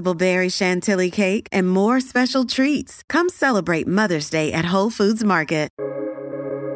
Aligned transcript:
berry 0.00 0.48
chantilly 0.48 1.10
cake, 1.10 1.48
and 1.50 1.68
more 1.68 2.00
special 2.00 2.44
treats. 2.44 3.02
Come 3.08 3.28
celebrate 3.28 3.88
Mother's 3.88 4.30
Day 4.30 4.52
at 4.52 4.64
Whole 4.64 4.90
Foods 4.90 5.24
Market. 5.24 5.68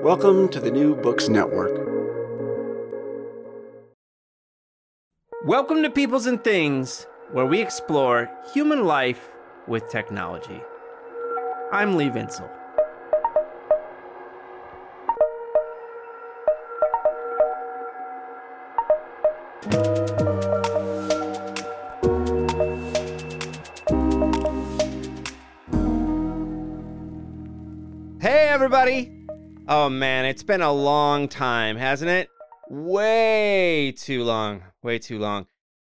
Welcome 0.03 0.49
to 0.51 0.61
the 0.61 0.71
New 0.71 0.95
Books 0.95 1.29
Network. 1.29 1.73
Welcome 5.45 5.83
to 5.83 5.91
Peoples 5.91 6.27
and 6.27 6.43
Things, 6.43 7.07
where 7.33 7.47
we 7.47 7.61
explore 7.61 8.29
human 8.53 8.85
life 8.85 9.31
with 9.67 9.89
technology. 9.89 10.61
I'm 11.73 11.97
Lee 11.97 12.09
Vinsel. 12.09 12.51
Hey, 19.71 19.96
everybody! 28.77 29.11
Oh 29.69 29.89
man, 29.89 30.27
it's 30.27 30.43
been 30.43 30.61
a 30.61 30.73
long 30.73 31.29
time, 31.29 31.77
hasn't 31.77 32.11
it? 32.11 32.29
Way 32.69 33.95
too 33.97 34.23
long. 34.23 34.65
Way 34.83 34.99
too 34.99 35.19
long. 35.19 35.47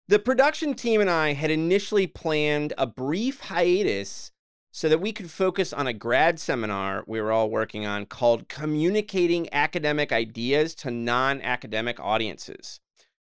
The 0.07 0.21
production 0.21 0.75
team 0.75 1.01
and 1.01 1.11
I 1.11 1.33
had 1.33 1.51
initially 1.51 2.07
planned 2.07 2.73
a 2.79 2.87
brief 2.87 3.41
hiatus 3.41 4.31
so 4.71 4.89
that 4.89 5.01
we 5.01 5.13
could 5.13 5.29
focus 5.29 5.73
on 5.73 5.89
a 5.89 5.93
grad 5.93 6.39
seminar 6.39 7.03
we 7.09 7.21
were 7.21 7.33
all 7.33 7.51
working 7.51 7.85
on 7.85 8.07
called 8.07 8.49
Communicating 8.49 9.53
Academic 9.53 10.13
Ideas 10.13 10.77
to 10.77 10.93
Non 10.93 11.43
Academic 11.43 11.99
Audiences, 11.99 12.79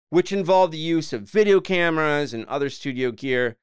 which 0.08 0.32
involved 0.32 0.72
the 0.72 0.78
use 0.78 1.12
of 1.12 1.22
video 1.22 1.60
cameras 1.60 2.32
and 2.32 2.46
other 2.46 2.70
studio 2.70 3.10
gear. 3.10 3.56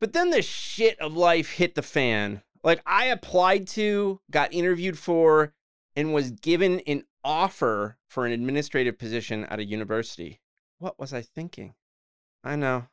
But 0.00 0.14
then 0.14 0.30
the 0.30 0.40
shit 0.40 0.98
of 0.98 1.14
life 1.14 1.50
hit 1.50 1.74
the 1.74 1.82
fan. 1.82 2.42
Like, 2.62 2.82
I 2.86 3.06
applied 3.06 3.66
to, 3.68 4.20
got 4.30 4.52
interviewed 4.52 4.98
for, 4.98 5.52
and 5.94 6.12
was 6.12 6.30
given 6.30 6.80
an 6.80 7.04
offer 7.24 7.96
for 8.08 8.26
an 8.26 8.32
administrative 8.32 8.98
position 8.98 9.44
at 9.44 9.58
a 9.58 9.64
university. 9.64 10.40
What 10.78 10.98
was 10.98 11.12
I 11.12 11.22
thinking? 11.22 11.74
I 12.44 12.56
know. 12.56 12.86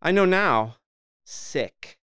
I 0.00 0.12
know 0.12 0.24
now. 0.24 0.76
Sick. 1.24 1.98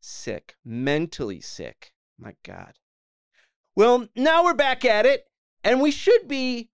Sick. 0.00 0.56
Mentally 0.64 1.40
sick. 1.40 1.92
My 2.18 2.34
God. 2.44 2.74
Well, 3.74 4.06
now 4.14 4.44
we're 4.44 4.54
back 4.54 4.84
at 4.84 5.04
it, 5.04 5.26
and 5.64 5.80
we 5.80 5.90
should 5.90 6.28
be 6.28 6.70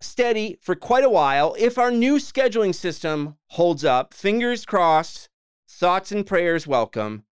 steady 0.00 0.58
for 0.62 0.74
quite 0.74 1.04
a 1.04 1.10
while 1.10 1.54
if 1.58 1.78
our 1.78 1.90
new 1.90 2.16
scheduling 2.16 2.74
system 2.74 3.36
holds 3.48 3.84
up. 3.84 4.14
Fingers 4.14 4.64
crossed. 4.64 5.28
Thoughts 5.68 6.10
and 6.10 6.26
prayers 6.26 6.66
welcome. 6.66 7.24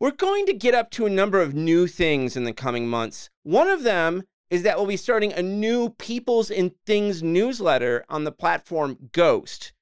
We're 0.00 0.12
going 0.12 0.46
to 0.46 0.52
get 0.52 0.74
up 0.74 0.92
to 0.92 1.06
a 1.06 1.10
number 1.10 1.42
of 1.42 1.54
new 1.54 1.88
things 1.88 2.36
in 2.36 2.44
the 2.44 2.52
coming 2.52 2.86
months. 2.86 3.30
One 3.42 3.68
of 3.68 3.82
them 3.82 4.22
is 4.48 4.62
that 4.62 4.78
we'll 4.78 4.86
be 4.86 4.96
starting 4.96 5.32
a 5.32 5.42
new 5.42 5.90
Peoples 5.90 6.52
and 6.52 6.70
Things 6.86 7.20
newsletter 7.20 8.04
on 8.08 8.22
the 8.22 8.30
platform 8.30 9.10
Ghost. 9.10 9.72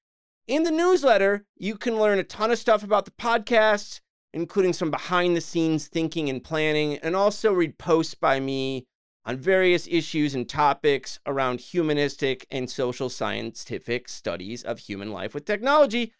In 0.46 0.62
the 0.62 0.70
newsletter, 0.70 1.44
you 1.58 1.76
can 1.76 1.98
learn 1.98 2.18
a 2.18 2.24
ton 2.24 2.50
of 2.50 2.58
stuff 2.58 2.82
about 2.82 3.04
the 3.04 3.10
podcast, 3.10 4.00
including 4.32 4.72
some 4.72 4.90
behind 4.90 5.36
the 5.36 5.42
scenes 5.42 5.86
thinking 5.86 6.30
and 6.30 6.42
planning, 6.42 6.96
and 6.96 7.14
also 7.14 7.52
read 7.52 7.76
posts 7.76 8.14
by 8.14 8.40
me 8.40 8.86
on 9.26 9.36
various 9.36 9.86
issues 9.86 10.34
and 10.34 10.48
topics 10.48 11.20
around 11.26 11.60
humanistic 11.60 12.46
and 12.50 12.70
social 12.70 13.10
scientific 13.10 14.08
studies 14.08 14.62
of 14.62 14.78
human 14.78 15.12
life 15.12 15.34
with 15.34 15.44
technology. 15.44 16.14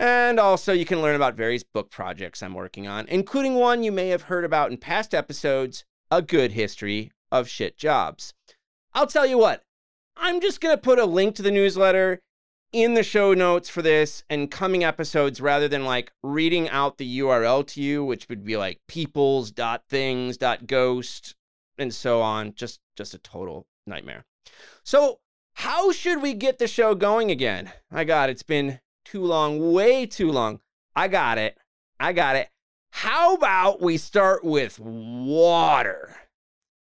And 0.00 0.40
also, 0.40 0.72
you 0.72 0.86
can 0.86 1.02
learn 1.02 1.14
about 1.14 1.34
various 1.34 1.62
book 1.62 1.90
projects 1.90 2.42
I'm 2.42 2.54
working 2.54 2.88
on, 2.88 3.06
including 3.08 3.56
one 3.56 3.82
you 3.82 3.92
may 3.92 4.08
have 4.08 4.22
heard 4.22 4.46
about 4.46 4.70
in 4.70 4.78
past 4.78 5.14
episodes 5.14 5.84
A 6.10 6.22
Good 6.22 6.52
History 6.52 7.12
of 7.30 7.50
Shit 7.50 7.76
Jobs. 7.76 8.32
I'll 8.94 9.06
tell 9.06 9.26
you 9.26 9.36
what, 9.36 9.62
I'm 10.16 10.40
just 10.40 10.62
going 10.62 10.74
to 10.74 10.80
put 10.80 10.98
a 10.98 11.04
link 11.04 11.34
to 11.34 11.42
the 11.42 11.50
newsletter 11.50 12.22
in 12.72 12.94
the 12.94 13.02
show 13.02 13.34
notes 13.34 13.68
for 13.68 13.82
this 13.82 14.24
and 14.30 14.50
coming 14.50 14.84
episodes 14.84 15.38
rather 15.38 15.68
than 15.68 15.84
like 15.84 16.12
reading 16.22 16.66
out 16.70 16.96
the 16.96 17.18
URL 17.18 17.66
to 17.66 17.82
you, 17.82 18.02
which 18.02 18.26
would 18.30 18.42
be 18.42 18.56
like 18.56 18.80
peoples.things.ghost 18.88 21.34
and 21.76 21.92
so 21.92 22.22
on. 22.22 22.54
Just 22.54 22.80
just 22.96 23.12
a 23.12 23.18
total 23.18 23.66
nightmare. 23.86 24.24
So, 24.82 25.18
how 25.52 25.92
should 25.92 26.22
we 26.22 26.32
get 26.32 26.58
the 26.58 26.68
show 26.68 26.94
going 26.94 27.30
again? 27.30 27.70
My 27.90 28.04
God, 28.04 28.30
it's 28.30 28.42
been 28.42 28.80
too 29.04 29.24
long, 29.24 29.72
way 29.72 30.06
too 30.06 30.30
long. 30.30 30.60
I 30.94 31.08
got 31.08 31.38
it. 31.38 31.56
I 31.98 32.12
got 32.12 32.36
it. 32.36 32.48
How 32.90 33.34
about 33.34 33.80
we 33.80 33.96
start 33.96 34.44
with 34.44 34.78
water? 34.78 36.16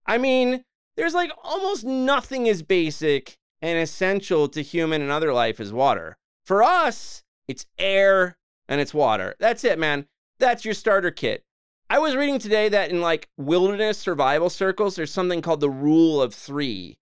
I 0.06 0.18
mean, 0.18 0.64
there's 0.96 1.14
like 1.14 1.32
almost 1.42 1.84
nothing 1.84 2.48
as 2.48 2.62
basic 2.62 3.38
and 3.60 3.78
essential 3.78 4.48
to 4.48 4.62
human 4.62 5.02
and 5.02 5.10
other 5.10 5.32
life 5.32 5.60
as 5.60 5.72
water. 5.72 6.16
For 6.44 6.62
us, 6.62 7.22
it's 7.46 7.66
air 7.78 8.36
and 8.68 8.80
it's 8.80 8.94
water. 8.94 9.34
That's 9.38 9.64
it, 9.64 9.78
man. 9.78 10.06
That's 10.38 10.64
your 10.64 10.74
starter 10.74 11.10
kit. 11.10 11.44
I 11.90 11.98
was 11.98 12.16
reading 12.16 12.38
today 12.38 12.68
that 12.68 12.90
in 12.90 13.00
like 13.00 13.28
wilderness 13.36 13.98
survival 13.98 14.50
circles, 14.50 14.94
there's 14.94 15.12
something 15.12 15.40
called 15.40 15.60
the 15.60 15.70
rule 15.70 16.20
of 16.20 16.34
three. 16.34 16.98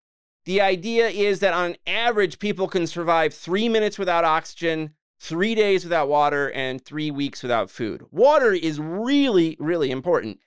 The 0.46 0.60
idea 0.60 1.08
is 1.08 1.40
that 1.40 1.52
on 1.52 1.76
average, 1.86 2.38
people 2.38 2.68
can 2.68 2.86
survive 2.86 3.34
three 3.34 3.68
minutes 3.68 3.98
without 3.98 4.24
oxygen, 4.24 4.94
three 5.18 5.56
days 5.56 5.82
without 5.82 6.08
water, 6.08 6.52
and 6.52 6.82
three 6.82 7.10
weeks 7.10 7.42
without 7.42 7.68
food. 7.68 8.04
Water 8.12 8.52
is 8.52 8.78
really, 8.78 9.56
really 9.58 9.90
important. 9.90 10.38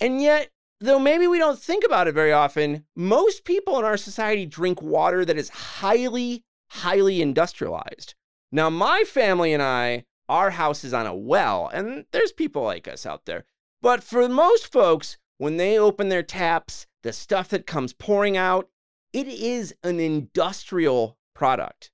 And 0.00 0.22
yet, 0.22 0.50
though 0.80 1.00
maybe 1.00 1.26
we 1.26 1.38
don't 1.38 1.58
think 1.58 1.84
about 1.84 2.06
it 2.06 2.14
very 2.14 2.32
often, 2.32 2.84
most 2.94 3.44
people 3.44 3.76
in 3.78 3.84
our 3.84 3.96
society 3.96 4.46
drink 4.46 4.80
water 4.80 5.24
that 5.24 5.36
is 5.36 5.48
highly, 5.48 6.44
highly 6.70 7.20
industrialized. 7.20 8.14
Now, 8.52 8.70
my 8.70 9.02
family 9.02 9.52
and 9.52 9.62
I, 9.62 10.04
our 10.28 10.50
house 10.50 10.84
is 10.84 10.94
on 10.94 11.06
a 11.08 11.14
well, 11.14 11.68
and 11.74 12.04
there's 12.12 12.32
people 12.32 12.62
like 12.62 12.86
us 12.86 13.04
out 13.04 13.26
there. 13.26 13.46
But 13.82 14.04
for 14.04 14.28
most 14.28 14.70
folks, 14.70 15.18
when 15.38 15.56
they 15.56 15.76
open 15.76 16.08
their 16.08 16.22
taps, 16.22 16.86
the 17.02 17.12
stuff 17.12 17.48
that 17.48 17.66
comes 17.66 17.92
pouring 17.92 18.36
out, 18.36 18.68
it 19.12 19.26
is 19.28 19.74
an 19.82 20.00
industrial 20.00 21.18
product. 21.34 21.90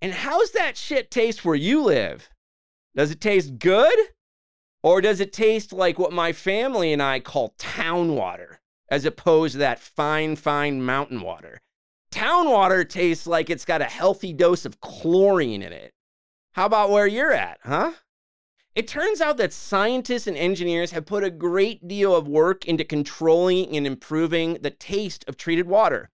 And 0.00 0.12
how's 0.12 0.50
that 0.52 0.76
shit 0.76 1.10
taste 1.10 1.44
where 1.44 1.54
you 1.54 1.82
live? 1.82 2.28
Does 2.94 3.10
it 3.10 3.20
taste 3.20 3.58
good? 3.58 3.98
Or 4.82 5.00
does 5.00 5.20
it 5.20 5.32
taste 5.32 5.72
like 5.72 5.98
what 5.98 6.12
my 6.12 6.32
family 6.32 6.92
and 6.92 7.00
I 7.00 7.20
call 7.20 7.54
town 7.56 8.16
water, 8.16 8.60
as 8.88 9.04
opposed 9.04 9.52
to 9.52 9.58
that 9.58 9.78
fine, 9.78 10.34
fine 10.34 10.82
mountain 10.82 11.20
water? 11.20 11.60
Town 12.10 12.50
water 12.50 12.84
tastes 12.84 13.26
like 13.26 13.48
it's 13.48 13.64
got 13.64 13.80
a 13.80 13.86
healthy 13.86 14.32
dose 14.32 14.64
of 14.64 14.80
chlorine 14.80 15.62
in 15.62 15.72
it. 15.72 15.92
How 16.52 16.66
about 16.66 16.90
where 16.90 17.06
you're 17.06 17.32
at, 17.32 17.58
huh? 17.62 17.92
It 18.74 18.88
turns 18.88 19.20
out 19.20 19.36
that 19.36 19.52
scientists 19.52 20.26
and 20.26 20.36
engineers 20.36 20.92
have 20.92 21.04
put 21.04 21.24
a 21.24 21.30
great 21.30 21.86
deal 21.86 22.16
of 22.16 22.26
work 22.26 22.64
into 22.64 22.84
controlling 22.84 23.76
and 23.76 23.86
improving 23.86 24.54
the 24.62 24.70
taste 24.70 25.26
of 25.28 25.36
treated 25.36 25.66
water. 25.66 26.08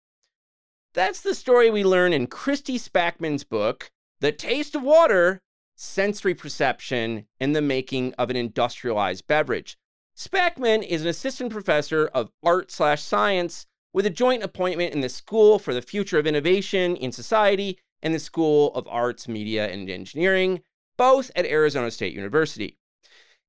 That's 0.93 1.21
the 1.21 1.37
story 1.37 1.71
we 1.71 1.85
learn 1.85 2.13
in 2.13 2.27
Christy 2.27 2.77
Spackman's 2.77 3.45
book, 3.45 3.93
The 4.19 4.33
Taste 4.33 4.75
of 4.75 4.83
Water 4.83 5.41
Sensory 5.77 6.35
Perception 6.35 7.27
and 7.39 7.55
the 7.55 7.63
Making 7.63 8.13
of 8.15 8.29
an 8.29 8.37
Industrialized 8.37 9.29
Beverage. 9.29 9.79
Spackman 10.17 10.85
is 10.85 11.03
an 11.03 11.09
assistant 11.09 11.53
professor 11.53 12.09
of 12.09 12.33
art 12.43 12.73
slash 12.73 13.01
science 13.01 13.67
with 13.93 14.05
a 14.05 14.11
joint 14.11 14.43
appointment 14.43 14.93
in 14.93 15.01
the 15.01 15.09
School 15.09 15.61
for 15.61 15.73
the 15.73 15.83
Future 15.83 16.19
of 16.19 16.27
Innovation 16.27 16.97
in 16.97 17.13
Society 17.13 17.79
and 18.03 18.13
the 18.13 18.19
School 18.19 18.75
of 18.75 18.89
Arts, 18.89 19.29
Media, 19.29 19.69
and 19.69 19.89
Engineering, 19.89 20.61
both 20.99 21.31
at 21.35 21.47
Arizona 21.47 21.91
State 21.91 22.13
University. 22.13 22.77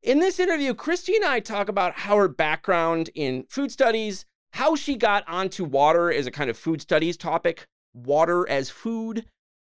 In 0.01 0.19
this 0.19 0.39
interview, 0.39 0.73
Christy 0.73 1.15
and 1.15 1.25
I 1.25 1.41
talk 1.41 1.67
about 1.67 1.93
how 1.99 2.15
her 2.15 2.29
background 2.29 3.09
in 3.15 3.43
food 3.49 3.71
studies, 3.71 4.25
how 4.53 4.75
she 4.75 4.95
got 4.95 5.27
onto 5.27 5.65
water 5.65 6.11
as 6.11 6.25
a 6.25 6.31
kind 6.31 6.49
of 6.49 6.57
food 6.57 6.81
studies 6.81 7.17
topic, 7.17 7.67
water 7.93 8.47
as 8.47 8.69
food, 8.69 9.25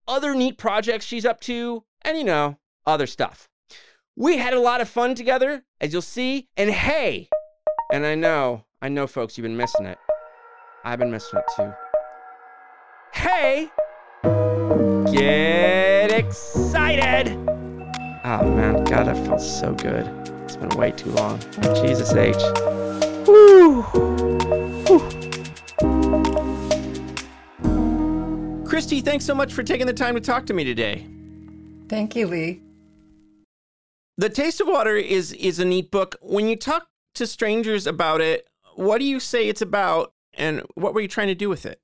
other 0.06 0.34
neat 0.34 0.58
projects 0.58 1.06
she's 1.06 1.24
up 1.24 1.40
to, 1.42 1.84
and 2.02 2.18
you 2.18 2.24
know, 2.24 2.58
other 2.86 3.06
stuff. 3.06 3.48
We 4.16 4.36
had 4.36 4.52
a 4.52 4.60
lot 4.60 4.80
of 4.80 4.88
fun 4.88 5.14
together, 5.14 5.62
as 5.80 5.92
you'll 5.92 6.02
see. 6.02 6.48
And 6.56 6.70
hey, 6.70 7.28
and 7.92 8.04
I 8.04 8.14
know, 8.14 8.64
I 8.82 8.88
know, 8.88 9.06
folks, 9.06 9.38
you've 9.38 9.44
been 9.44 9.56
missing 9.56 9.86
it. 9.86 9.98
I've 10.84 10.98
been 10.98 11.10
missing 11.10 11.38
it 11.38 11.44
too. 11.56 11.72
Hey, 13.14 13.70
get 15.12 16.12
excited! 16.12 17.57
Oh 18.30 18.46
man, 18.46 18.84
God, 18.84 19.06
that 19.06 19.16
felt 19.24 19.40
so 19.40 19.72
good. 19.72 20.06
It's 20.44 20.54
been 20.54 20.68
way 20.76 20.90
too 20.90 21.10
long. 21.12 21.40
Jesus 21.76 22.12
H. 22.12 22.36
Woo! 23.26 23.80
Woo. 24.84 25.00
Christy, 28.66 29.00
thanks 29.00 29.24
so 29.24 29.34
much 29.34 29.54
for 29.54 29.62
taking 29.62 29.86
the 29.86 29.94
time 29.94 30.14
to 30.14 30.20
talk 30.20 30.44
to 30.44 30.52
me 30.52 30.62
today. 30.62 31.06
Thank 31.88 32.14
you, 32.16 32.26
Lee. 32.26 32.60
The 34.18 34.28
Taste 34.28 34.60
of 34.60 34.66
Water 34.66 34.96
is 34.96 35.32
is 35.32 35.58
a 35.58 35.64
neat 35.64 35.90
book. 35.90 36.16
When 36.20 36.48
you 36.48 36.56
talk 36.56 36.86
to 37.14 37.26
strangers 37.26 37.86
about 37.86 38.20
it, 38.20 38.46
what 38.74 38.98
do 38.98 39.06
you 39.06 39.20
say 39.20 39.48
it's 39.48 39.62
about 39.62 40.12
and 40.34 40.60
what 40.74 40.92
were 40.92 41.00
you 41.00 41.08
trying 41.08 41.28
to 41.28 41.34
do 41.34 41.48
with 41.48 41.64
it? 41.64 41.80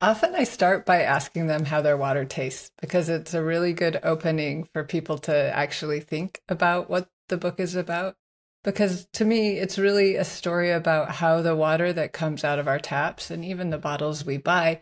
Often 0.00 0.34
I 0.34 0.44
start 0.44 0.86
by 0.86 1.02
asking 1.02 1.46
them 1.46 1.64
how 1.64 1.80
their 1.80 1.96
water 1.96 2.24
tastes 2.24 2.70
because 2.80 3.08
it's 3.08 3.34
a 3.34 3.42
really 3.42 3.72
good 3.72 4.00
opening 4.02 4.68
for 4.72 4.84
people 4.84 5.18
to 5.18 5.34
actually 5.34 6.00
think 6.00 6.40
about 6.48 6.90
what 6.90 7.08
the 7.28 7.36
book 7.36 7.60
is 7.60 7.74
about. 7.74 8.16
Because 8.64 9.06
to 9.12 9.24
me, 9.24 9.58
it's 9.58 9.78
really 9.78 10.16
a 10.16 10.24
story 10.24 10.72
about 10.72 11.12
how 11.12 11.40
the 11.40 11.54
water 11.54 11.92
that 11.92 12.12
comes 12.12 12.42
out 12.42 12.58
of 12.58 12.66
our 12.66 12.80
taps 12.80 13.30
and 13.30 13.44
even 13.44 13.70
the 13.70 13.78
bottles 13.78 14.24
we 14.24 14.38
buy 14.38 14.80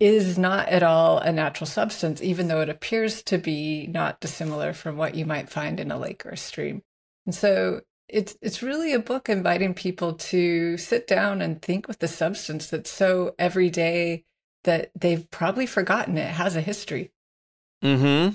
is 0.00 0.38
not 0.38 0.68
at 0.68 0.82
all 0.82 1.18
a 1.18 1.30
natural 1.30 1.66
substance, 1.66 2.22
even 2.22 2.48
though 2.48 2.60
it 2.60 2.68
appears 2.68 3.22
to 3.24 3.38
be 3.38 3.86
not 3.86 4.20
dissimilar 4.20 4.72
from 4.72 4.96
what 4.96 5.14
you 5.14 5.24
might 5.24 5.50
find 5.50 5.78
in 5.78 5.90
a 5.90 5.98
lake 5.98 6.24
or 6.26 6.30
a 6.30 6.36
stream. 6.36 6.82
And 7.26 7.34
so 7.34 7.82
it's 8.08 8.36
it's 8.42 8.62
really 8.62 8.92
a 8.92 8.98
book 8.98 9.28
inviting 9.28 9.74
people 9.74 10.14
to 10.14 10.76
sit 10.76 11.06
down 11.06 11.40
and 11.40 11.62
think 11.62 11.88
with 11.88 11.98
the 11.98 12.08
substance 12.08 12.68
that's 12.68 12.90
so 12.90 13.34
everyday 13.38 14.24
that 14.64 14.90
they've 14.98 15.30
probably 15.30 15.66
forgotten 15.66 16.18
it 16.18 16.30
has 16.30 16.56
a 16.56 16.60
history. 16.60 17.12
Mm-hmm. 17.82 18.34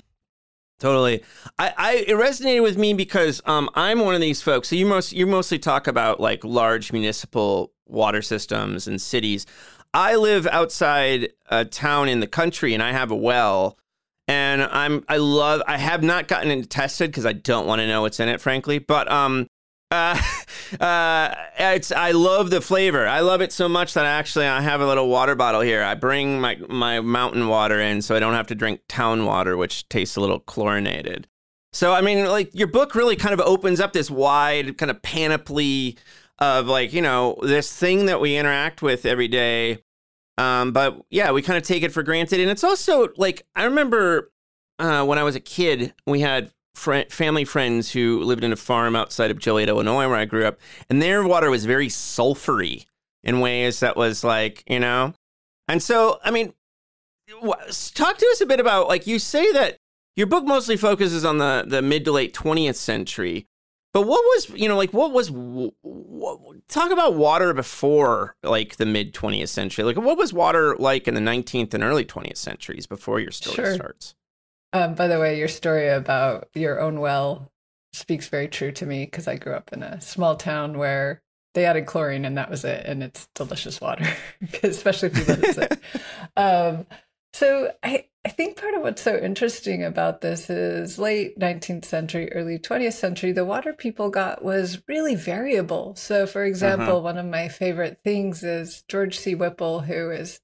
Totally. 0.80 1.24
I, 1.57 1.74
I 1.77 1.94
it 2.07 2.16
resonated 2.16 2.63
with 2.63 2.77
me 2.77 2.94
because 2.94 3.42
um 3.45 3.69
I'm 3.75 4.00
one 4.00 4.16
of 4.16 4.21
these 4.21 4.42
folks. 4.42 4.69
So 4.69 4.75
you 4.75 4.86
most 4.86 5.12
you 5.12 5.27
mostly 5.27 5.60
talk 5.60 5.88
about 5.88 6.19
like 6.19 6.44
large 6.44 6.92
municipal 6.94 7.74
water 7.86 8.21
systems 8.21 8.88
and 8.88 9.01
cities. 9.01 9.45
I 9.94 10.16
live 10.16 10.48
outside 10.48 11.30
a 11.50 11.66
town 11.66 12.10
in 12.10 12.19
the 12.19 12.27
country 12.27 12.74
and 12.74 12.81
I 12.81 12.92
have 12.92 13.12
a 13.12 13.16
well 13.16 13.77
and 14.27 14.63
I'm 14.63 15.04
I 15.10 15.18
love 15.18 15.62
I 15.68 15.77
have 15.77 16.01
not 16.01 16.27
gotten 16.27 16.51
it 16.51 16.69
tested 16.69 17.12
because 17.12 17.25
I 17.25 17.33
don't 17.33 17.68
want 17.68 17.80
to 17.81 17.88
know 17.88 18.01
what's 18.01 18.19
in 18.19 18.30
it, 18.30 18.39
frankly. 18.39 18.80
But 18.80 19.12
um 19.12 19.48
uh, 19.92 20.22
uh, 20.80 21.36
it's 21.58 21.92
I 21.92 22.12
love 22.12 22.50
the 22.50 22.62
flavor. 22.62 23.08
I 23.08 23.22
love 23.22 23.42
it 23.42 23.52
so 23.52 23.68
much 23.68 23.94
that 23.94 24.06
I 24.06 24.10
actually 24.10 24.48
I 24.48 24.62
have 24.62 24.82
a 24.82 24.88
little 24.88 25.10
water 25.10 25.36
bottle 25.36 25.62
here. 25.62 25.84
I 25.84 25.96
bring 25.96 26.40
my 26.40 26.58
my 26.68 27.00
mountain 27.02 27.48
water 27.48 27.80
in 27.80 28.02
so 28.02 28.16
I 28.16 28.20
don't 28.20 28.34
have 28.34 28.48
to 28.48 28.56
drink 28.56 28.82
town 28.88 29.26
water, 29.26 29.58
which 29.58 29.88
tastes 29.90 30.16
a 30.16 30.22
little 30.22 30.40
chlorinated. 30.40 31.28
So 31.74 31.94
I 31.94 32.02
mean, 32.02 32.26
like 32.26 32.54
your 32.54 32.68
book 32.68 32.96
really 32.96 33.16
kind 33.16 33.34
of 33.34 33.42
opens 33.42 33.80
up 33.80 33.94
this 33.94 34.10
wide 34.10 34.78
kind 34.78 34.90
of 34.90 35.02
panoply 35.02 35.98
of 36.40 36.68
like 36.68 36.94
you 36.94 37.02
know 37.02 37.38
this 37.42 37.76
thing 37.76 38.06
that 38.06 38.22
we 38.22 38.38
interact 38.38 38.82
with 38.82 39.06
every 39.06 39.28
day. 39.28 39.80
Um, 40.38 40.72
but 40.72 41.02
yeah, 41.10 41.32
we 41.32 41.42
kind 41.42 41.58
of 41.58 41.64
take 41.64 41.84
it 41.84 41.92
for 41.92 42.02
granted, 42.02 42.40
and 42.40 42.50
it's 42.50 42.64
also 42.64 43.10
like 43.18 43.46
I 43.56 43.66
remember 43.66 44.32
uh, 44.80 45.04
when 45.06 45.20
I 45.20 45.24
was 45.24 45.36
a 45.36 45.42
kid, 45.42 45.94
we 46.08 46.22
had 46.22 46.52
fr- 46.80 47.10
family 47.10 47.46
friends 47.46 47.92
who 47.92 48.22
lived 48.24 48.44
in 48.44 48.52
a 48.52 48.56
farm 48.56 48.96
outside 48.96 49.31
of 49.31 49.40
Joliet, 49.40 49.70
Illinois, 49.70 50.08
where 50.08 50.18
I 50.18 50.26
grew 50.26 50.46
up, 50.46 50.60
and 50.90 51.02
their 51.02 51.24
water 51.26 51.50
was 51.50 51.66
very 51.66 51.88
sulfury 51.88 52.86
in 53.24 53.40
ways 53.40 53.81
that 53.81 53.98
was 53.98 54.24
like 54.24 54.64
you 54.68 54.80
know, 54.80 55.14
and 55.68 55.84
so 55.84 56.20
I 56.24 56.31
mean, 56.31 56.54
talk 57.94 58.18
to 58.18 58.30
us 58.31 58.42
a 58.42 58.46
bit 58.46 58.60
about 58.60 58.88
like 58.88 59.06
you 59.06 59.20
say 59.20 59.52
that 59.52 59.78
your 60.16 60.28
book 60.28 60.46
mostly 60.46 60.78
focuses 60.78 61.26
on 61.26 61.38
the 61.38 61.66
the 61.68 61.81
mid 61.81 62.06
to 62.06 62.12
late 62.12 62.34
20th 62.34 62.76
century 62.76 63.48
but 63.92 64.04
what 64.04 64.22
was, 64.22 64.50
you 64.52 64.68
know, 64.68 64.78
like 64.78 64.94
what 64.94 65.12
was, 65.12 65.31
what, 65.31 65.74
talk 66.68 66.92
about 66.92 67.16
water 67.16 67.54
before 67.54 68.36
like 68.44 68.76
the 68.76 68.86
mid 68.86 69.14
20th 69.14 69.50
century. 69.50 69.84
Like 69.84 69.98
what 69.98 70.18
was 70.18 70.31
water 70.31 70.76
like 70.78 71.08
in 71.08 71.16
the 71.16 71.22
19th 71.22 71.74
and 71.74 71.84
early 71.84 72.06
20th 72.06 72.38
centuries 72.38 72.86
before 72.86 73.20
your 73.20 73.31
story 73.31 73.56
sure. 73.56 73.74
starts? 73.74 74.16
Um, 74.74 74.94
by 74.94 75.07
the 75.07 75.19
way, 75.19 75.38
your 75.38 75.48
story 75.48 75.89
about 75.89 76.50
your 76.54 76.80
own 76.80 77.00
well 77.00 77.51
speaks 77.94 78.27
very 78.27 78.48
true 78.48 78.71
to 78.74 78.86
me 78.86 79.06
because 79.06 79.27
I 79.27 79.38
grew 79.38 79.54
up 79.54 79.74
in 79.74 79.81
a 79.81 80.00
small 80.00 80.36
town 80.36 80.77
where 80.77 81.21
they 81.56 81.66
added 81.66 81.88
chlorine 81.88 82.25
and 82.25 82.38
that 82.38 82.50
was 82.50 82.63
it. 82.63 82.86
And 82.86 83.01
it's 83.01 83.27
delicious 83.33 83.81
water, 83.81 84.06
especially 84.63 85.10
if 85.10 85.18
you 85.18 85.33
it 85.33 85.56
sit. 85.56 85.80
um, 86.38 86.86
so 87.33 87.71
I, 87.83 88.06
I 88.25 88.30
think 88.30 88.57
part 88.57 88.74
of 88.74 88.81
what's 88.81 89.01
so 89.01 89.18
interesting 89.18 89.83
about 89.83 90.21
this 90.21 90.50
is 90.50 91.00
late 91.00 91.39
19th 91.39 91.86
century, 91.86 92.31
early 92.33 92.60
20th 92.60 92.94
century, 92.94 93.31
the 93.31 93.45
water 93.45 93.74
people 93.74 94.10
got 94.10 94.44
was 94.44 94.81
really 94.88 95.16
variable. 95.16 95.95
So, 95.95 96.27
for 96.27 96.44
example, 96.44 96.98
uh-huh. 96.98 97.00
one 97.00 97.18
of 97.18 97.25
my 97.25 97.48
favorite 97.48 98.00
things 98.04 98.44
is 98.44 98.83
George 98.88 99.18
C. 99.18 99.36
Whipple, 99.36 99.81
who 99.81 100.10
is 100.12 100.42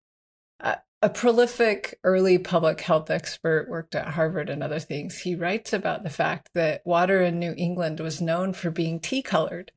a, 0.60 0.78
a 1.02 1.10
prolific 1.10 2.00
early 2.04 2.38
public 2.38 2.82
health 2.82 3.10
expert, 3.10 3.70
worked 3.70 3.96
at 3.96 4.10
Harvard 4.10 4.50
and 4.50 4.64
other 4.64 4.80
things. 4.80 5.20
He 5.20 5.36
writes 5.36 5.74
about 5.74 6.04
the 6.04 6.10
fact 6.10 6.50
that 6.56 6.82
water 6.86 7.22
in 7.22 7.40
New 7.40 7.54
England 7.58 8.00
was 8.00 8.22
known 8.22 8.54
for 8.54 8.72
being 8.72 9.00
tea 9.00 9.22
colored. 9.22 9.72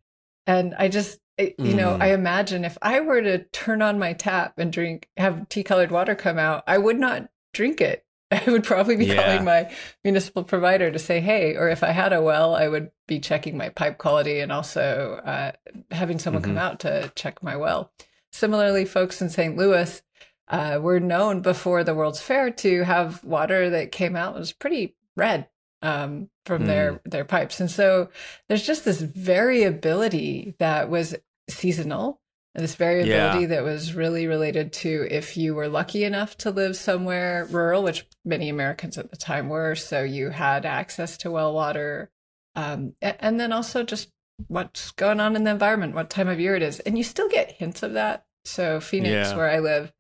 And 0.47 0.75
I 0.79 0.89
just, 0.89 1.19
you 1.39 1.75
know, 1.75 1.97
mm. 1.97 2.03
I 2.03 2.13
imagine 2.13 2.65
if 2.65 2.79
I 2.81 3.01
were 3.01 3.21
to 3.21 3.45
turn 3.45 3.83
on 3.83 3.99
my 3.99 4.15
tap 4.15 4.55
and 4.59 4.73
drink, 4.73 5.09
have 5.17 5.49
tea 5.49 5.63
colored 5.63 5.91
water 5.91 6.15
come 6.15 6.39
out, 6.39 6.65
I 6.67 6.79
would 6.79 6.99
not 6.99 7.29
drink 7.53 7.81
it. 7.81 8.05
I 8.31 8.43
would 8.47 8.65
probably 8.65 8.97
be 8.97 9.07
yeah. 9.07 9.23
calling 9.23 9.45
my 9.45 9.73
municipal 10.05 10.45
provider 10.45 10.91
to 10.91 10.99
say, 10.99 11.21
hey, 11.21 11.57
or 11.57 11.69
if 11.69 11.83
I 11.83 11.93
had 11.93 12.13
a 12.13 12.23
well, 12.23 12.55
I 12.55 12.69
would 12.69 12.91
be 13.07 13.21
checking 13.21 13.57
my 13.57 13.71
pipe 13.71 13.99
quality 13.99 14.41
and 14.41 14.53
also 14.53 15.21
uh, 15.25 15.53
having 15.91 16.19
someone 16.19 16.43
mm-hmm. 16.43 16.53
come 16.53 16.59
out 16.59 16.81
to 16.81 17.11
check 17.15 17.43
my 17.43 17.57
well. 17.57 17.91
Similarly, 18.33 18.85
folks 18.85 19.23
in 19.23 19.31
St. 19.31 19.57
Louis 19.57 20.03
uh, 20.51 20.79
were 20.81 21.01
known 21.01 21.41
before 21.41 21.85
the 21.85 21.95
World's 21.95 22.21
Fair 22.21 22.51
to 22.51 22.85
have 22.85 23.23
water 23.25 23.71
that 23.71 23.93
came 23.93 24.17
out 24.17 24.35
was 24.35 24.53
pretty 24.53 24.97
red 25.17 25.49
um, 25.83 26.31
from 26.45 26.65
mm. 26.65 26.67
their 26.67 27.01
their 27.05 27.25
pipes, 27.25 27.61
and 27.61 27.71
so 27.71 28.09
there's 28.49 28.67
just 28.67 28.85
this 28.85 29.01
variability 29.01 30.55
that 30.59 30.91
was 30.91 31.15
seasonal 31.49 32.21
and 32.55 32.65
this 32.65 32.75
variability 32.75 33.43
yeah. 33.43 33.47
that 33.47 33.63
was 33.63 33.95
really 33.95 34.27
related 34.27 34.73
to 34.73 35.07
if 35.11 35.37
you 35.37 35.55
were 35.55 35.69
lucky 35.69 36.03
enough 36.03 36.37
to 36.39 36.51
live 36.51 36.77
somewhere 36.77 37.47
rural, 37.51 37.83
which 37.83 38.07
many 38.25 38.49
Americans 38.49 38.99
at 38.99 39.11
the 39.11 39.17
time 39.17 39.49
were, 39.49 39.75
so 39.75 40.03
you 40.03 40.31
had 40.31 40.67
access 40.67 41.17
to 41.19 41.31
well 41.31 41.55
water, 41.55 42.11
um, 42.57 42.95
and 43.01 43.39
then 43.39 43.53
also 43.53 43.85
just 43.85 44.11
what's 44.47 44.91
going 44.93 45.21
on 45.21 45.37
in 45.37 45.45
the 45.45 45.51
environment, 45.51 45.95
what 45.95 46.11
time 46.11 46.29
of 46.29 46.41
year 46.41 46.57
it 46.57 46.63
is, 46.63 46.81
and 46.81 46.97
you 46.97 47.05
still 47.05 47.29
get 47.29 47.53
hints 47.53 47.83
of 47.83 47.93
that. 47.93 48.25
So 48.45 48.81
Phoenix, 48.81 49.31
yeah. 49.31 49.37
where 49.37 49.51
I 49.51 49.59
live, 49.59 49.93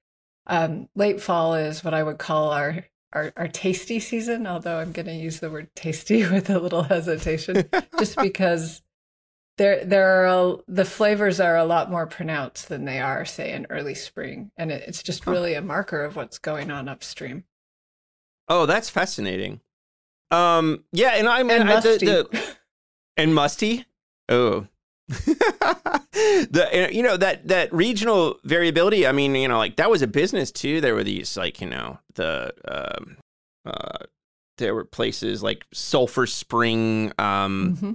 um, 0.49 0.88
late 0.95 1.21
fall 1.21 1.55
is 1.55 1.85
what 1.85 1.95
I 1.95 2.02
would 2.02 2.19
call 2.19 2.50
our 2.50 2.85
our, 3.12 3.33
our 3.37 3.49
tasty 3.49 4.00
season. 4.00 4.47
Although 4.47 4.78
I'm 4.78 4.93
going 4.93 5.07
to 5.07 5.14
use 5.14 5.40
the 5.40 5.50
word 5.50 5.69
tasty 5.75 6.26
with 6.31 6.50
a 6.50 6.59
little 6.59 6.83
hesitation, 6.83 7.69
just 7.99 8.17
because 8.23 8.83
there 9.59 9.85
there 9.85 10.26
are 10.26 10.59
the 10.67 10.85
flavors 10.85 11.40
are 11.40 11.57
a 11.57 11.64
lot 11.64 11.90
more 11.90 12.07
pronounced 12.07 12.69
than 12.69 12.85
they 12.85 13.00
are 13.00 13.25
say 13.25 13.52
in 13.52 13.67
early 13.69 13.95
spring 13.95 14.50
and 14.57 14.73
it, 14.73 14.85
it's 14.87 15.02
just 15.02 15.26
really 15.26 15.55
a 15.55 15.61
marker 15.61 16.05
of 16.05 16.17
what's 16.17 16.38
going 16.38 16.71
on 16.71 16.88
upstream. 16.88 17.45
Oh 18.49 18.64
that's 18.64 18.88
fascinating. 18.88 19.61
Um 20.31 20.85
yeah 20.93 21.11
and 21.11 21.28
i 21.28 21.43
mean 21.43 21.61
and 21.61 21.69
musty, 21.69 22.07
the, 22.07 22.28
the, 22.31 22.57
and 23.17 23.35
musty? 23.35 23.85
Oh 24.28 24.69
the 26.49 26.91
you 26.93 27.03
know 27.03 27.17
that 27.17 27.49
that 27.49 27.73
regional 27.73 28.38
variability 28.45 29.07
i 29.07 29.12
mean 29.12 29.35
you 29.35 29.49
know 29.49 29.57
like 29.57 29.77
that 29.77 29.91
was 29.91 30.03
a 30.03 30.07
business 30.07 30.53
too. 30.53 30.83
There 30.83 30.95
were 30.95 31.05
these 31.05 31.35
like 31.37 31.62
you 31.62 31.69
know 31.69 31.99
the 32.15 32.53
um 32.67 33.17
uh 33.65 34.05
there 34.59 34.75
were 34.75 34.85
places 34.85 35.43
like 35.43 35.65
sulphur 35.73 36.27
spring 36.27 37.12
um 37.19 37.77
mm-hmm. 37.77 37.93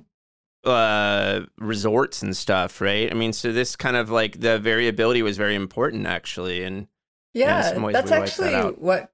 uh, 0.70 1.42
resorts 1.60 2.24
and 2.24 2.36
stuff, 2.36 2.82
right? 2.82 3.12
I 3.12 3.14
mean, 3.14 3.34
so 3.34 3.52
this 3.52 3.76
kind 3.76 3.96
of 3.96 4.10
like 4.10 4.40
the 4.40 4.58
variability 4.58 5.22
was 5.22 5.38
very 5.38 5.56
important, 5.56 6.08
actually, 6.08 6.64
and 6.64 6.88
yeah, 7.34 7.74
that's 7.92 8.12
actually 8.12 8.52
that 8.52 8.80
what 8.80 9.13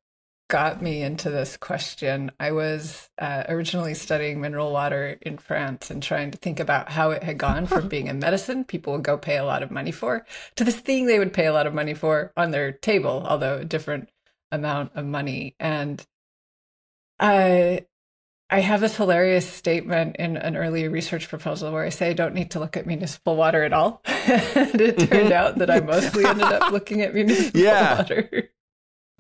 got 0.50 0.82
me 0.82 1.02
into 1.02 1.30
this 1.30 1.56
question. 1.56 2.32
I 2.40 2.52
was 2.52 3.10
uh, 3.20 3.44
originally 3.48 3.94
studying 3.94 4.42
mineral 4.42 4.74
water 4.74 5.18
in 5.22 5.38
France 5.38 5.90
and 5.90 6.04
trying 6.04 6.32
to 6.32 6.38
think 6.38 6.60
about 6.60 6.90
how 6.90 7.12
it 7.12 7.24
had 7.24 7.38
gone 7.38 7.68
from 7.68 7.88
being 7.88 8.10
a 8.10 8.14
medicine 8.14 8.66
people 8.66 8.94
would 8.94 9.04
go 9.04 9.18
pay 9.18 9.38
a 9.38 9.46
lot 9.46 9.64
of 9.64 9.72
money 9.72 9.92
for 9.92 10.26
to 10.56 10.64
this 10.64 10.80
thing 10.80 11.06
they 11.06 11.20
would 11.20 11.34
pay 11.34 11.46
a 11.46 11.54
lot 11.54 11.68
of 11.68 11.74
money 11.74 11.94
for 11.94 12.34
on 12.36 12.52
their 12.52 12.72
table, 12.72 13.26
although 13.28 13.60
a 13.60 13.66
different 13.66 14.10
amount 14.52 14.92
of 14.96 15.06
money. 15.06 15.56
And 15.60 16.06
I 17.20 17.86
I 18.50 18.62
have 18.62 18.82
this 18.82 18.98
hilarious 18.98 19.48
statement 19.48 20.16
in 20.18 20.36
an 20.36 20.58
early 20.58 20.88
research 20.88 21.30
proposal 21.30 21.72
where 21.72 21.84
I 21.84 21.90
say 21.90 22.10
I 22.10 22.14
don't 22.14 22.34
need 22.34 22.52
to 22.52 22.60
look 22.60 22.76
at 22.76 22.88
municipal 22.88 23.36
water 23.36 23.64
at 23.64 23.74
all. 23.74 24.02
and 24.06 24.82
it 24.82 24.98
turned 24.98 25.32
out 25.32 25.60
that 25.60 25.70
I 25.70 25.82
mostly 25.82 26.26
ended 26.26 26.46
up 26.46 26.72
looking 26.72 27.02
at 27.02 27.14
municipal 27.14 27.62
yeah. 27.62 27.98
water. 27.98 28.49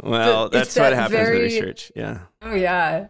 Well, 0.01 0.45
but 0.45 0.53
that's 0.53 0.75
what 0.75 0.93
happens 0.93 1.11
very, 1.11 1.43
with 1.43 1.53
research. 1.53 1.91
Yeah. 1.95 2.19
Oh, 2.41 2.53
yeah. 2.53 3.07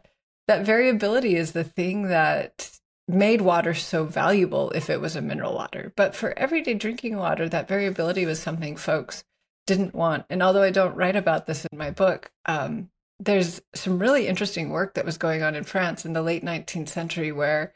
That 0.47 0.65
variability 0.65 1.35
is 1.35 1.51
the 1.51 1.63
thing 1.63 2.07
that 2.09 2.71
made 3.07 3.41
water 3.41 3.73
so 3.73 4.05
valuable 4.05 4.69
if 4.71 4.89
it 4.89 5.01
was 5.01 5.15
a 5.15 5.21
mineral 5.21 5.55
water. 5.55 5.91
But 5.95 6.15
for 6.15 6.37
everyday 6.37 6.75
drinking 6.75 7.17
water, 7.17 7.49
that 7.49 7.67
variability 7.67 8.25
was 8.25 8.39
something 8.39 8.75
folks 8.75 9.23
didn't 9.67 9.95
want. 9.95 10.25
And 10.29 10.41
although 10.41 10.63
I 10.63 10.71
don't 10.71 10.95
write 10.95 11.15
about 11.15 11.45
this 11.45 11.65
in 11.65 11.77
my 11.77 11.91
book, 11.91 12.31
um, 12.45 12.89
there's 13.19 13.61
some 13.75 13.99
really 13.99 14.27
interesting 14.27 14.69
work 14.69 14.93
that 14.93 15.05
was 15.05 15.17
going 15.17 15.43
on 15.43 15.55
in 15.55 15.63
France 15.63 16.05
in 16.05 16.13
the 16.13 16.21
late 16.21 16.43
19th 16.43 16.89
century 16.89 17.31
where 17.31 17.73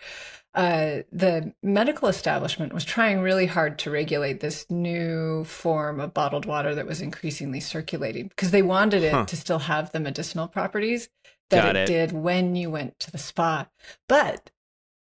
uh, 0.56 1.02
the 1.12 1.54
medical 1.64 2.08
establishment 2.08 2.74
was 2.74 2.86
trying 2.86 3.22
really 3.22 3.48
hard 3.48 3.80
to 3.80 3.90
regulate 3.90 4.40
this 4.40 4.70
new 4.70 5.44
form 5.46 6.00
of 6.00 6.14
bottled 6.14 6.46
water 6.46 6.76
that 6.76 6.86
was 6.86 7.02
increasingly 7.02 7.60
circulating 7.60 8.28
because 8.28 8.52
they 8.52 8.62
wanted 8.62 9.04
it 9.04 9.14
huh. 9.14 9.26
to 9.26 9.36
still 9.36 9.60
have 9.60 9.92
the 9.92 10.00
medicinal 10.00 10.48
properties 10.48 11.10
that 11.50 11.76
it, 11.76 11.80
it, 11.80 11.88
did 11.88 12.12
when 12.12 12.56
you 12.56 12.70
went 12.70 13.00
to 13.00 13.12
the 13.12 13.18
spa. 13.18 13.68
But 14.08 14.52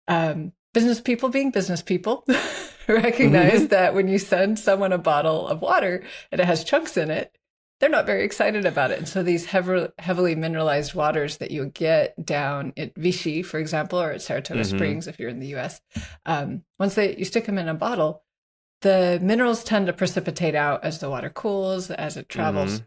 um, 0.06 0.52
business 0.74 1.00
people, 1.00 1.30
being 1.30 1.50
business 1.50 1.80
people, 1.80 2.24
recognize 2.88 3.52
mm-hmm. 3.52 3.66
that 3.68 3.94
when 3.94 4.08
you 4.08 4.18
send 4.18 4.58
someone 4.58 4.92
a 4.92 4.98
bottle 4.98 5.48
of 5.48 5.62
water 5.62 6.02
and 6.30 6.40
it 6.42 6.46
has 6.46 6.62
chunks 6.62 6.98
in 6.98 7.10
it, 7.10 7.37
they're 7.80 7.88
not 7.88 8.06
very 8.06 8.24
excited 8.24 8.64
about 8.64 8.90
it. 8.90 8.98
And 8.98 9.08
so 9.08 9.22
these 9.22 9.46
heavily, 9.46 9.88
heavily 9.98 10.34
mineralized 10.34 10.94
waters 10.94 11.36
that 11.36 11.50
you 11.50 11.66
get 11.66 12.24
down 12.24 12.72
at 12.76 12.94
Vichy, 12.96 13.42
for 13.42 13.58
example, 13.58 14.00
or 14.00 14.10
at 14.10 14.22
Saratoga 14.22 14.60
mm-hmm. 14.60 14.76
Springs, 14.76 15.06
if 15.06 15.18
you're 15.18 15.30
in 15.30 15.38
the 15.38 15.48
U.S., 15.48 15.80
um, 16.26 16.64
once 16.78 16.94
they 16.94 17.16
you 17.16 17.24
stick 17.24 17.46
them 17.46 17.58
in 17.58 17.68
a 17.68 17.74
bottle, 17.74 18.22
the 18.80 19.18
minerals 19.22 19.62
tend 19.62 19.86
to 19.86 19.92
precipitate 19.92 20.54
out 20.54 20.84
as 20.84 20.98
the 20.98 21.10
water 21.10 21.30
cools, 21.30 21.90
as 21.90 22.16
it 22.16 22.28
travels. 22.28 22.80
Mm-hmm. 22.80 22.84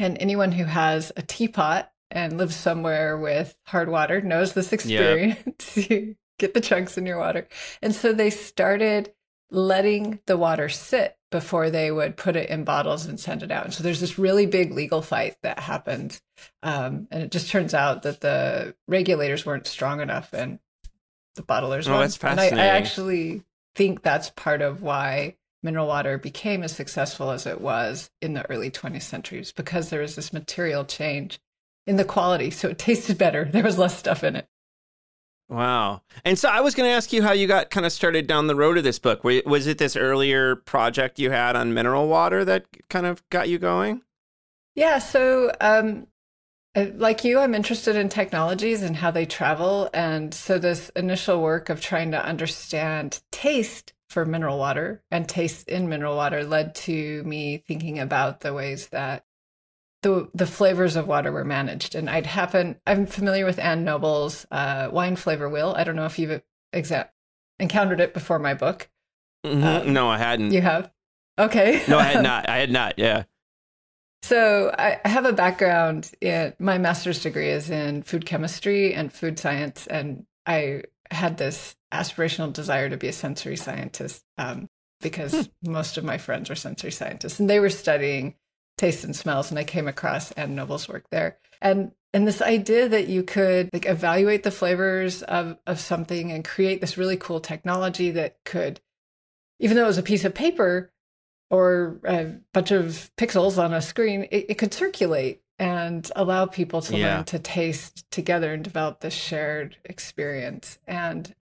And 0.00 0.18
anyone 0.20 0.52
who 0.52 0.64
has 0.64 1.12
a 1.16 1.22
teapot 1.22 1.90
and 2.10 2.38
lives 2.38 2.56
somewhere 2.56 3.16
with 3.18 3.56
hard 3.66 3.90
water 3.90 4.22
knows 4.22 4.54
this 4.54 4.72
experience. 4.72 5.76
Yep. 5.76 5.90
you 5.90 6.16
get 6.38 6.54
the 6.54 6.60
chunks 6.60 6.96
in 6.96 7.04
your 7.04 7.18
water. 7.18 7.48
And 7.82 7.94
so 7.94 8.12
they 8.12 8.30
started 8.30 9.12
letting 9.50 10.20
the 10.26 10.36
water 10.36 10.68
sit 10.68 11.17
before 11.30 11.70
they 11.70 11.90
would 11.90 12.16
put 12.16 12.36
it 12.36 12.48
in 12.48 12.64
bottles 12.64 13.06
and 13.06 13.20
send 13.20 13.42
it 13.42 13.50
out. 13.50 13.64
And 13.64 13.74
so 13.74 13.82
there's 13.82 14.00
this 14.00 14.18
really 14.18 14.46
big 14.46 14.72
legal 14.72 15.02
fight 15.02 15.36
that 15.42 15.58
happened. 15.58 16.20
Um, 16.62 17.08
and 17.10 17.22
it 17.22 17.30
just 17.30 17.50
turns 17.50 17.74
out 17.74 18.02
that 18.02 18.20
the 18.20 18.74
regulators 18.86 19.44
weren't 19.44 19.66
strong 19.66 20.00
enough 20.00 20.32
and 20.32 20.58
the 21.36 21.42
bottlers 21.42 21.88
oh, 21.88 21.92
won. 21.92 22.00
That's 22.00 22.16
fascinating. 22.16 22.58
And 22.58 22.60
I, 22.60 22.64
I 22.64 22.78
actually 22.78 23.42
think 23.74 24.02
that's 24.02 24.30
part 24.30 24.62
of 24.62 24.82
why 24.82 25.36
mineral 25.62 25.86
water 25.86 26.18
became 26.18 26.62
as 26.62 26.74
successful 26.74 27.30
as 27.30 27.46
it 27.46 27.60
was 27.60 28.10
in 28.22 28.34
the 28.34 28.48
early 28.50 28.70
20th 28.70 29.02
centuries 29.02 29.52
because 29.52 29.90
there 29.90 30.00
was 30.00 30.16
this 30.16 30.32
material 30.32 30.84
change 30.84 31.40
in 31.86 31.96
the 31.96 32.04
quality. 32.04 32.50
So 32.50 32.68
it 32.68 32.78
tasted 32.78 33.18
better. 33.18 33.44
There 33.52 33.64
was 33.64 33.78
less 33.78 33.98
stuff 33.98 34.24
in 34.24 34.36
it. 34.36 34.48
Wow. 35.48 36.02
And 36.24 36.38
so 36.38 36.48
I 36.48 36.60
was 36.60 36.74
going 36.74 36.88
to 36.88 36.94
ask 36.94 37.12
you 37.12 37.22
how 37.22 37.32
you 37.32 37.46
got 37.46 37.70
kind 37.70 37.86
of 37.86 37.92
started 37.92 38.26
down 38.26 38.48
the 38.48 38.54
road 38.54 38.76
of 38.76 38.84
this 38.84 38.98
book. 38.98 39.24
Was 39.24 39.66
it 39.66 39.78
this 39.78 39.96
earlier 39.96 40.56
project 40.56 41.18
you 41.18 41.30
had 41.30 41.56
on 41.56 41.72
mineral 41.72 42.06
water 42.08 42.44
that 42.44 42.66
kind 42.90 43.06
of 43.06 43.26
got 43.30 43.48
you 43.48 43.58
going? 43.58 44.02
Yeah. 44.74 44.98
So, 44.98 45.50
um, 45.60 46.06
uh, 46.76 46.86
like 46.94 47.24
you, 47.24 47.38
I'm 47.38 47.54
interested 47.54 47.96
in 47.96 48.10
technologies 48.10 48.82
and 48.82 48.94
how 48.94 49.10
they 49.10 49.24
travel. 49.24 49.88
And 49.94 50.34
so, 50.34 50.58
this 50.58 50.90
initial 50.94 51.40
work 51.40 51.70
of 51.70 51.80
trying 51.80 52.10
to 52.10 52.22
understand 52.22 53.20
taste 53.32 53.94
for 54.08 54.24
mineral 54.24 54.58
water 54.58 55.02
and 55.10 55.28
taste 55.28 55.68
in 55.68 55.88
mineral 55.88 56.16
water 56.16 56.44
led 56.44 56.74
to 56.74 57.22
me 57.24 57.58
thinking 57.66 57.98
about 57.98 58.40
the 58.40 58.54
ways 58.54 58.88
that 58.88 59.24
the 60.02 60.28
the 60.34 60.46
flavors 60.46 60.96
of 60.96 61.08
water 61.08 61.32
were 61.32 61.44
managed. 61.44 61.94
And 61.94 62.08
I'd 62.08 62.26
happen 62.26 62.76
I'm 62.86 63.06
familiar 63.06 63.44
with 63.44 63.58
Ann 63.58 63.84
Noble's 63.84 64.46
uh, 64.50 64.88
wine 64.92 65.16
flavor 65.16 65.48
wheel. 65.48 65.74
I 65.76 65.84
don't 65.84 65.96
know 65.96 66.06
if 66.06 66.18
you've 66.18 66.42
exa- 66.74 67.08
encountered 67.58 68.00
it 68.00 68.14
before 68.14 68.38
my 68.38 68.54
book. 68.54 68.88
Mm-hmm. 69.44 69.64
Um, 69.64 69.92
no, 69.92 70.08
I 70.08 70.18
hadn't. 70.18 70.52
You 70.52 70.60
have? 70.60 70.90
Okay. 71.38 71.82
no, 71.88 71.98
I 71.98 72.04
had 72.04 72.22
not. 72.22 72.48
I 72.48 72.58
had 72.58 72.70
not. 72.70 72.94
Yeah. 72.98 73.24
So 74.22 74.74
I 74.76 75.00
have 75.04 75.24
a 75.24 75.32
background 75.32 76.10
in 76.20 76.52
my 76.58 76.78
master's 76.78 77.22
degree 77.22 77.50
is 77.50 77.70
in 77.70 78.02
food 78.02 78.26
chemistry 78.26 78.92
and 78.92 79.12
food 79.12 79.38
science, 79.38 79.86
and 79.86 80.26
I 80.44 80.82
had 81.10 81.38
this 81.38 81.76
aspirational 81.92 82.52
desire 82.52 82.88
to 82.88 82.96
be 82.96 83.08
a 83.08 83.12
sensory 83.12 83.56
scientist 83.56 84.24
um, 84.36 84.68
because 85.00 85.32
hmm. 85.62 85.70
most 85.72 85.96
of 85.96 86.04
my 86.04 86.18
friends 86.18 86.48
were 86.48 86.56
sensory 86.56 86.90
scientists, 86.90 87.38
and 87.38 87.48
they 87.48 87.60
were 87.60 87.70
studying 87.70 88.34
tastes 88.78 89.04
and 89.04 89.14
smells 89.14 89.50
and 89.50 89.58
i 89.58 89.64
came 89.64 89.86
across 89.86 90.32
ann 90.32 90.54
noble's 90.54 90.88
work 90.88 91.04
there 91.10 91.38
and 91.60 91.92
and 92.14 92.26
this 92.26 92.40
idea 92.40 92.88
that 92.88 93.08
you 93.08 93.22
could 93.22 93.68
like 93.72 93.86
evaluate 93.86 94.42
the 94.42 94.50
flavors 94.50 95.22
of 95.24 95.58
of 95.66 95.78
something 95.78 96.32
and 96.32 96.44
create 96.44 96.80
this 96.80 96.96
really 96.96 97.16
cool 97.16 97.40
technology 97.40 98.10
that 98.10 98.36
could 98.44 98.80
even 99.58 99.76
though 99.76 99.84
it 99.84 99.88
was 99.88 99.98
a 99.98 100.02
piece 100.02 100.24
of 100.24 100.34
paper 100.34 100.92
or 101.50 102.00
a 102.04 102.36
bunch 102.52 102.70
of 102.70 103.10
pixels 103.16 103.62
on 103.62 103.74
a 103.74 103.82
screen 103.82 104.22
it, 104.30 104.46
it 104.50 104.58
could 104.58 104.72
circulate 104.72 105.42
and 105.58 106.10
allow 106.14 106.46
people 106.46 106.80
to 106.80 106.96
yeah. 106.96 107.16
learn 107.16 107.24
to 107.24 107.38
taste 107.38 108.08
together 108.10 108.52
and 108.52 108.62
develop 108.62 109.00
this 109.00 109.14
shared 109.14 109.76
experience 109.84 110.78
and 110.86 111.34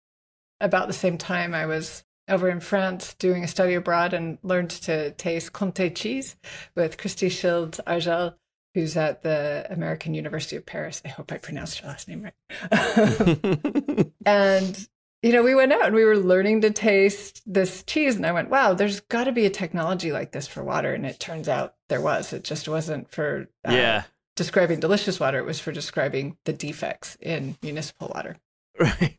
about 0.59 0.87
the 0.87 0.93
same 0.93 1.17
time 1.17 1.53
i 1.53 1.65
was 1.65 2.03
over 2.27 2.49
in 2.49 2.59
France 2.59 3.13
doing 3.15 3.43
a 3.43 3.47
study 3.47 3.73
abroad 3.73 4.13
and 4.13 4.37
learned 4.43 4.69
to 4.71 5.11
taste 5.11 5.53
Comté 5.53 5.93
cheese 5.93 6.35
with 6.75 6.97
Christy 6.97 7.29
Shields 7.29 7.79
Argel, 7.87 8.35
who's 8.73 8.97
at 8.97 9.23
the 9.23 9.65
American 9.69 10.13
University 10.13 10.55
of 10.55 10.65
Paris. 10.65 11.01
I 11.05 11.09
hope 11.09 11.31
I 11.31 11.37
pronounced 11.37 11.79
her 11.79 11.87
last 11.87 12.07
name 12.07 12.23
right. 12.23 14.11
and 14.25 14.87
you 15.23 15.31
know, 15.31 15.41
we 15.41 15.55
went 15.55 15.73
out 15.73 15.87
and 15.87 15.95
we 15.95 16.05
were 16.05 16.17
learning 16.17 16.61
to 16.61 16.69
taste 16.69 17.41
this 17.45 17.83
cheese, 17.83 18.15
and 18.15 18.25
I 18.25 18.31
went, 18.31 18.49
"Wow, 18.49 18.73
there's 18.73 18.99
got 18.99 19.23
to 19.23 19.31
be 19.31 19.45
a 19.45 19.49
technology 19.49 20.11
like 20.11 20.31
this 20.31 20.47
for 20.47 20.63
water." 20.63 20.93
And 20.93 21.07
it 21.07 21.19
turns 21.19 21.49
out 21.49 21.73
there 21.89 22.01
was. 22.01 22.33
It 22.33 22.43
just 22.43 22.69
wasn't 22.69 23.09
for 23.09 23.47
uh, 23.67 23.71
yeah 23.71 24.03
describing 24.37 24.79
delicious 24.79 25.19
water. 25.19 25.39
It 25.39 25.45
was 25.45 25.59
for 25.59 25.73
describing 25.73 26.37
the 26.45 26.53
defects 26.53 27.17
in 27.19 27.57
municipal 27.61 28.11
water. 28.13 28.37
Right. 28.79 29.17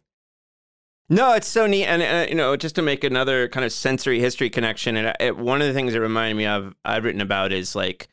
No, 1.11 1.33
it's 1.33 1.49
so 1.49 1.67
neat, 1.67 1.87
and 1.87 2.03
uh, 2.03 2.27
you 2.29 2.35
know, 2.35 2.55
just 2.57 2.75
to 2.75 2.83
make 2.83 3.03
another 3.03 3.49
kind 3.49 3.65
of 3.65 3.73
sensory 3.73 4.21
history 4.21 4.51
connection, 4.51 4.97
and 4.97 5.17
it, 5.19 5.37
one 5.37 5.63
of 5.63 5.69
the 5.69 5.73
things 5.73 5.95
it 5.95 6.01
reminded 6.01 6.37
me 6.37 6.47
of 6.47 6.75
I've 6.85 7.05
written 7.05 7.23
about 7.23 7.51
is 7.51 7.75
like 7.75 8.09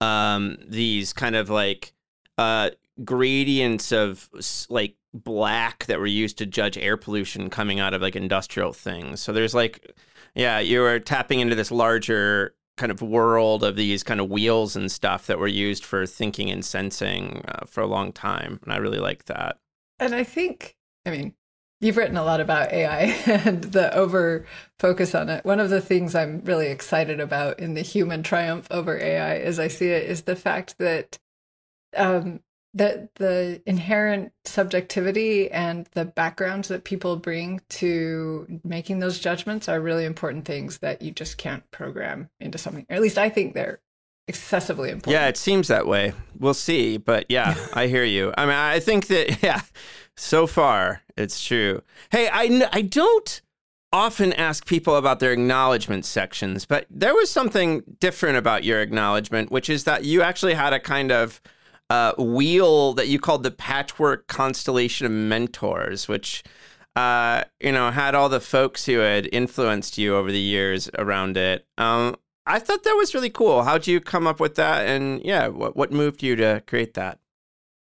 um, 0.00 0.58
these 0.66 1.12
kind 1.12 1.36
of 1.36 1.50
like 1.50 1.92
uh, 2.38 2.70
gradients 3.04 3.92
of 3.92 4.28
like 4.68 4.96
black 5.14 5.86
that 5.86 6.00
were 6.00 6.06
used 6.06 6.38
to 6.38 6.46
judge 6.46 6.76
air 6.76 6.96
pollution 6.96 7.48
coming 7.48 7.78
out 7.78 7.94
of 7.94 8.02
like 8.02 8.16
industrial 8.16 8.72
things. 8.72 9.20
So 9.20 9.32
there's 9.32 9.54
like, 9.54 9.92
yeah, 10.34 10.58
you 10.58 10.82
are 10.82 10.98
tapping 10.98 11.38
into 11.38 11.54
this 11.54 11.70
larger 11.70 12.56
kind 12.76 12.90
of 12.90 13.02
world 13.02 13.62
of 13.62 13.76
these 13.76 14.02
kind 14.02 14.20
of 14.20 14.30
wheels 14.30 14.74
and 14.74 14.90
stuff 14.90 15.26
that 15.26 15.38
were 15.38 15.46
used 15.46 15.84
for 15.84 16.06
thinking 16.06 16.50
and 16.50 16.64
sensing 16.64 17.44
uh, 17.46 17.66
for 17.66 17.82
a 17.82 17.86
long 17.86 18.12
time, 18.12 18.58
and 18.64 18.72
I 18.72 18.78
really 18.78 18.98
like 18.98 19.26
that. 19.26 19.58
And 20.00 20.12
I 20.12 20.24
think, 20.24 20.76
I 21.06 21.10
mean, 21.10 21.34
You've 21.82 21.96
written 21.96 22.16
a 22.16 22.24
lot 22.24 22.40
about 22.40 22.72
AI 22.72 23.00
and 23.26 23.64
the 23.64 23.92
over 23.92 24.46
focus 24.78 25.16
on 25.16 25.28
it. 25.28 25.44
One 25.44 25.58
of 25.58 25.68
the 25.68 25.80
things 25.80 26.14
I'm 26.14 26.40
really 26.44 26.68
excited 26.68 27.18
about 27.18 27.58
in 27.58 27.74
the 27.74 27.82
human 27.82 28.22
triumph 28.22 28.68
over 28.70 28.96
AI, 28.96 29.38
as 29.38 29.58
I 29.58 29.66
see 29.66 29.88
it, 29.88 30.08
is 30.08 30.22
the 30.22 30.36
fact 30.36 30.78
that 30.78 31.18
um, 31.96 32.40
that 32.74 33.16
the 33.16 33.60
inherent 33.66 34.32
subjectivity 34.44 35.50
and 35.50 35.88
the 35.92 36.04
backgrounds 36.04 36.68
that 36.68 36.84
people 36.84 37.16
bring 37.16 37.60
to 37.68 38.60
making 38.62 39.00
those 39.00 39.18
judgments 39.18 39.68
are 39.68 39.80
really 39.80 40.04
important 40.04 40.44
things 40.44 40.78
that 40.78 41.02
you 41.02 41.10
just 41.10 41.36
can't 41.36 41.68
program 41.72 42.30
into 42.40 42.58
something. 42.58 42.86
Or 42.88 42.94
at 42.94 43.02
least 43.02 43.18
I 43.18 43.28
think 43.28 43.54
they're 43.54 43.80
excessively 44.28 44.90
important. 44.90 45.12
Yeah, 45.20 45.28
it 45.28 45.36
seems 45.36 45.68
that 45.68 45.86
way. 45.86 46.12
We'll 46.38 46.54
see, 46.54 46.96
but 46.96 47.26
yeah, 47.28 47.54
I 47.74 47.86
hear 47.86 48.04
you. 48.04 48.32
I 48.36 48.46
mean, 48.46 48.54
I 48.54 48.80
think 48.80 49.08
that 49.08 49.42
yeah, 49.42 49.62
so 50.16 50.46
far 50.46 51.02
it's 51.16 51.42
true. 51.44 51.82
Hey, 52.10 52.28
I 52.32 52.68
I 52.72 52.82
don't 52.82 53.42
often 53.92 54.32
ask 54.32 54.66
people 54.66 54.96
about 54.96 55.20
their 55.20 55.32
acknowledgement 55.32 56.04
sections, 56.04 56.64
but 56.64 56.86
there 56.88 57.14
was 57.14 57.30
something 57.30 57.82
different 58.00 58.38
about 58.38 58.64
your 58.64 58.80
acknowledgement, 58.80 59.50
which 59.50 59.68
is 59.68 59.84
that 59.84 60.04
you 60.04 60.22
actually 60.22 60.54
had 60.54 60.72
a 60.72 60.80
kind 60.80 61.12
of 61.12 61.42
uh, 61.90 62.14
wheel 62.16 62.94
that 62.94 63.08
you 63.08 63.18
called 63.18 63.42
the 63.42 63.50
patchwork 63.50 64.26
constellation 64.26 65.04
of 65.04 65.12
mentors, 65.12 66.08
which 66.08 66.42
uh, 66.96 67.44
you 67.60 67.72
know 67.72 67.90
had 67.90 68.14
all 68.14 68.28
the 68.28 68.40
folks 68.40 68.86
who 68.86 68.98
had 68.98 69.28
influenced 69.32 69.98
you 69.98 70.16
over 70.16 70.32
the 70.32 70.40
years 70.40 70.88
around 70.98 71.36
it. 71.36 71.66
Um, 71.76 72.16
I 72.46 72.58
thought 72.58 72.82
that 72.82 72.94
was 72.94 73.14
really 73.14 73.30
cool. 73.30 73.62
How'd 73.62 73.86
you 73.86 74.00
come 74.00 74.26
up 74.26 74.40
with 74.40 74.56
that? 74.56 74.86
And 74.86 75.22
yeah, 75.24 75.48
what 75.48 75.76
what 75.76 75.92
moved 75.92 76.22
you 76.22 76.36
to 76.36 76.62
create 76.66 76.94
that? 76.94 77.18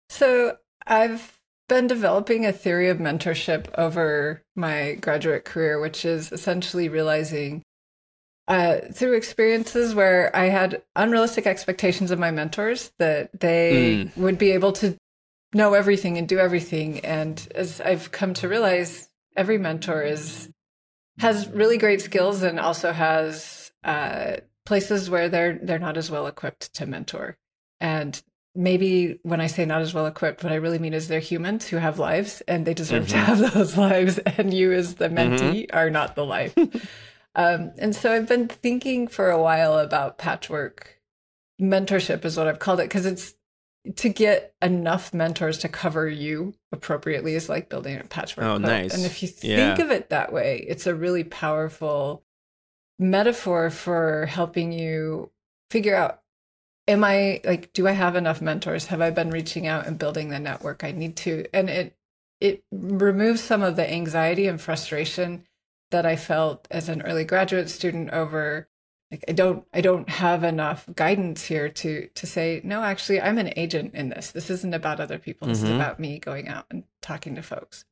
So 0.08 0.56
I've 0.86 1.38
been 1.68 1.86
developing 1.86 2.46
a 2.46 2.52
theory 2.52 2.88
of 2.88 2.98
mentorship 2.98 3.66
over 3.76 4.42
my 4.56 4.94
graduate 4.94 5.44
career, 5.44 5.78
which 5.78 6.04
is 6.04 6.32
essentially 6.32 6.88
realizing 6.88 7.62
uh, 8.48 8.78
through 8.92 9.12
experiences 9.12 9.94
where 9.94 10.34
I 10.34 10.46
had 10.46 10.82
unrealistic 10.96 11.46
expectations 11.46 12.10
of 12.10 12.18
my 12.18 12.30
mentors 12.30 12.90
that 12.98 13.38
they 13.38 14.06
mm. 14.06 14.16
would 14.16 14.38
be 14.38 14.52
able 14.52 14.72
to 14.72 14.96
know 15.52 15.74
everything 15.74 16.16
and 16.16 16.26
do 16.26 16.38
everything. 16.38 17.00
And 17.00 17.46
as 17.54 17.80
I've 17.80 18.10
come 18.10 18.32
to 18.34 18.48
realize, 18.48 19.08
every 19.36 19.58
mentor 19.58 20.02
is 20.02 20.48
has 21.18 21.48
really 21.48 21.78
great 21.78 22.00
skills 22.00 22.42
and 22.42 22.60
also 22.60 22.92
has 22.92 23.57
uh, 23.84 24.36
places 24.66 25.08
where 25.08 25.28
they're 25.28 25.58
they're 25.62 25.78
not 25.78 25.96
as 25.96 26.10
well 26.10 26.26
equipped 26.26 26.74
to 26.74 26.86
mentor. 26.86 27.36
And 27.80 28.20
maybe 28.54 29.18
when 29.22 29.40
I 29.40 29.46
say 29.46 29.64
not 29.64 29.82
as 29.82 29.94
well 29.94 30.06
equipped, 30.06 30.42
what 30.42 30.52
I 30.52 30.56
really 30.56 30.78
mean 30.78 30.94
is 30.94 31.08
they're 31.08 31.20
humans 31.20 31.68
who 31.68 31.76
have 31.76 31.98
lives 31.98 32.42
and 32.48 32.66
they 32.66 32.74
deserve 32.74 33.04
mm-hmm. 33.06 33.12
to 33.12 33.18
have 33.18 33.38
those 33.54 33.76
lives. 33.76 34.18
And 34.18 34.52
you, 34.52 34.72
as 34.72 34.96
the 34.96 35.08
mentee, 35.08 35.66
mm-hmm. 35.66 35.76
are 35.76 35.90
not 35.90 36.16
the 36.16 36.24
life. 36.24 36.56
um, 37.34 37.72
and 37.78 37.94
so 37.94 38.12
I've 38.12 38.28
been 38.28 38.48
thinking 38.48 39.08
for 39.08 39.30
a 39.30 39.40
while 39.40 39.78
about 39.78 40.18
patchwork 40.18 41.00
mentorship, 41.60 42.24
is 42.24 42.36
what 42.36 42.48
I've 42.48 42.58
called 42.58 42.80
it, 42.80 42.88
because 42.88 43.06
it's 43.06 43.34
to 43.96 44.08
get 44.08 44.54
enough 44.60 45.14
mentors 45.14 45.58
to 45.58 45.68
cover 45.68 46.08
you 46.08 46.54
appropriately 46.72 47.34
is 47.34 47.48
like 47.48 47.68
building 47.68 47.98
a 47.98 48.04
patchwork. 48.04 48.46
Oh, 48.46 48.58
nice. 48.58 48.94
And 48.94 49.04
if 49.04 49.22
you 49.22 49.28
think 49.28 49.78
yeah. 49.78 49.84
of 49.84 49.90
it 49.90 50.10
that 50.10 50.32
way, 50.32 50.64
it's 50.68 50.86
a 50.86 50.94
really 50.94 51.24
powerful 51.24 52.24
metaphor 52.98 53.70
for 53.70 54.26
helping 54.26 54.72
you 54.72 55.30
figure 55.70 55.94
out 55.94 56.22
am 56.88 57.04
I 57.04 57.40
like, 57.44 57.72
do 57.74 57.86
I 57.86 57.92
have 57.92 58.16
enough 58.16 58.40
mentors? 58.40 58.86
Have 58.86 59.02
I 59.02 59.10
been 59.10 59.30
reaching 59.30 59.66
out 59.66 59.86
and 59.86 59.98
building 59.98 60.30
the 60.30 60.40
network 60.40 60.82
I 60.82 60.90
need 60.90 61.16
to? 61.16 61.44
And 61.52 61.68
it, 61.68 61.94
it 62.40 62.64
removes 62.72 63.42
some 63.42 63.62
of 63.62 63.76
the 63.76 63.88
anxiety 63.88 64.48
and 64.48 64.60
frustration 64.60 65.44
that 65.90 66.06
I 66.06 66.16
felt 66.16 66.66
as 66.70 66.88
an 66.88 67.02
early 67.02 67.24
graduate 67.24 67.70
student 67.70 68.10
over 68.10 68.68
like 69.10 69.24
I 69.26 69.32
don't 69.32 69.66
I 69.72 69.80
don't 69.80 70.08
have 70.08 70.44
enough 70.44 70.86
guidance 70.94 71.42
here 71.44 71.70
to 71.70 72.08
to 72.08 72.26
say 72.26 72.60
no 72.62 72.82
actually 72.82 73.20
I'm 73.22 73.38
an 73.38 73.54
agent 73.56 73.94
in 73.94 74.10
this. 74.10 74.32
This 74.32 74.50
isn't 74.50 74.74
about 74.74 75.00
other 75.00 75.18
people. 75.18 75.48
This 75.48 75.58
mm-hmm. 75.58 75.68
is 75.68 75.74
about 75.76 75.98
me 75.98 76.18
going 76.18 76.48
out 76.48 76.66
and 76.70 76.84
talking 77.00 77.34
to 77.36 77.42
folks. 77.42 77.84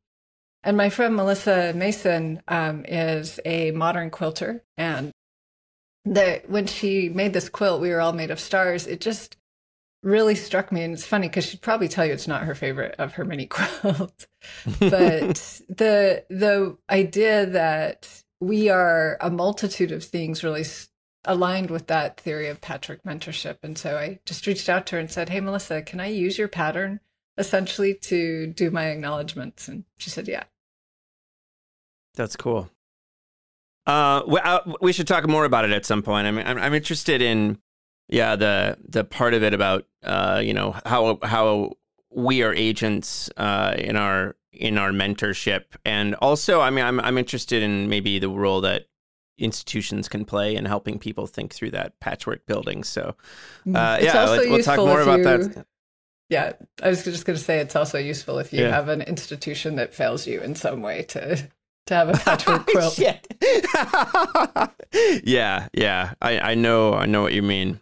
And 0.66 0.76
my 0.76 0.90
friend 0.90 1.14
Melissa 1.14 1.73
Mason 1.76 2.42
um, 2.49 2.85
is 2.88 3.38
a 3.44 3.70
modern 3.70 4.11
quilter 4.11 4.64
and 4.76 5.12
that 6.04 6.50
when 6.50 6.66
she 6.66 7.08
made 7.08 7.32
this 7.32 7.49
quilt, 7.49 7.80
we 7.80 7.90
were 7.90 8.00
all 8.00 8.12
made 8.12 8.32
of 8.32 8.40
stars. 8.40 8.88
It 8.88 9.00
just 9.00 9.37
really 10.02 10.35
struck 10.35 10.73
me, 10.73 10.82
and 10.82 10.92
it's 10.92 11.06
funny 11.06 11.28
because 11.28 11.46
she'd 11.46 11.62
probably 11.62 11.87
tell 11.87 12.04
you 12.04 12.12
it's 12.12 12.26
not 12.26 12.42
her 12.42 12.56
favorite 12.56 12.96
of 12.99 13.12
her 13.12 13.25
many 13.25 13.46
quilts, 13.50 14.26
but 14.80 14.80
the 15.68 16.25
the 16.28 16.76
idea 16.90 17.46
that 17.46 18.25
we 18.40 18.68
are 18.68 19.18
a 19.20 19.30
multitude 19.30 19.92
of 19.92 20.02
things 20.02 20.42
really 20.42 20.64
aligned 21.25 21.70
with 21.70 21.87
that 21.87 22.18
theory 22.18 22.49
of 22.49 22.61
patchwork 22.61 23.04
mentorship. 23.04 23.58
And 23.62 23.78
so 23.78 23.96
I 23.96 24.18
just 24.26 24.49
reached 24.49 24.68
out 24.68 24.87
to 24.87 24.96
her 24.96 25.00
and 25.00 25.11
said, 25.12 25.29
"Hey, 25.29 25.38
Melissa, 25.38 25.83
can 25.83 26.00
I 26.00 26.07
use 26.07 26.38
your 26.38 26.48
pattern 26.48 26.98
essentially 27.38 27.94
to 27.94 28.48
do 28.48 28.72
my 28.72 28.87
acknowledgments?" 28.87 29.68
And 29.68 29.85
she 29.98 30.11
said, 30.11 30.26
"Yeah." 30.26 30.42
That's 32.16 32.35
cool. 32.35 32.68
Uh, 33.87 34.22
we, 34.26 34.40
uh, 34.40 34.61
we 34.81 34.92
should 34.92 35.07
talk 35.07 35.29
more 35.29 35.44
about 35.44 35.64
it 35.64 35.70
at 35.70 35.87
some 35.87 36.02
point. 36.02 36.26
I 36.26 36.33
mean, 36.33 36.44
I'm, 36.44 36.59
I'm 36.59 36.74
interested 36.74 37.22
in, 37.22 37.59
yeah, 38.09 38.35
the 38.35 38.79
the 38.88 39.05
part 39.05 39.35
of 39.35 39.44
it 39.44 39.55
about, 39.55 39.87
uh, 40.02 40.40
you 40.44 40.55
know, 40.55 40.74
how 40.85 41.20
how 41.22 41.72
we 42.11 42.42
are 42.42 42.52
agents 42.52 43.31
uh, 43.37 43.74
in 43.79 43.96
our 43.96 44.35
in 44.52 44.79
our 44.79 44.90
mentorship, 44.90 45.64
and 45.85 46.14
also, 46.16 46.61
I 46.61 46.70
mean, 46.70 46.85
I'm 46.85 46.98
I'm 46.98 47.18
interested 47.18 47.62
in 47.62 47.88
maybe 47.88 48.18
the 48.18 48.29
role 48.29 48.61
that 48.62 48.87
institutions 49.38 50.09
can 50.09 50.24
play 50.24 50.57
in 50.57 50.64
helping 50.64 50.98
people 50.98 51.26
think 51.26 51.52
through 51.52 51.70
that 51.72 52.00
patchwork 52.00 52.46
building. 52.46 52.85
So, 52.85 53.14
mm. 53.66 53.76
uh, 53.76 54.02
yeah, 54.02 54.24
let, 54.24 54.48
we'll 54.48 54.62
talk 54.62 54.79
more 54.79 55.02
about 55.02 55.18
you, 55.18 55.24
that. 55.24 55.66
Yeah, 56.29 56.55
I 56.83 56.88
was 56.88 57.05
just 57.05 57.24
going 57.24 57.38
to 57.38 57.44
say 57.44 57.59
it's 57.59 57.76
also 57.76 57.98
useful 57.98 58.38
if 58.38 58.52
you 58.52 58.62
yeah. 58.62 58.70
have 58.70 58.88
an 58.88 59.02
institution 59.02 59.76
that 59.76 59.94
fails 59.94 60.26
you 60.26 60.40
in 60.40 60.55
some 60.55 60.83
way 60.83 61.02
to 61.05 61.48
to 61.87 61.94
have 61.94 62.09
a 62.09 62.12
patchwork 62.25 62.66
quilt. 62.66 62.99
yeah, 65.25 65.68
yeah. 65.72 66.14
I, 66.20 66.38
I 66.38 66.55
know 66.55 66.94
I 66.94 67.07
know 67.07 67.22
what 67.22 67.33
you 67.33 67.42
mean. 67.42 67.81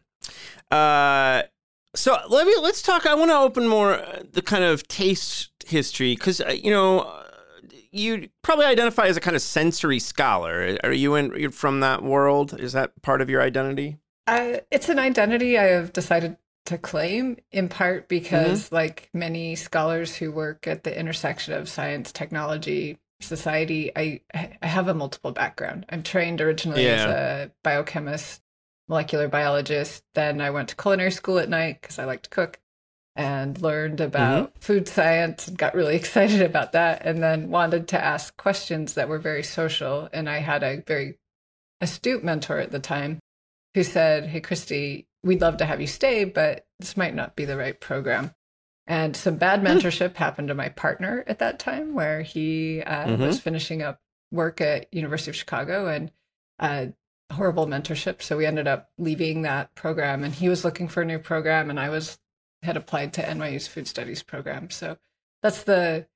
Uh, 0.70 1.42
so 1.94 2.16
let 2.28 2.46
me 2.46 2.54
let's 2.60 2.82
talk. 2.82 3.06
I 3.06 3.14
want 3.14 3.30
to 3.30 3.36
open 3.36 3.68
more 3.68 3.94
uh, 3.94 4.22
the 4.32 4.42
kind 4.42 4.64
of 4.64 4.86
taste 4.88 5.50
history 5.66 6.14
because 6.14 6.40
uh, 6.40 6.50
you 6.50 6.70
know 6.70 7.00
uh, 7.00 7.24
you 7.90 8.28
probably 8.42 8.66
identify 8.66 9.06
as 9.06 9.16
a 9.16 9.20
kind 9.20 9.36
of 9.36 9.42
sensory 9.42 9.98
scholar. 9.98 10.76
Are 10.82 10.92
you 10.92 11.14
in 11.14 11.34
you're 11.36 11.50
from 11.50 11.80
that 11.80 12.02
world? 12.02 12.58
Is 12.58 12.72
that 12.72 13.00
part 13.02 13.20
of 13.20 13.30
your 13.30 13.42
identity? 13.42 13.98
Uh, 14.26 14.58
it's 14.70 14.88
an 14.88 14.98
identity 14.98 15.58
I 15.58 15.64
have 15.64 15.92
decided 15.92 16.36
to 16.66 16.78
claim 16.78 17.36
in 17.52 17.68
part 17.68 18.08
because 18.08 18.64
mm-hmm. 18.64 18.74
like 18.74 19.10
many 19.12 19.54
scholars 19.54 20.16
who 20.16 20.32
work 20.32 20.66
at 20.66 20.82
the 20.82 20.98
intersection 20.98 21.52
of 21.52 21.68
science 21.68 22.10
technology 22.10 22.98
society, 23.20 23.90
I 23.96 24.20
I 24.32 24.66
have 24.66 24.88
a 24.88 24.94
multiple 24.94 25.32
background. 25.32 25.86
I'm 25.88 26.02
trained 26.02 26.40
originally 26.40 26.84
yeah. 26.84 26.92
as 26.92 27.04
a 27.04 27.50
biochemist, 27.62 28.42
molecular 28.88 29.28
biologist. 29.28 30.04
Then 30.14 30.40
I 30.40 30.50
went 30.50 30.68
to 30.70 30.76
culinary 30.76 31.10
school 31.10 31.38
at 31.38 31.48
night 31.48 31.80
because 31.80 31.98
I 31.98 32.04
like 32.04 32.22
to 32.22 32.30
cook 32.30 32.60
and 33.16 33.60
learned 33.62 34.00
about 34.00 34.48
mm-hmm. 34.48 34.58
food 34.58 34.88
science 34.88 35.46
and 35.48 35.56
got 35.56 35.74
really 35.74 35.96
excited 36.02 36.42
about 36.42 36.72
that 36.72 37.02
and 37.04 37.22
then 37.22 37.50
wanted 37.50 37.88
to 37.88 38.04
ask 38.04 38.36
questions 38.36 38.94
that 38.94 39.08
were 39.08 39.18
very 39.18 39.42
social 39.42 40.08
and 40.12 40.28
I 40.28 40.38
had 40.38 40.62
a 40.62 40.82
very 40.86 41.18
astute 41.80 42.24
mentor 42.24 42.58
at 42.58 42.72
the 42.72 42.80
time 42.80 43.20
who 43.74 43.82
said, 43.82 44.26
"Hey 44.26 44.40
Christy, 44.40 45.06
we'd 45.22 45.40
love 45.40 45.58
to 45.58 45.64
have 45.64 45.80
you 45.80 45.86
stay, 45.86 46.24
but 46.24 46.66
this 46.78 46.96
might 46.96 47.14
not 47.14 47.36
be 47.36 47.44
the 47.44 47.56
right 47.56 47.78
program." 47.78 48.34
And 48.86 49.16
some 49.16 49.36
bad 49.36 49.62
mentorship 49.64 50.16
happened 50.16 50.48
to 50.48 50.54
my 50.54 50.68
partner 50.68 51.24
at 51.26 51.38
that 51.38 51.58
time, 51.58 51.94
where 51.94 52.22
he 52.22 52.82
uh, 52.82 53.06
mm-hmm. 53.06 53.22
was 53.22 53.40
finishing 53.40 53.82
up 53.82 54.00
work 54.30 54.60
at 54.60 54.92
University 54.92 55.30
of 55.30 55.36
Chicago 55.36 55.86
and 55.86 56.10
uh, 56.58 56.86
horrible 57.32 57.66
mentorship. 57.66 58.22
So 58.22 58.36
we 58.36 58.46
ended 58.46 58.66
up 58.68 58.90
leaving 58.98 59.42
that 59.42 59.74
program, 59.74 60.24
and 60.24 60.34
he 60.34 60.48
was 60.48 60.64
looking 60.64 60.88
for 60.88 61.02
a 61.02 61.06
new 61.06 61.18
program, 61.18 61.70
and 61.70 61.80
I 61.80 61.88
was 61.88 62.18
had 62.62 62.76
applied 62.76 63.12
to 63.12 63.22
NYU's 63.22 63.66
food 63.66 63.86
studies 63.86 64.22
program. 64.22 64.70
So 64.70 64.96
that's 65.42 65.64
the 65.64 66.06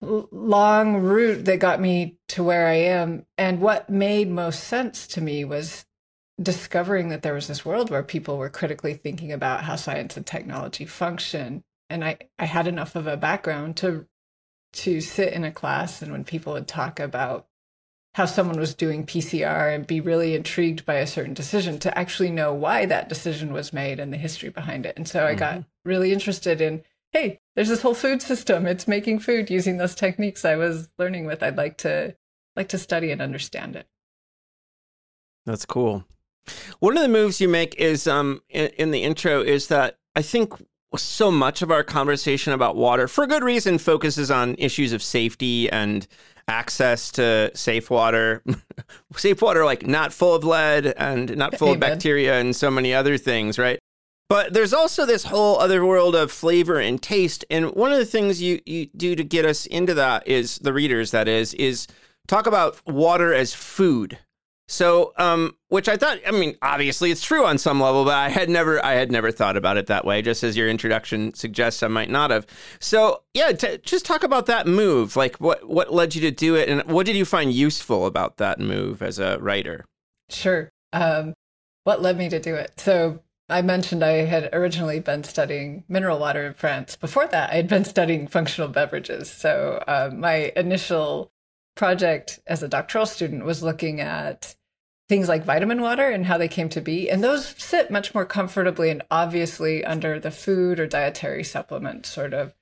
long 0.00 0.96
route 0.96 1.44
that 1.46 1.60
got 1.60 1.80
me 1.80 2.18
to 2.28 2.42
where 2.42 2.66
I 2.66 2.74
am. 2.74 3.26
And 3.38 3.60
what 3.60 3.88
made 3.88 4.28
most 4.28 4.64
sense 4.64 5.06
to 5.08 5.20
me 5.20 5.44
was 5.44 5.86
discovering 6.40 7.08
that 7.08 7.22
there 7.22 7.34
was 7.34 7.46
this 7.46 7.64
world 7.64 7.90
where 7.90 8.02
people 8.02 8.36
were 8.36 8.50
critically 8.50 8.94
thinking 8.94 9.32
about 9.32 9.64
how 9.64 9.76
science 9.76 10.16
and 10.16 10.26
technology 10.26 10.84
function 10.84 11.64
and 11.88 12.04
i 12.04 12.18
i 12.38 12.44
had 12.44 12.66
enough 12.66 12.94
of 12.94 13.06
a 13.06 13.16
background 13.16 13.76
to 13.76 14.06
to 14.72 15.00
sit 15.00 15.32
in 15.32 15.44
a 15.44 15.50
class 15.50 16.02
and 16.02 16.12
when 16.12 16.24
people 16.24 16.52
would 16.52 16.68
talk 16.68 17.00
about 17.00 17.46
how 18.16 18.24
someone 18.24 18.58
was 18.58 18.74
doing 18.74 19.04
PCR 19.04 19.74
and 19.74 19.86
be 19.86 20.00
really 20.00 20.34
intrigued 20.34 20.86
by 20.86 20.94
a 20.94 21.06
certain 21.06 21.34
decision 21.34 21.78
to 21.78 21.98
actually 21.98 22.30
know 22.30 22.54
why 22.54 22.86
that 22.86 23.10
decision 23.10 23.52
was 23.52 23.74
made 23.74 24.00
and 24.00 24.10
the 24.10 24.16
history 24.16 24.48
behind 24.48 24.86
it. 24.86 24.96
And 24.96 25.06
so 25.06 25.26
I 25.26 25.32
mm-hmm. 25.32 25.38
got 25.38 25.64
really 25.84 26.14
interested 26.14 26.62
in, 26.62 26.82
hey, 27.12 27.40
there's 27.54 27.68
this 27.68 27.82
whole 27.82 27.92
food 27.92 28.22
system. 28.22 28.66
It's 28.66 28.88
making 28.88 29.18
food 29.18 29.50
using 29.50 29.76
those 29.76 29.94
techniques 29.94 30.46
I 30.46 30.56
was 30.56 30.88
learning 30.98 31.26
with. 31.26 31.42
I'd 31.42 31.58
like 31.58 31.76
to 31.78 32.16
like 32.56 32.68
to 32.68 32.78
study 32.78 33.10
and 33.10 33.20
understand 33.20 33.76
it. 33.76 33.86
That's 35.44 35.66
cool. 35.66 36.06
One 36.80 36.96
of 36.96 37.02
the 37.02 37.08
moves 37.08 37.40
you 37.40 37.48
make 37.48 37.74
is 37.76 38.06
um 38.06 38.42
in, 38.48 38.68
in 38.78 38.90
the 38.90 39.02
intro 39.02 39.42
is 39.42 39.68
that 39.68 39.98
I 40.14 40.22
think 40.22 40.52
so 40.96 41.30
much 41.30 41.62
of 41.62 41.70
our 41.70 41.82
conversation 41.82 42.52
about 42.52 42.76
water, 42.76 43.08
for 43.08 43.26
good 43.26 43.42
reason, 43.42 43.78
focuses 43.78 44.30
on 44.30 44.54
issues 44.58 44.92
of 44.92 45.02
safety 45.02 45.68
and 45.70 46.06
access 46.48 47.10
to 47.12 47.50
safe 47.54 47.90
water, 47.90 48.42
safe 49.16 49.42
water 49.42 49.64
like 49.64 49.86
not 49.86 50.12
full 50.12 50.34
of 50.34 50.44
lead 50.44 50.86
and 50.96 51.36
not 51.36 51.58
full 51.58 51.68
Amen. 51.68 51.76
of 51.76 51.80
bacteria 51.80 52.38
and 52.38 52.54
so 52.54 52.70
many 52.70 52.94
other 52.94 53.18
things, 53.18 53.58
right? 53.58 53.78
But 54.28 54.52
there's 54.52 54.72
also 54.72 55.06
this 55.06 55.24
whole 55.24 55.58
other 55.58 55.84
world 55.84 56.16
of 56.16 56.32
flavor 56.32 56.80
and 56.80 57.00
taste. 57.00 57.44
And 57.48 57.74
one 57.74 57.92
of 57.92 57.98
the 57.98 58.04
things 58.04 58.42
you, 58.42 58.60
you 58.66 58.86
do 58.96 59.14
to 59.14 59.22
get 59.22 59.44
us 59.44 59.66
into 59.66 59.94
that 59.94 60.26
is 60.26 60.58
the 60.58 60.72
readers, 60.72 61.12
that 61.12 61.28
is, 61.28 61.54
is 61.54 61.86
talk 62.26 62.46
about 62.46 62.80
water 62.86 63.32
as 63.32 63.54
food. 63.54 64.18
So, 64.68 65.12
um, 65.16 65.56
which 65.68 65.88
I 65.88 65.96
thought, 65.96 66.18
I 66.26 66.32
mean, 66.32 66.56
obviously 66.60 67.10
it's 67.12 67.22
true 67.22 67.44
on 67.44 67.56
some 67.56 67.80
level, 67.80 68.04
but 68.04 68.14
I 68.14 68.28
had 68.28 68.50
never, 68.50 68.84
I 68.84 68.92
had 68.92 69.12
never 69.12 69.30
thought 69.30 69.56
about 69.56 69.76
it 69.76 69.86
that 69.86 70.04
way. 70.04 70.22
Just 70.22 70.42
as 70.42 70.56
your 70.56 70.68
introduction 70.68 71.34
suggests, 71.34 71.84
I 71.84 71.88
might 71.88 72.10
not 72.10 72.30
have. 72.30 72.46
So, 72.80 73.22
yeah, 73.32 73.52
t- 73.52 73.78
just 73.82 74.04
talk 74.04 74.24
about 74.24 74.46
that 74.46 74.66
move. 74.66 75.14
Like, 75.14 75.36
what 75.36 75.68
what 75.68 75.92
led 75.92 76.14
you 76.14 76.20
to 76.22 76.30
do 76.30 76.56
it, 76.56 76.68
and 76.68 76.82
what 76.90 77.06
did 77.06 77.16
you 77.16 77.24
find 77.24 77.52
useful 77.52 78.06
about 78.06 78.38
that 78.38 78.58
move 78.58 79.02
as 79.02 79.18
a 79.20 79.38
writer? 79.38 79.84
Sure. 80.30 80.70
Um, 80.92 81.34
what 81.84 82.02
led 82.02 82.18
me 82.18 82.28
to 82.28 82.40
do 82.40 82.56
it? 82.56 82.80
So 82.80 83.20
I 83.48 83.62
mentioned 83.62 84.02
I 84.02 84.24
had 84.24 84.48
originally 84.52 84.98
been 84.98 85.22
studying 85.22 85.84
mineral 85.88 86.18
water 86.18 86.44
in 86.44 86.54
France. 86.54 86.96
Before 86.96 87.28
that, 87.28 87.50
I 87.50 87.54
had 87.54 87.68
been 87.68 87.84
studying 87.84 88.26
functional 88.26 88.68
beverages. 88.68 89.30
So 89.30 89.84
uh, 89.86 90.10
my 90.12 90.52
initial 90.56 91.30
project 91.76 92.40
as 92.46 92.62
a 92.62 92.68
doctoral 92.68 93.06
student 93.06 93.44
was 93.44 93.62
looking 93.62 94.00
at 94.00 94.56
things 95.08 95.28
like 95.28 95.44
vitamin 95.44 95.80
water 95.80 96.08
and 96.08 96.26
how 96.26 96.36
they 96.36 96.48
came 96.48 96.68
to 96.70 96.80
be. 96.80 97.08
And 97.08 97.22
those 97.22 97.54
sit 97.58 97.90
much 97.92 98.12
more 98.12 98.24
comfortably 98.26 98.90
and 98.90 99.02
obviously 99.10 99.84
under 99.84 100.18
the 100.18 100.32
food 100.32 100.80
or 100.80 100.86
dietary 100.88 101.44
supplement 101.44 102.06
sort 102.06 102.34
of 102.34 102.54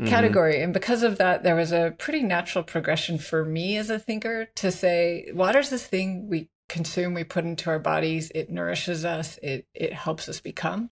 Mhm. 0.00 0.08
category. 0.08 0.62
And 0.62 0.72
because 0.72 1.02
of 1.02 1.18
that, 1.18 1.42
there 1.42 1.56
was 1.56 1.72
a 1.72 1.92
pretty 1.98 2.22
natural 2.22 2.62
progression 2.62 3.18
for 3.18 3.44
me 3.44 3.76
as 3.76 3.90
a 3.90 3.98
thinker 3.98 4.44
to 4.54 4.70
say, 4.70 5.28
water's 5.34 5.70
this 5.70 5.86
thing 5.88 6.28
we 6.28 6.48
consume, 6.68 7.14
we 7.14 7.24
put 7.24 7.44
into 7.44 7.68
our 7.68 7.80
bodies, 7.80 8.30
it 8.32 8.48
nourishes 8.50 9.04
us, 9.04 9.38
it 9.42 9.66
it 9.74 9.92
helps 9.92 10.28
us 10.28 10.40
become. 10.40 10.90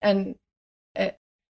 And 0.00 0.36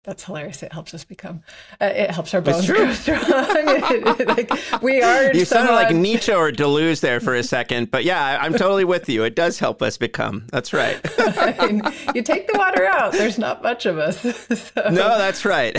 that's 0.07 0.25
hilarious. 0.25 0.62
It 0.62 0.73
helps 0.73 0.95
us 0.95 1.05
become. 1.05 1.42
Uh, 1.81 1.87
it 1.87 2.11
helps 2.11 2.33
our 2.33 2.40
bones 2.40 2.66
grow 2.66 2.92
strong. 2.95 3.19
It- 3.27 4.21
it- 4.21 4.29
like 4.29 4.83
we 4.83 5.03
are. 5.03 5.35
You 5.35 5.45
sounded 5.45 5.73
like 5.73 5.95
Nietzsche 5.95 6.33
or 6.33 6.51
Deleuze 6.53 7.01
there 7.01 7.21
for 7.21 7.35
a 7.35 7.42
second, 7.42 7.90
but 7.90 8.05
yeah, 8.05 8.25
I- 8.25 8.45
I'm 8.47 8.53
totally 8.55 8.85
with 8.85 9.09
you. 9.09 9.25
It 9.25 9.35
does 9.37 9.59
help 9.59 9.83
us 9.83 9.99
become. 9.99 10.47
That's 10.53 10.73
right. 10.73 10.99
I 11.19 11.66
mean, 11.66 11.83
you 12.14 12.23
take 12.23 12.51
the 12.51 12.57
water 12.59 12.87
out. 12.87 13.12
There's 13.12 13.38
not 13.38 13.62
much 13.62 13.85
of 13.85 13.99
us. 13.99 14.21
So- 14.21 14.88
no, 14.90 15.19
that's 15.19 15.45
right. 15.45 15.77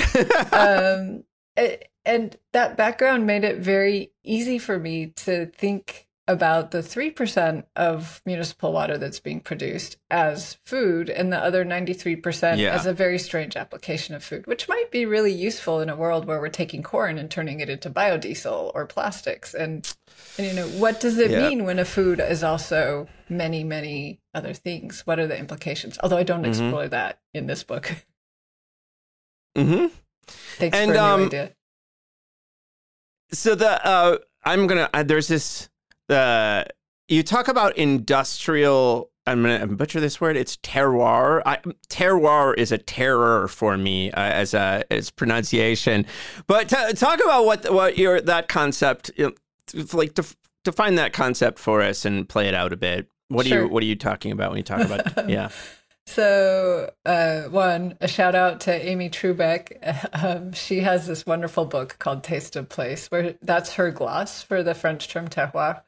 um, 0.54 1.24
it- 1.56 1.90
and 2.06 2.38
that 2.54 2.78
background 2.78 3.26
made 3.28 3.44
it 3.44 3.58
very 3.58 4.12
easy 4.24 4.60
for 4.60 4.80
me 4.80 5.08
to 5.18 5.48
think 5.48 6.07
about 6.30 6.72
the 6.72 6.80
3% 6.80 7.64
of 7.76 8.22
municipal 8.26 8.74
water 8.74 8.98
that's 8.98 9.20
being 9.20 9.40
produced 9.40 9.96
as 10.10 10.58
food 10.66 11.10
and 11.10 11.32
the 11.32 11.38
other 11.38 11.64
93% 11.64 12.58
Yeah. 12.60 12.74
as 12.76 12.86
a 12.86 12.94
very 12.94 13.18
strange 13.18 13.56
application 13.56 14.14
of 14.14 14.24
food, 14.24 14.46
which 14.46 14.68
might 14.68 14.92
be 14.92 15.06
really 15.06 15.32
useful 15.32 15.80
in 15.80 15.90
a 15.90 15.96
world 15.96 16.26
where 16.26 16.42
we're 16.42 16.50
taking 16.50 16.84
corn 16.84 17.18
and 17.18 17.32
turning 17.32 17.62
it 17.62 17.70
into 17.70 17.90
biodiesel 17.90 18.72
or 18.76 18.86
plastics. 18.86 19.54
And, 19.54 19.90
and 20.38 20.48
you 20.48 20.54
know, 20.54 20.68
what 20.68 21.00
does 21.00 21.18
it 21.18 21.32
Yeah. 21.32 21.48
mean 21.48 21.64
when 21.64 21.80
a 21.80 21.86
food 21.86 22.20
is 22.20 22.44
also 22.44 23.08
many, 23.30 23.64
many 23.64 24.20
other 24.34 24.54
things? 24.54 25.08
What 25.08 25.20
are 25.20 25.28
the 25.28 25.38
implications? 25.38 25.98
Although 26.04 26.18
I 26.18 26.24
don't 26.24 26.44
Mhm. 26.44 26.50
explore 26.50 26.88
that 26.90 27.20
in 27.34 27.48
this 27.48 27.64
book. 27.64 27.94
Mm-hmm. 29.56 29.88
Thanks 30.60 30.78
And, 30.78 30.92
for 30.92 30.98
a 30.98 31.02
um, 31.04 31.26
idea. 31.26 31.52
So 33.32 33.56
the 33.56 33.84
uh, 33.86 34.18
I'm 34.44 34.68
gonna 34.68 34.88
uh, 34.94 35.02
there's 35.02 35.28
this 35.28 35.68
uh, 36.10 36.64
you 37.08 37.24
talk 37.24 37.48
about 37.48 37.78
industrial. 37.78 39.12
I'm 39.26 39.42
gonna 39.42 39.68
butcher 39.68 40.00
this 40.00 40.22
word. 40.22 40.38
It's 40.38 40.58
terroir. 40.58 41.42
I, 41.46 41.58
terroir 41.90 42.58
is 42.58 42.72
a 42.72 42.78
terror 42.78 43.48
for 43.48 43.78
me 43.78 44.12
uh, 44.12 44.22
as 44.22 44.54
a 44.54 44.84
as 44.90 45.12
pronunciation. 45.12 46.06
But 46.48 46.70
t- 46.70 46.94
talk 46.94 47.20
about 47.24 47.46
what 47.46 47.72
what 47.74 47.98
your 47.98 48.22
that 48.22 48.48
concept 48.48 49.12
you 49.18 49.36
know, 49.76 49.84
like 49.94 50.14
def- 50.14 50.38
define 50.64 50.96
that 50.96 51.14
concept 51.14 51.60
for 51.60 51.82
us 51.82 52.06
and 52.06 52.28
play 52.28 52.48
it 52.48 52.54
out 52.54 52.72
a 52.72 52.78
bit. 52.78 53.10
What 53.30 53.46
are 53.46 53.50
you 53.50 53.68
what 53.68 53.84
are 53.84 53.88
you 53.88 53.98
talking 53.98 54.32
about 54.32 54.52
when 54.52 54.58
you 54.58 54.64
talk 54.64 54.82
about 54.82 55.30
yeah 55.30 55.50
So, 56.06 56.90
uh, 57.06 57.42
one, 57.50 57.98
a 58.00 58.08
shout 58.08 58.34
out 58.34 58.62
to 58.62 58.72
Amy 58.74 59.10
Trubek. 59.10 59.74
Um, 60.14 60.54
she 60.54 60.80
has 60.80 61.06
this 61.06 61.26
wonderful 61.26 61.66
book 61.66 61.98
called 62.00 62.24
Taste 62.24 62.56
of 62.56 62.70
Place, 62.70 63.08
where 63.08 63.36
that's 63.42 63.74
her 63.74 63.92
gloss 63.92 64.42
for 64.42 64.64
the 64.64 64.74
French 64.74 65.10
term 65.10 65.28
terroir. 65.28 65.82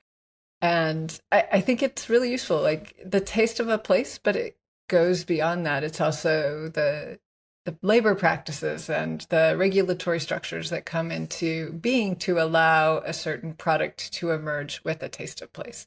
And 0.61 1.19
I, 1.31 1.45
I 1.53 1.61
think 1.61 1.81
it's 1.81 2.09
really 2.09 2.31
useful, 2.31 2.61
like 2.61 2.95
the 3.05 3.21
taste 3.21 3.59
of 3.59 3.69
a 3.69 3.77
place, 3.77 4.17
but 4.17 4.35
it 4.35 4.57
goes 4.89 5.23
beyond 5.23 5.65
that. 5.65 5.83
It's 5.83 6.01
also 6.01 6.69
the 6.73 7.19
the 7.65 7.77
labor 7.81 8.15
practices 8.15 8.89
and 8.89 9.21
the 9.29 9.53
regulatory 9.57 10.19
structures 10.19 10.69
that 10.69 10.85
come 10.85 11.11
into 11.11 11.73
being 11.73 12.15
to 12.15 12.39
allow 12.39 12.99
a 12.99 13.13
certain 13.13 13.53
product 13.53 14.13
to 14.13 14.31
emerge 14.31 14.81
with 14.83 15.03
a 15.03 15.09
taste 15.09 15.41
of 15.41 15.51
place. 15.51 15.85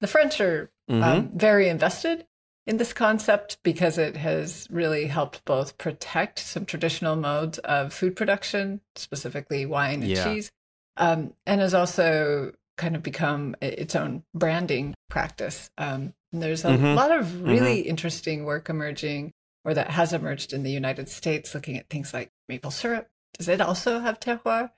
The 0.00 0.06
French 0.06 0.40
are 0.40 0.70
um, 0.88 1.30
very 1.34 1.68
invested 1.68 2.26
in 2.66 2.76
this 2.76 2.92
concept 2.92 3.58
because 3.62 3.96
it 3.98 4.16
has 4.16 4.68
really 4.70 5.06
helped 5.06 5.44
both 5.44 5.78
protect 5.78 6.38
some 6.38 6.66
traditional 6.66 7.16
modes 7.16 7.58
of 7.58 7.92
food 7.92 8.16
production, 8.16 8.80
specifically 8.94 9.64
wine 9.66 10.02
and 10.02 10.10
Yeah. 10.10 10.24
cheese, 10.24 10.52
um, 10.98 11.32
and 11.46 11.60
has 11.60 11.74
also 11.74 12.52
kind 12.76 12.96
of 12.96 13.02
become 13.02 13.54
its 13.60 13.94
own 13.94 14.24
branding 14.34 14.94
practice. 15.08 15.70
Um, 15.78 16.14
and 16.32 16.42
there's 16.42 16.64
a 16.64 16.68
Mhm. 16.76 16.96
lot 16.96 17.10
of 17.12 17.42
really 17.42 17.80
interesting 17.82 18.44
work 18.44 18.68
emerging, 18.68 19.32
or 19.64 19.74
that 19.74 19.90
has 19.90 20.12
emerged 20.12 20.52
in 20.52 20.62
the 20.64 20.72
United 20.72 21.08
States, 21.08 21.54
looking 21.54 21.76
at 21.76 21.88
things 21.88 22.12
like 22.12 22.30
maple 22.48 22.70
syrup. 22.70 23.08
Does 23.38 23.48
it 23.48 23.60
also 23.60 24.00
have 24.00 24.20
terroir? 24.20 24.70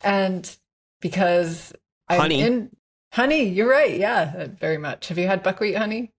And 0.00 0.56
because 1.00 1.72
I'm 2.08 2.20
Honey. 2.20 2.40
in 2.40 2.70
honey, 3.12 3.48
you're 3.48 3.68
right. 3.68 3.96
Yeah, 3.98 4.46
very 4.58 4.78
much. 4.78 5.08
Have 5.08 5.18
you 5.18 5.26
had 5.26 5.42
buckwheat 5.42 5.76
honey? 5.76 6.12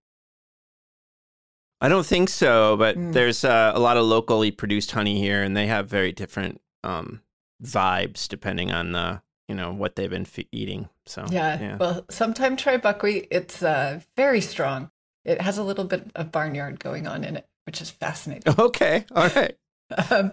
I 1.84 1.90
don't 1.90 2.06
think 2.06 2.30
so, 2.30 2.78
but 2.78 2.96
Mm. 2.96 3.14
there's 3.14 3.44
uh, 3.44 3.72
a 3.74 3.80
lot 3.80 3.98
of 3.98 4.06
locally 4.06 4.52
produced 4.52 4.92
honey 4.92 5.20
here, 5.20 5.42
and 5.42 5.58
they 5.58 5.68
have 5.68 5.90
very 5.90 6.12
different 6.12 6.62
um, 6.84 7.22
vibes 7.64 8.28
depending 8.28 8.72
on 8.72 8.92
the 8.92 9.22
you 9.48 9.56
know 9.56 9.72
what 9.74 9.96
they've 9.96 10.10
been 10.10 10.26
fe- 10.26 10.48
eating. 10.52 10.90
So 11.06 11.26
Yeah. 11.30 11.78
Well, 11.78 12.06
sometime 12.10 12.56
try 12.58 12.78
buckwheat. 12.78 13.28
It's 13.32 13.62
uh, 13.64 14.02
very 14.16 14.42
strong. 14.42 14.92
It 15.26 15.42
has 15.42 15.58
a 15.58 15.64
little 15.64 15.86
bit 15.86 16.10
of 16.16 16.32
barnyard 16.32 16.80
going 16.80 17.08
on 17.08 17.24
in 17.24 17.36
it, 17.38 17.48
which 17.66 17.82
is 17.82 17.90
fascinating. 17.90 18.54
Okay. 18.60 19.06
All 19.16 19.28
right. 19.30 19.58
Um, 20.10 20.32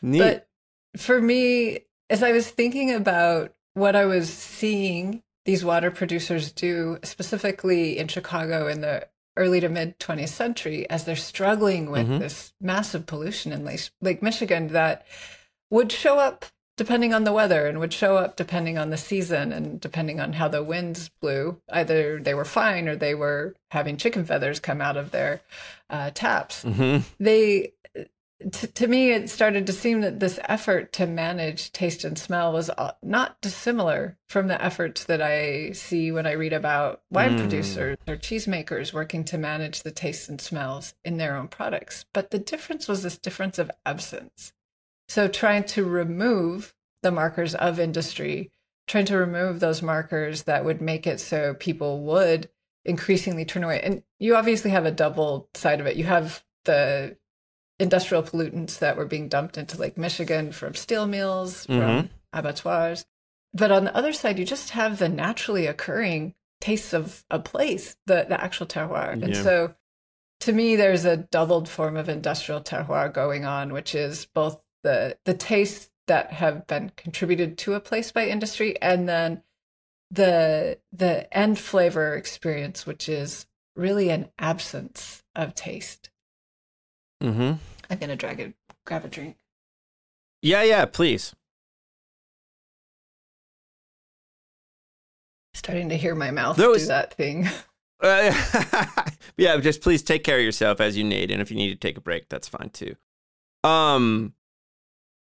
Neat. 0.00 0.18
but 0.18 0.48
for 0.96 1.20
me, 1.20 1.80
as 2.08 2.22
I 2.22 2.32
was 2.32 2.48
thinking 2.50 2.90
about 2.94 3.52
what 3.74 3.94
I 3.94 4.06
was 4.06 4.32
seeing 4.32 5.22
these 5.44 5.62
water 5.62 5.90
producers 5.90 6.50
do, 6.52 6.98
specifically 7.02 7.98
in 7.98 8.08
Chicago 8.08 8.66
in 8.66 8.80
the 8.80 9.06
early 9.36 9.60
to 9.60 9.68
mid 9.68 9.98
20th 9.98 10.28
century, 10.30 10.88
as 10.88 11.04
they're 11.04 11.16
struggling 11.16 11.90
with 11.90 12.08
Mhm. 12.08 12.18
this 12.18 12.54
massive 12.62 13.04
pollution 13.04 13.52
in 13.52 13.62
Lake, 13.62 13.90
Lake 14.00 14.22
Michigan 14.22 14.68
that 14.68 15.04
would 15.70 15.92
show 15.92 16.18
up 16.18 16.46
depending 16.76 17.14
on 17.14 17.24
the 17.24 17.32
weather 17.32 17.66
and 17.66 17.78
would 17.78 17.92
show 17.92 18.16
up 18.16 18.36
depending 18.36 18.78
on 18.78 18.90
the 18.90 18.96
season 18.96 19.52
and 19.52 19.80
depending 19.80 20.20
on 20.20 20.32
how 20.34 20.48
the 20.48 20.62
winds 20.62 21.08
blew. 21.20 21.60
Either 21.70 22.18
they 22.20 22.34
were 22.34 22.44
fine 22.44 22.88
or 22.88 22.96
they 22.96 23.14
were 23.14 23.54
having 23.70 23.96
chicken 23.96 24.24
feathers 24.24 24.60
come 24.60 24.80
out 24.80 24.96
of 24.96 25.10
their 25.10 25.40
uh, 25.90 26.10
taps 26.14 26.62
hmm 26.62 26.98
they 27.20 27.72
t- 28.52 28.66
to 28.68 28.86
me 28.88 29.10
it 29.10 29.28
started 29.30 29.66
to 29.66 29.72
seem 29.72 30.00
that 30.00 30.18
this 30.18 30.40
effort 30.44 30.92
to 30.92 31.06
manage 31.06 31.70
taste 31.72 32.04
and 32.04 32.18
smell 32.18 32.52
was 32.52 32.70
uh, 32.70 32.92
not 33.02 33.40
dissimilar 33.42 34.16
from 34.28 34.48
the 34.48 34.64
efforts 34.64 35.04
that 35.04 35.20
i 35.22 35.70
see 35.72 36.10
when 36.10 36.26
i 36.26 36.32
read 36.32 36.52
about 36.54 37.02
wine 37.10 37.34
Mm. 37.36 37.40
producers 37.40 37.96
or 38.08 38.16
cheesemakers 38.16 38.92
working 38.92 39.24
to 39.24 39.36
manage 39.38 39.82
the 39.82 39.90
tastes 39.90 40.28
and 40.28 40.40
smells 40.40 40.94
in 41.04 41.18
their 41.18 41.36
own 41.36 41.48
products 41.48 42.06
but 42.14 42.30
the 42.30 42.38
difference 42.38 42.88
was 42.88 43.02
this 43.02 43.18
difference 43.18 43.58
of 43.58 43.70
absence 43.86 44.53
so 45.08 45.28
trying 45.28 45.64
to 45.64 45.84
remove 45.84 46.74
the 47.02 47.10
markers 47.10 47.54
of 47.54 47.78
industry 47.78 48.50
trying 48.86 49.06
to 49.06 49.16
remove 49.16 49.60
those 49.60 49.82
markers 49.82 50.42
that 50.44 50.64
would 50.64 50.80
make 50.80 51.06
it 51.06 51.20
so 51.20 51.54
people 51.54 52.02
would 52.02 52.48
increasingly 52.84 53.44
turn 53.44 53.64
away. 53.64 53.80
And 53.82 54.02
you 54.18 54.36
obviously 54.36 54.70
have 54.72 54.84
a 54.84 54.90
double 54.90 55.48
side 55.54 55.80
of 55.80 55.86
it. 55.86 55.96
You 55.96 56.04
have 56.04 56.44
the 56.64 57.16
industrial 57.78 58.22
pollutants 58.22 58.78
that 58.78 58.96
were 58.96 59.06
being 59.06 59.28
dumped 59.28 59.56
into 59.56 59.78
Lake 59.78 59.96
Michigan 59.96 60.52
from 60.52 60.74
steel 60.74 61.06
mills, 61.06 61.66
from 61.66 61.76
mm-hmm. 61.76 62.06
abattoirs. 62.32 63.06
But 63.54 63.72
on 63.72 63.84
the 63.84 63.96
other 63.96 64.12
side, 64.12 64.38
you 64.38 64.44
just 64.44 64.70
have 64.70 64.98
the 64.98 65.08
naturally 65.08 65.66
occurring 65.66 66.34
tastes 66.60 66.92
of 66.92 67.24
a 67.30 67.38
place, 67.38 67.96
the, 68.06 68.26
the 68.28 68.40
actual 68.40 68.66
terroir. 68.66 69.12
And 69.12 69.36
so 69.36 69.74
to 70.40 70.52
me, 70.52 70.76
there's 70.76 71.04
a 71.04 71.16
doubled 71.16 71.68
form 71.68 71.96
of 71.96 72.08
industrial 72.08 72.60
terroir 72.60 73.12
going 73.12 73.44
on, 73.44 73.72
which 73.72 73.94
is 73.94 74.26
both 74.26 74.60
the 74.84 75.18
the 75.24 75.34
tastes 75.34 75.90
that 76.06 76.32
have 76.34 76.66
been 76.68 76.92
contributed 76.96 77.58
to 77.58 77.74
a 77.74 77.80
place 77.80 78.12
by 78.12 78.26
industry 78.26 78.80
and 78.80 79.08
then 79.08 79.42
the 80.10 80.78
the 80.92 81.36
end 81.36 81.58
flavor 81.58 82.14
experience, 82.14 82.86
which 82.86 83.08
is 83.08 83.46
really 83.74 84.10
an 84.10 84.28
absence 84.38 85.24
of 85.34 85.54
taste. 85.54 86.10
Mm-hmm. 87.22 87.54
I'm 87.90 87.98
gonna 87.98 88.14
drag 88.14 88.38
a 88.40 88.54
grab 88.86 89.04
a 89.04 89.08
drink. 89.08 89.36
Yeah, 90.42 90.62
yeah, 90.62 90.84
please. 90.84 91.34
Starting 95.54 95.88
to 95.88 95.96
hear 95.96 96.14
my 96.14 96.30
mouth 96.30 96.56
Those- 96.56 96.82
do 96.82 96.88
that 96.88 97.14
thing. 97.14 97.48
Uh, 98.00 98.34
yeah, 99.38 99.56
just 99.56 99.80
please 99.80 100.02
take 100.02 100.24
care 100.24 100.36
of 100.36 100.44
yourself 100.44 100.78
as 100.78 100.94
you 100.94 101.04
need, 101.04 101.30
and 101.30 101.40
if 101.40 101.50
you 101.50 101.56
need 101.56 101.70
to 101.70 101.76
take 101.76 101.96
a 101.96 102.02
break, 102.02 102.28
that's 102.28 102.48
fine 102.48 102.68
too. 102.68 102.96
Um, 103.62 104.34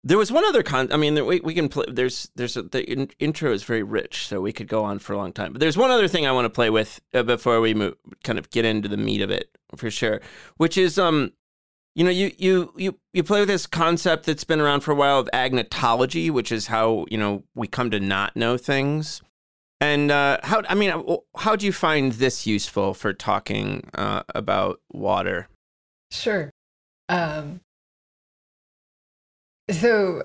there 0.02 0.18
was 0.18 0.32
one 0.32 0.44
other 0.44 0.62
con. 0.62 0.90
I 0.92 0.96
mean, 0.96 1.26
we 1.26 1.40
we 1.40 1.54
can 1.54 1.68
play. 1.68 1.84
There's 1.88 2.30
there's 2.34 2.56
a, 2.56 2.62
the 2.62 2.90
in, 2.90 3.10
intro 3.18 3.52
is 3.52 3.64
very 3.64 3.82
rich, 3.82 4.26
so 4.26 4.40
we 4.40 4.52
could 4.52 4.68
go 4.68 4.82
on 4.84 4.98
for 4.98 5.12
a 5.12 5.16
long 5.16 5.32
time. 5.32 5.52
But 5.52 5.60
there's 5.60 5.76
one 5.76 5.90
other 5.90 6.08
thing 6.08 6.26
I 6.26 6.32
want 6.32 6.46
to 6.46 6.50
play 6.50 6.70
with 6.70 7.00
uh, 7.12 7.22
before 7.22 7.60
we 7.60 7.74
move, 7.74 7.94
kind 8.24 8.38
of 8.38 8.50
get 8.50 8.64
into 8.64 8.88
the 8.88 8.96
meat 8.96 9.20
of 9.20 9.30
it 9.30 9.56
for 9.76 9.90
sure, 9.90 10.20
which 10.56 10.76
is 10.76 10.98
um. 10.98 11.32
You 11.96 12.04
know, 12.04 12.10
you, 12.10 12.30
you 12.38 12.72
you 12.76 12.98
you 13.12 13.24
play 13.24 13.40
with 13.40 13.48
this 13.48 13.66
concept 13.66 14.24
that's 14.24 14.44
been 14.44 14.60
around 14.60 14.82
for 14.82 14.92
a 14.92 14.94
while 14.94 15.18
of 15.18 15.28
agnotology, 15.34 16.30
which 16.30 16.52
is 16.52 16.68
how 16.68 17.04
you 17.10 17.18
know 17.18 17.42
we 17.56 17.66
come 17.66 17.90
to 17.90 17.98
not 17.98 18.36
know 18.36 18.56
things. 18.56 19.20
And 19.80 20.12
uh, 20.12 20.38
how? 20.44 20.62
I 20.68 20.76
mean, 20.76 20.92
how 21.36 21.56
do 21.56 21.66
you 21.66 21.72
find 21.72 22.12
this 22.12 22.46
useful 22.46 22.94
for 22.94 23.12
talking 23.12 23.90
uh, 23.94 24.22
about 24.34 24.80
water? 24.92 25.48
Sure. 26.12 26.50
Um, 27.08 27.60
so 29.72 30.22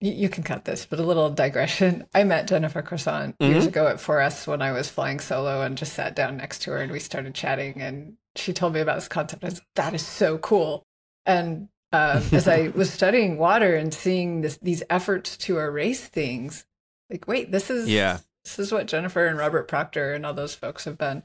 you, 0.00 0.12
you 0.12 0.28
can 0.28 0.42
cut 0.42 0.64
this, 0.64 0.86
but 0.86 0.98
a 0.98 1.02
little 1.02 1.30
digression. 1.30 2.06
I 2.14 2.24
met 2.24 2.48
Jennifer 2.48 2.82
Croissant 2.82 3.34
years 3.40 3.64
Mhm. 3.64 3.68
ago 3.68 3.86
at 3.88 3.96
4S 4.00 4.46
when 4.46 4.62
I 4.62 4.72
was 4.72 4.88
flying 4.90 5.20
solo 5.20 5.62
and 5.62 5.78
just 5.78 5.94
sat 5.94 6.14
down 6.14 6.36
next 6.36 6.60
to 6.62 6.70
her 6.72 6.78
and 6.78 6.92
we 6.92 7.00
started 7.00 7.34
chatting. 7.34 7.80
And 7.80 8.16
she 8.34 8.52
told 8.52 8.74
me 8.74 8.80
about 8.80 8.96
this 8.96 9.08
concept. 9.08 9.42
I 9.44 9.48
was 9.48 9.62
that 9.74 9.94
is 9.94 10.06
so 10.06 10.38
cool. 10.38 10.84
And 11.24 11.68
um, 11.92 12.22
as 12.32 12.46
I 12.46 12.68
was 12.74 12.92
studying 12.92 13.38
water 13.38 13.74
and 13.76 13.92
seeing 13.94 14.42
this, 14.42 14.58
these 14.60 14.82
efforts 14.90 15.36
to 15.38 15.58
erase 15.58 16.06
things, 16.06 16.66
like, 17.10 17.26
wait, 17.26 17.50
this 17.52 17.70
is 17.70 17.88
Yeah. 17.88 18.18
this 18.44 18.58
is 18.58 18.72
what 18.72 18.86
Jennifer 18.86 19.26
and 19.26 19.38
Robert 19.38 19.66
Proctor 19.68 20.12
and 20.12 20.26
all 20.26 20.34
those 20.34 20.54
folks 20.54 20.84
have 20.84 20.98
been 20.98 21.22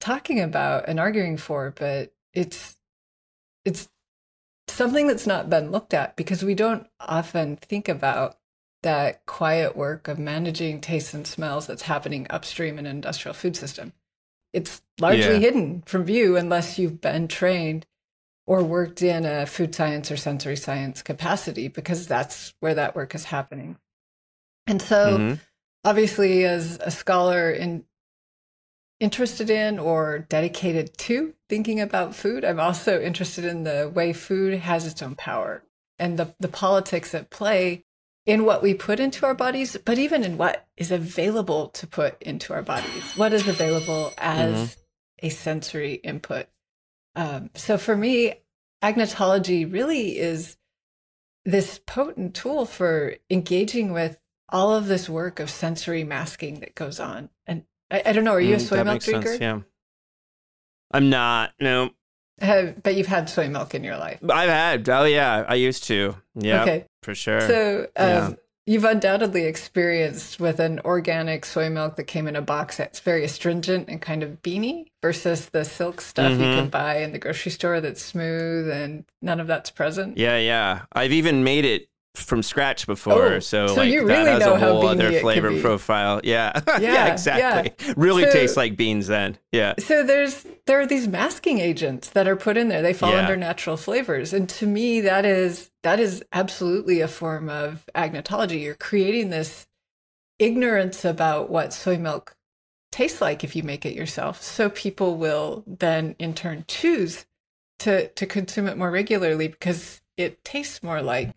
talking 0.00 0.40
about 0.40 0.88
and 0.88 1.00
arguing 1.00 1.36
for, 1.38 1.72
but 1.76 2.12
it's 2.34 2.76
it's 3.64 3.88
something 4.72 5.06
that's 5.06 5.26
not 5.26 5.50
been 5.50 5.70
looked 5.70 5.94
at 5.94 6.16
because 6.16 6.44
we 6.44 6.54
don't 6.54 6.86
often 7.00 7.56
think 7.56 7.88
about 7.88 8.38
that 8.82 9.24
quiet 9.26 9.76
work 9.76 10.08
of 10.08 10.18
managing 10.18 10.80
tastes 10.80 11.14
and 11.14 11.26
smells 11.26 11.66
that's 11.66 11.82
happening 11.82 12.26
upstream 12.30 12.78
in 12.78 12.86
an 12.86 12.96
industrial 12.96 13.34
food 13.34 13.56
system. 13.56 13.92
It's 14.52 14.82
largely 15.00 15.34
Yeah. 15.34 15.38
hidden 15.38 15.82
from 15.86 16.04
view 16.04 16.36
unless 16.36 16.78
you've 16.78 17.00
been 17.00 17.28
trained 17.28 17.86
or 18.46 18.62
worked 18.62 19.02
in 19.02 19.24
a 19.24 19.46
food 19.46 19.74
science 19.74 20.10
or 20.10 20.16
sensory 20.16 20.56
science 20.56 21.00
capacity 21.02 21.68
because 21.68 22.06
that's 22.06 22.54
where 22.60 22.74
that 22.74 22.96
work 22.96 23.14
is 23.14 23.24
happening. 23.24 23.78
And 24.66 24.82
so 24.82 25.18
Mhm. 25.18 25.40
obviously 25.84 26.44
as 26.44 26.78
a 26.80 26.90
scholar 26.90 27.50
in 27.50 27.84
interested 29.02 29.50
in 29.50 29.80
or 29.80 30.20
dedicated 30.28 30.96
to 30.96 31.34
thinking 31.48 31.80
about 31.80 32.14
food. 32.14 32.44
I'm 32.44 32.60
also 32.60 33.00
interested 33.00 33.44
in 33.44 33.64
the 33.64 33.90
way 33.92 34.12
food 34.12 34.60
has 34.60 34.86
its 34.86 35.02
own 35.02 35.16
power 35.16 35.64
and 35.98 36.18
the, 36.18 36.34
the 36.38 36.48
politics 36.48 37.12
at 37.12 37.28
play 37.28 37.84
in 38.26 38.44
what 38.44 38.62
we 38.62 38.74
put 38.74 39.00
into 39.00 39.26
our 39.26 39.34
bodies 39.34 39.76
but 39.84 39.98
even 39.98 40.22
in 40.22 40.38
what 40.38 40.68
is 40.76 40.92
available 40.92 41.68
to 41.70 41.86
put 41.88 42.22
into 42.22 42.52
our 42.52 42.62
bodies. 42.62 43.16
What 43.16 43.32
is 43.32 43.48
available 43.48 44.12
as 44.16 44.76
a 45.18 45.30
sensory 45.30 45.94
input? 45.94 46.46
Um, 47.16 47.50
so 47.56 47.78
for 47.78 47.96
me 47.96 48.34
agnotology 48.84 49.70
really 49.70 50.16
is 50.16 50.56
this 51.44 51.80
potent 51.86 52.34
tool 52.36 52.66
for 52.66 53.16
engaging 53.28 53.92
with 53.92 54.20
all 54.48 54.72
of 54.72 54.86
this 54.86 55.08
work 55.08 55.40
of 55.40 55.50
sensory 55.50 56.04
masking 56.04 56.60
that 56.60 56.76
goes 56.76 57.00
on. 57.00 57.30
I, 57.92 58.02
I 58.06 58.12
don't 58.12 58.24
know, 58.24 58.32
are 58.32 58.40
you 58.40 58.54
a 58.54 58.58
Mm, 58.58 58.68
soy 58.68 58.76
that 58.76 58.86
milk 58.86 59.02
drinker? 59.02 59.28
sense. 59.28 59.40
Yeah. 59.40 59.60
I'm 60.90 61.08
not. 61.10 61.52
No, 61.60 61.90
Have, 62.40 62.82
but 62.82 62.94
you've 62.96 63.06
had 63.06 63.28
soy 63.30 63.48
milk 63.48 63.74
in 63.74 63.84
your 63.84 63.96
life. 63.96 64.18
I've 64.28 64.48
had. 64.50 64.88
Oh 64.88 65.04
yeah, 65.04 65.44
I 65.48 65.54
used 65.54 65.84
to. 65.84 66.16
Yeah, 66.34 66.62
Okay. 66.62 66.84
for 67.02 67.14
sure. 67.14 67.40
So 67.42 67.80
um, 67.96 68.08
Yeah. 68.08 68.30
you've 68.66 68.84
undoubtedly 68.84 69.44
experienced 69.44 70.38
with 70.40 70.58
an 70.60 70.80
organic 70.84 71.44
soy 71.46 71.70
milk 71.70 71.96
that 71.96 72.04
came 72.04 72.26
in 72.28 72.36
a 72.36 72.42
box 72.42 72.76
that's 72.76 73.00
very 73.00 73.24
astringent 73.24 73.88
and 73.88 74.02
kind 74.02 74.22
of 74.22 74.42
beany 74.42 74.88
versus 75.02 75.48
the 75.50 75.64
silk 75.64 76.00
stuff 76.00 76.32
you 76.32 76.38
Mhm. 76.46 76.54
can 76.54 76.68
buy 76.68 76.96
in 76.98 77.12
the 77.12 77.18
grocery 77.18 77.52
store 77.52 77.80
that's 77.80 78.02
smooth 78.02 78.68
and 78.70 79.04
none 79.22 79.40
of 79.40 79.46
that's 79.46 79.70
present. 79.70 80.16
yeah, 80.18 80.36
yeah. 80.38 80.82
I've 80.92 81.12
even 81.12 81.44
made 81.44 81.64
it 81.64 81.88
from 82.14 82.42
scratch 82.42 82.86
before, 82.86 83.24
Oh, 83.34 83.38
so, 83.40 83.68
so 83.68 83.74
like 83.76 83.90
you 83.90 84.06
that 84.06 84.18
really 84.18 84.30
has 84.30 84.40
know 84.40 84.54
a 84.54 84.58
how 84.58 84.72
whole 84.74 84.86
other 84.86 85.12
flavor 85.20 85.58
profile. 85.60 86.20
Yeah, 86.24 86.52
yeah, 86.66 86.78
Yeah, 86.78 87.06
exactly. 87.12 87.94
Really 87.96 88.24
So- 88.24 88.32
tastes 88.32 88.56
like 88.56 88.76
beans 88.76 89.06
then. 89.06 89.38
Yeah. 89.50 89.74
So 89.78 90.04
there's 90.04 90.46
there 90.66 90.78
are 90.80 90.86
these 90.86 91.08
masking 91.08 91.58
agents 91.60 92.10
that 92.10 92.28
are 92.28 92.36
put 92.36 92.56
in 92.58 92.68
there. 92.68 92.82
They 92.82 92.92
fall 92.92 93.12
Yeah. 93.12 93.20
under 93.22 93.36
natural 93.36 93.76
flavors, 93.78 94.32
and 94.34 94.48
to 94.50 94.66
me, 94.66 95.00
that 95.00 95.24
is 95.24 95.70
that 95.82 95.98
is 96.00 96.22
absolutely 96.32 97.00
a 97.00 97.08
form 97.08 97.48
of 97.48 97.88
agnotology. 97.94 98.60
You're 98.62 98.74
creating 98.74 99.30
this 99.30 99.66
ignorance 100.38 101.04
about 101.04 101.50
what 101.50 101.72
soy 101.72 101.98
milk 101.98 102.36
tastes 102.90 103.20
like 103.22 103.42
if 103.42 103.56
you 103.56 103.62
make 103.62 103.86
it 103.86 103.94
yourself, 103.94 104.42
so 104.42 104.68
people 104.68 105.16
will 105.16 105.64
then 105.66 106.14
in 106.18 106.34
turn 106.34 106.64
choose 106.68 107.24
to 107.78 108.08
to 108.08 108.26
consume 108.26 108.68
it 108.68 108.76
more 108.76 108.90
regularly 108.90 109.48
because 109.48 110.00
it 110.18 110.44
tastes 110.44 110.82
more 110.82 111.00
like 111.00 111.30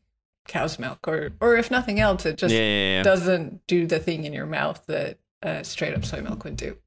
cow's 0.47 0.79
milk, 0.79 1.07
or 1.07 1.31
or 1.41 1.55
if 1.55 1.69
nothing 1.71 1.99
else, 1.99 2.25
it 2.25 2.37
just 2.37 2.53
yeah, 2.53 2.61
yeah, 2.61 2.97
yeah. 2.97 3.03
doesn't 3.03 3.65
do 3.67 3.85
the 3.87 3.99
thing 3.99 4.23
in 4.25 4.33
your 4.33 4.45
mouth 4.45 4.83
that 4.87 5.19
uh, 5.43 5.63
straight 5.63 5.93
up 5.93 6.05
soy 6.05 6.21
milk 6.21 6.43
would 6.43 6.55
do. 6.57 6.77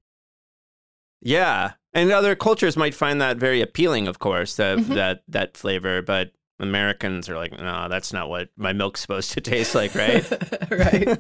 Yeah, 1.21 1.73
and 1.93 2.11
other 2.13 2.37
cultures 2.37 2.77
might 2.77 2.95
find 2.95 3.21
that 3.21 3.37
very 3.39 3.61
appealing, 3.61 4.07
of 4.09 4.19
course, 4.19 4.57
that 4.57 4.79
Mhm. 4.79 4.95
that 4.95 5.23
that 5.29 5.57
flavor. 5.57 6.01
But 6.03 6.33
Americans 6.61 7.29
are 7.29 7.37
like, 7.37 7.53
no, 7.53 7.89
that's 7.89 8.13
not 8.13 8.29
what 8.29 8.49
my 8.57 8.73
milk's 8.73 9.01
supposed 9.01 9.33
to 9.33 9.41
taste 9.53 9.75
like, 9.75 9.95
right? 9.95 10.71
right. 10.71 11.19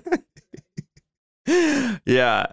yeah. 2.07 2.47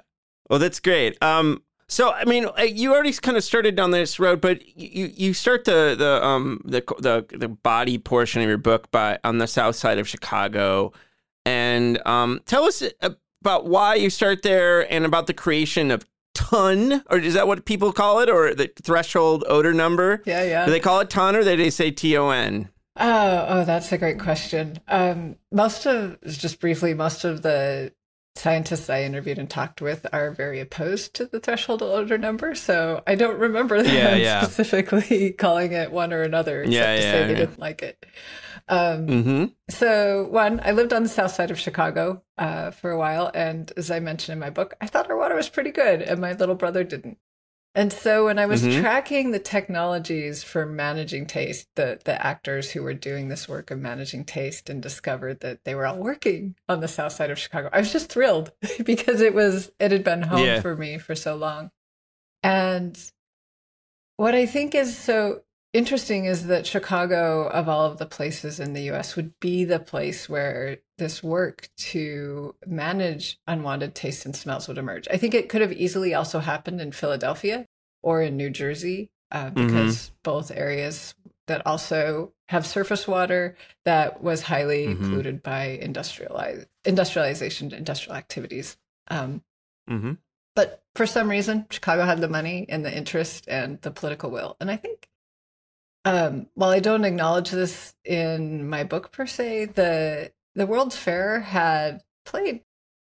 Well, 0.50 0.60
that's 0.60 0.80
great. 0.80 1.22
Um, 1.24 1.64
so 1.88 2.12
I 2.12 2.26
mean, 2.26 2.46
uh, 2.58 2.64
you 2.64 2.94
already 2.94 3.14
kind 3.14 3.38
of 3.38 3.44
started 3.44 3.76
down 3.76 3.92
this 3.92 4.20
road, 4.20 4.42
but 4.42 4.66
you 4.78 5.12
you 5.14 5.34
start 5.34 5.66
the 5.66 5.96
the 5.98 6.26
um 6.26 6.62
the 6.66 6.84
the 7.00 7.26
the 7.38 7.48
body 7.48 7.98
portion 7.98 8.42
of 8.42 8.48
your 8.48 8.58
book 8.58 8.90
by 8.92 9.20
on 9.24 9.38
the 9.38 9.48
south 9.48 9.76
side 9.76 10.00
of 10.00 10.08
Chicago, 10.08 10.94
and 11.46 12.00
um, 12.08 12.42
tell 12.46 12.64
us 12.64 12.84
about 13.42 13.68
why 13.68 13.96
you 13.96 14.10
start 14.10 14.42
there 14.42 14.92
and 14.92 15.06
about 15.06 15.28
the 15.28 15.34
creation 15.34 15.92
of 15.92 16.06
ton, 16.34 17.04
or 17.10 17.18
is 17.20 17.36
that 17.36 17.48
what 17.48 17.66
people 17.66 17.94
call 17.94 18.20
it, 18.20 18.30
or 18.30 18.54
the 18.54 18.72
threshold 18.82 19.44
odor 19.48 19.74
number? 19.74 20.22
Yeah, 20.26 20.44
yeah. 20.44 20.66
Do 20.66 20.72
they 20.72 20.80
call 20.80 21.00
it 21.00 21.10
ton, 21.10 21.36
or 21.36 21.44
do 21.44 21.56
they 21.56 21.70
say 21.70 21.92
T 21.92 22.18
O 22.18 22.30
N? 22.30 22.70
Oh, 22.98 23.46
oh, 23.50 23.66
that's 23.66 23.92
a 23.92 23.98
great 23.98 24.20
question. 24.20 24.80
Um, 24.88 25.36
most 25.52 25.86
of, 25.86 26.18
just 26.24 26.62
briefly, 26.62 26.94
most 26.94 27.26
of 27.26 27.42
the 27.42 27.92
scientists 28.36 28.90
I 28.90 29.04
interviewed 29.04 29.38
and 29.40 29.50
talked 29.50 29.82
with 29.82 30.06
are 30.14 30.32
very 30.32 30.60
opposed 30.60 31.14
to 31.16 31.26
the 31.26 31.40
threshold 31.40 31.82
odor 31.82 32.18
number. 32.18 32.54
So 32.56 33.02
I 33.08 33.16
don't 33.16 33.40
remember 33.40 33.82
them 33.84 33.94
Yeah, 33.96 34.16
yeah. 34.16 34.44
specifically 34.44 35.32
calling 35.38 35.72
it 35.72 35.92
one 35.92 36.12
or 36.14 36.22
another, 36.22 36.62
except 36.64 36.74
Yeah, 36.74 36.96
to 36.96 37.02
say 37.02 37.28
they 37.28 37.36
didn't 37.36 37.60
like 37.60 37.82
it. 37.82 38.06
Um, 38.68 39.08
Mm-hmm. 39.08 39.46
So, 39.70 40.28
one, 40.30 40.60
I 40.64 40.72
lived 40.72 40.94
on 40.94 41.04
the 41.04 41.10
south 41.10 41.32
side 41.32 41.50
of 41.52 41.60
Chicago 41.60 42.22
uh, 42.38 42.72
for 42.72 42.92
a 42.92 42.98
while. 42.98 43.32
And 43.34 43.72
as 43.78 43.90
I 43.92 44.00
mentioned 44.00 44.34
in 44.34 44.40
my 44.40 44.50
book, 44.50 44.76
I 44.82 44.88
thought 44.88 45.10
our 45.10 45.18
water 45.18 45.36
was 45.36 45.50
pretty 45.50 45.72
good, 45.72 46.02
and 46.02 46.20
my 46.20 46.34
little 46.34 46.56
brother 46.56 46.84
didn't. 46.84 47.18
And 47.76 47.94
so, 47.94 48.26
when 48.28 48.40
I 48.40 48.48
was 48.48 48.64
Mhm. 48.64 48.72
tracking 48.82 49.32
the 49.32 49.40
technologies 49.40 50.44
for 50.44 50.66
managing 50.66 51.28
taste, 51.28 51.70
the, 51.76 52.00
the 52.06 52.26
actors 52.26 52.72
who 52.72 52.84
were 52.84 52.96
doing 52.96 53.30
this 53.30 53.50
work 53.50 53.72
of 53.72 53.80
managing 53.80 54.26
taste 54.26 54.70
and 54.70 54.82
discovered 54.84 55.42
that 55.42 55.66
they 55.66 55.76
were 55.76 55.88
all 55.88 55.98
working 56.00 56.56
on 56.70 56.82
the 56.82 56.90
south 56.90 57.14
side 57.14 57.32
of 57.32 57.40
Chicago, 57.40 57.70
I 57.74 57.80
was 57.80 57.94
just 57.94 58.10
thrilled 58.12 58.54
because 58.86 59.22
it 59.22 59.36
was, 59.36 59.72
it 59.80 59.92
had 59.92 60.06
been 60.06 60.24
home 60.24 60.42
Yeah. 60.46 60.62
for 60.62 60.78
me 60.78 61.00
for 61.00 61.16
so 61.16 61.36
long. 61.36 61.72
And 62.44 63.00
what 64.18 64.36
I 64.36 64.46
think 64.46 64.76
is 64.76 64.98
so 64.98 65.44
interesting 65.74 66.26
is 66.26 66.48
that 66.48 66.68
Chicago, 66.68 67.48
of 67.48 67.70
all 67.70 67.86
of 67.86 67.98
the 67.98 68.06
places 68.08 68.60
in 68.60 68.74
the 68.74 68.84
US, 68.92 69.16
would 69.16 69.40
be 69.40 69.66
the 69.66 69.80
place 69.80 70.30
where 70.30 70.78
this 70.98 71.22
work 71.24 71.70
to 71.78 72.56
manage 72.66 73.38
unwanted 73.48 73.96
tastes 73.96 74.26
and 74.26 74.36
smells 74.36 74.68
would 74.68 74.78
emerge. 74.78 75.08
I 75.12 75.18
think 75.18 75.34
it 75.34 75.50
could 75.50 75.62
have 75.62 75.74
easily 75.74 76.14
also 76.14 76.40
happened 76.40 76.80
in 76.82 76.92
Philadelphia 76.92 77.66
or 78.02 78.22
in 78.22 78.38
New 78.38 78.50
Jersey, 78.50 79.10
uh, 79.32 79.50
because 79.50 80.12
both 80.24 80.52
areas 80.52 81.16
that 81.48 81.66
also 81.66 82.34
have 82.50 82.66
surface 82.66 83.08
water 83.08 83.56
that 83.84 84.22
was 84.24 84.44
highly 84.44 84.88
Mhm. 84.88 85.10
polluted 85.10 85.44
by 85.44 85.80
industrialize, 85.82 86.66
industrialization, 86.86 87.74
industrial 87.74 88.16
activities. 88.16 88.78
Um, 89.10 89.44
Mm-hmm. 89.90 90.14
But 90.56 90.84
for 90.96 91.06
some 91.06 91.30
reason, 91.30 91.68
Chicago 91.70 92.04
had 92.06 92.22
the 92.22 92.28
money 92.30 92.66
and 92.70 92.84
the 92.84 92.96
interest 92.96 93.46
and 93.48 93.80
the 93.82 93.92
political 93.92 94.32
will. 94.32 94.58
And 94.60 94.72
I 94.72 94.78
think 94.78 95.08
um, 96.06 96.48
while 96.54 96.70
I 96.70 96.80
don't 96.80 97.04
acknowledge 97.06 97.52
this 97.52 97.94
in 98.04 98.70
my 98.70 98.84
book 98.84 99.12
per 99.12 99.26
se, 99.26 99.66
the 99.66 100.32
the 100.56 100.66
World's 100.66 100.98
Fair 100.98 101.42
had 101.42 102.02
played 102.26 102.62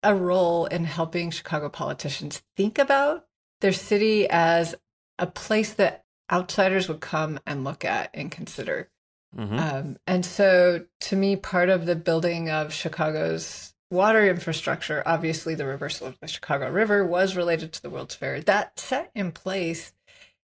a 0.02 0.14
role 0.14 0.66
in 0.66 0.84
helping 0.84 1.30
Chicago 1.30 1.68
politicians 1.68 2.42
think 2.56 2.78
about 2.78 3.26
their 3.60 3.72
city 3.72 4.28
as 4.28 4.74
a 5.18 5.26
place 5.26 5.74
that 5.74 6.04
outsiders 6.30 6.88
would 6.88 7.00
come 7.00 7.38
and 7.46 7.64
look 7.64 7.84
at 7.84 8.10
and 8.14 8.30
consider. 8.30 8.90
Mm-hmm. 9.36 9.58
Um, 9.58 9.96
and 10.06 10.26
so, 10.26 10.84
to 11.00 11.16
me, 11.16 11.36
part 11.36 11.68
of 11.68 11.86
the 11.86 11.96
building 11.96 12.50
of 12.50 12.72
Chicago's 12.72 13.72
water 13.90 14.26
infrastructure, 14.28 15.02
obviously, 15.06 15.54
the 15.54 15.66
reversal 15.66 16.08
of 16.08 16.18
the 16.20 16.28
Chicago 16.28 16.70
River 16.70 17.04
was 17.04 17.36
related 17.36 17.72
to 17.72 17.82
the 17.82 17.90
World's 17.90 18.14
Fair. 18.14 18.40
That 18.40 18.78
set 18.78 19.10
in 19.14 19.32
place 19.32 19.92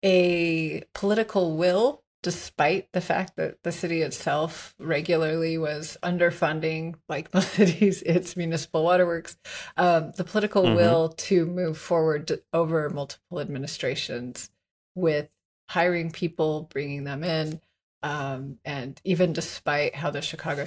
a 0.03 0.83
political 0.93 1.57
will 1.57 2.03
despite 2.21 2.91
the 2.91 3.01
fact 3.01 3.37
that 3.37 3.63
the 3.63 3.71
city 3.71 4.01
itself 4.01 4.75
regularly 4.77 5.57
was 5.57 5.97
underfunding, 6.03 6.95
like 7.07 7.33
most 7.33 7.53
cities, 7.53 8.01
its 8.03 8.35
municipal 8.35 8.83
waterworks, 8.83 9.37
um, 9.77 10.11
the 10.17 10.23
political 10.23 10.63
Mhm. 10.63 10.75
will 10.75 11.09
to 11.09 11.45
move 11.45 11.77
forward 11.77 12.41
over 12.53 12.89
multiple 12.89 13.39
administrations 13.39 14.49
with 14.95 15.29
hiring 15.69 16.11
people, 16.11 16.63
bringing 16.63 17.03
them 17.03 17.23
in, 17.23 17.61
um, 18.03 18.59
and 18.65 18.99
even 19.03 19.33
despite 19.33 19.95
how 19.95 20.09
the 20.09 20.21
Chicago 20.21 20.65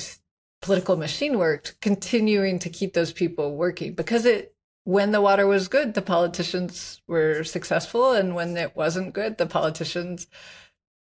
political 0.60 0.96
machine 0.96 1.38
worked, 1.38 1.80
continuing 1.80 2.58
to 2.60 2.70
keep 2.70 2.92
those 2.94 3.12
people 3.12 3.56
working 3.56 3.94
because 3.94 4.24
it 4.24 4.54
when 4.84 5.12
the 5.12 5.20
water 5.20 5.46
was 5.46 5.68
good, 5.68 5.94
the 5.94 6.02
politicians 6.02 7.00
were 7.06 7.44
successful, 7.44 8.12
and 8.12 8.34
when 8.34 8.56
it 8.56 8.74
wasn't 8.74 9.12
good, 9.14 9.38
the 9.38 9.46
politicians 9.46 10.26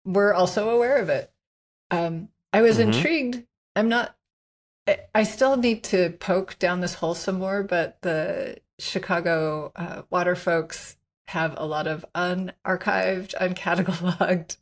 were 0.06 0.34
also 0.34 0.70
aware 0.70 0.98
of 0.98 1.10
it. 1.10 1.32
Um, 1.92 2.30
I 2.54 2.62
was 2.62 2.78
Mhm. 2.78 2.94
intrigued. 2.94 3.44
I'm 3.76 3.90
not. 3.90 4.16
I- 4.88 5.02
I 5.14 5.24
still 5.24 5.56
need 5.58 5.84
to 5.86 6.12
poke 6.20 6.58
down 6.58 6.82
this 6.82 6.96
hole 6.96 7.14
some 7.14 7.38
more, 7.40 7.62
but 7.64 8.02
the 8.02 8.58
Chicago 8.80 9.72
uh, 9.76 10.02
water 10.10 10.36
folks 10.36 10.96
have 11.28 11.54
a 11.58 11.66
lot 11.66 11.86
of 11.86 12.04
unarchived, 12.16 13.36
uncatalogued 13.40 14.58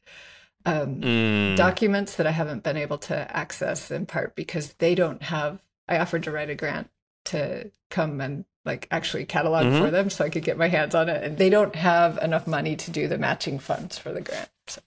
um, 0.65 0.99
Mm. 0.99 1.55
documents 1.55 2.15
that 2.15 2.27
I 2.27 2.31
haven't 2.31 2.63
been 2.63 2.75
able 2.75 2.97
to 2.97 3.15
access 3.37 3.89
in 3.89 4.05
part 4.05 4.35
because 4.35 4.73
they 4.73 4.95
don't 4.95 5.23
have. 5.23 5.59
I 5.87 5.97
offered 5.99 6.23
to 6.23 6.31
write 6.31 6.49
a 6.49 6.55
grant 6.55 6.89
to 7.25 7.71
come 7.89 8.19
and 8.19 8.43
like 8.65 8.85
actually 8.91 9.23
catalog 9.25 9.65
Mhm. 9.67 9.79
for 9.79 9.91
them 9.91 10.09
so 10.09 10.25
I 10.25 10.29
could 10.29 10.43
get 10.43 10.57
my 10.57 10.67
hands 10.67 10.93
on 10.93 11.07
it, 11.07 11.23
and 11.23 11.37
they 11.37 11.49
don't 11.49 11.73
have 11.75 12.17
enough 12.17 12.47
money 12.47 12.75
to 12.75 12.91
do 12.91 13.07
the 13.07 13.17
matching 13.17 13.59
funds 13.59 13.97
for 13.97 14.11
the 14.11 14.19
grant. 14.19 14.49
So 14.67 14.81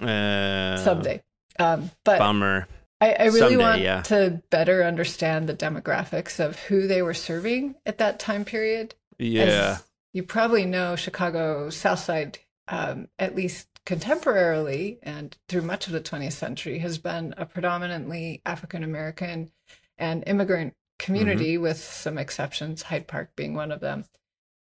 Uh, 0.00 0.76
someday, 0.78 1.22
um, 1.58 1.90
but 2.04 2.18
Bummer. 2.18 2.66
I, 3.00 3.12
I 3.12 3.24
really 3.24 3.38
Someday, 3.40 3.56
want 3.56 3.80
yeah. 3.82 4.02
to 4.02 4.42
better 4.50 4.82
understand 4.82 5.48
the 5.48 5.54
demographics 5.54 6.40
of 6.42 6.58
who 6.58 6.86
they 6.86 7.02
were 7.02 7.14
serving 7.14 7.74
at 7.84 7.98
that 7.98 8.18
time 8.18 8.44
period. 8.44 8.94
Yeah. 9.18 9.42
As 9.42 9.84
you 10.12 10.22
probably 10.22 10.64
know, 10.64 10.96
Chicago 10.96 11.70
South 11.70 11.98
Side, 11.98 12.38
um, 12.68 13.08
at 13.18 13.34
least 13.34 13.68
contemporarily 13.84 14.98
and 15.02 15.36
through 15.48 15.62
much 15.62 15.86
of 15.86 15.92
the 15.92 16.00
20th 16.00 16.32
century, 16.32 16.78
has 16.78 16.98
been 16.98 17.34
a 17.36 17.44
predominantly 17.44 18.40
African 18.46 18.82
American 18.82 19.50
and 19.98 20.24
immigrant 20.26 20.74
community, 20.98 21.58
with 21.58 21.78
some 21.78 22.16
exceptions, 22.16 22.82
Hyde 22.82 23.06
Park 23.06 23.36
being 23.36 23.54
one 23.54 23.70
of 23.70 23.80
them. 23.80 24.04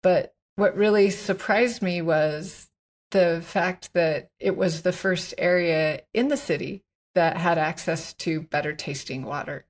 But 0.02 0.34
what 0.56 0.76
really 0.76 1.10
surprised 1.10 1.82
me 1.82 2.00
was 2.02 2.69
the 3.10 3.42
fact 3.44 3.92
that 3.94 4.30
it 4.38 4.56
was 4.56 4.82
the 4.82 4.92
first 4.92 5.34
area 5.38 6.02
in 6.14 6.28
the 6.28 6.36
city 6.36 6.84
that 7.14 7.36
had 7.36 7.58
access 7.58 8.12
to 8.14 8.42
better 8.42 8.72
tasting 8.72 9.24
water. 9.24 9.66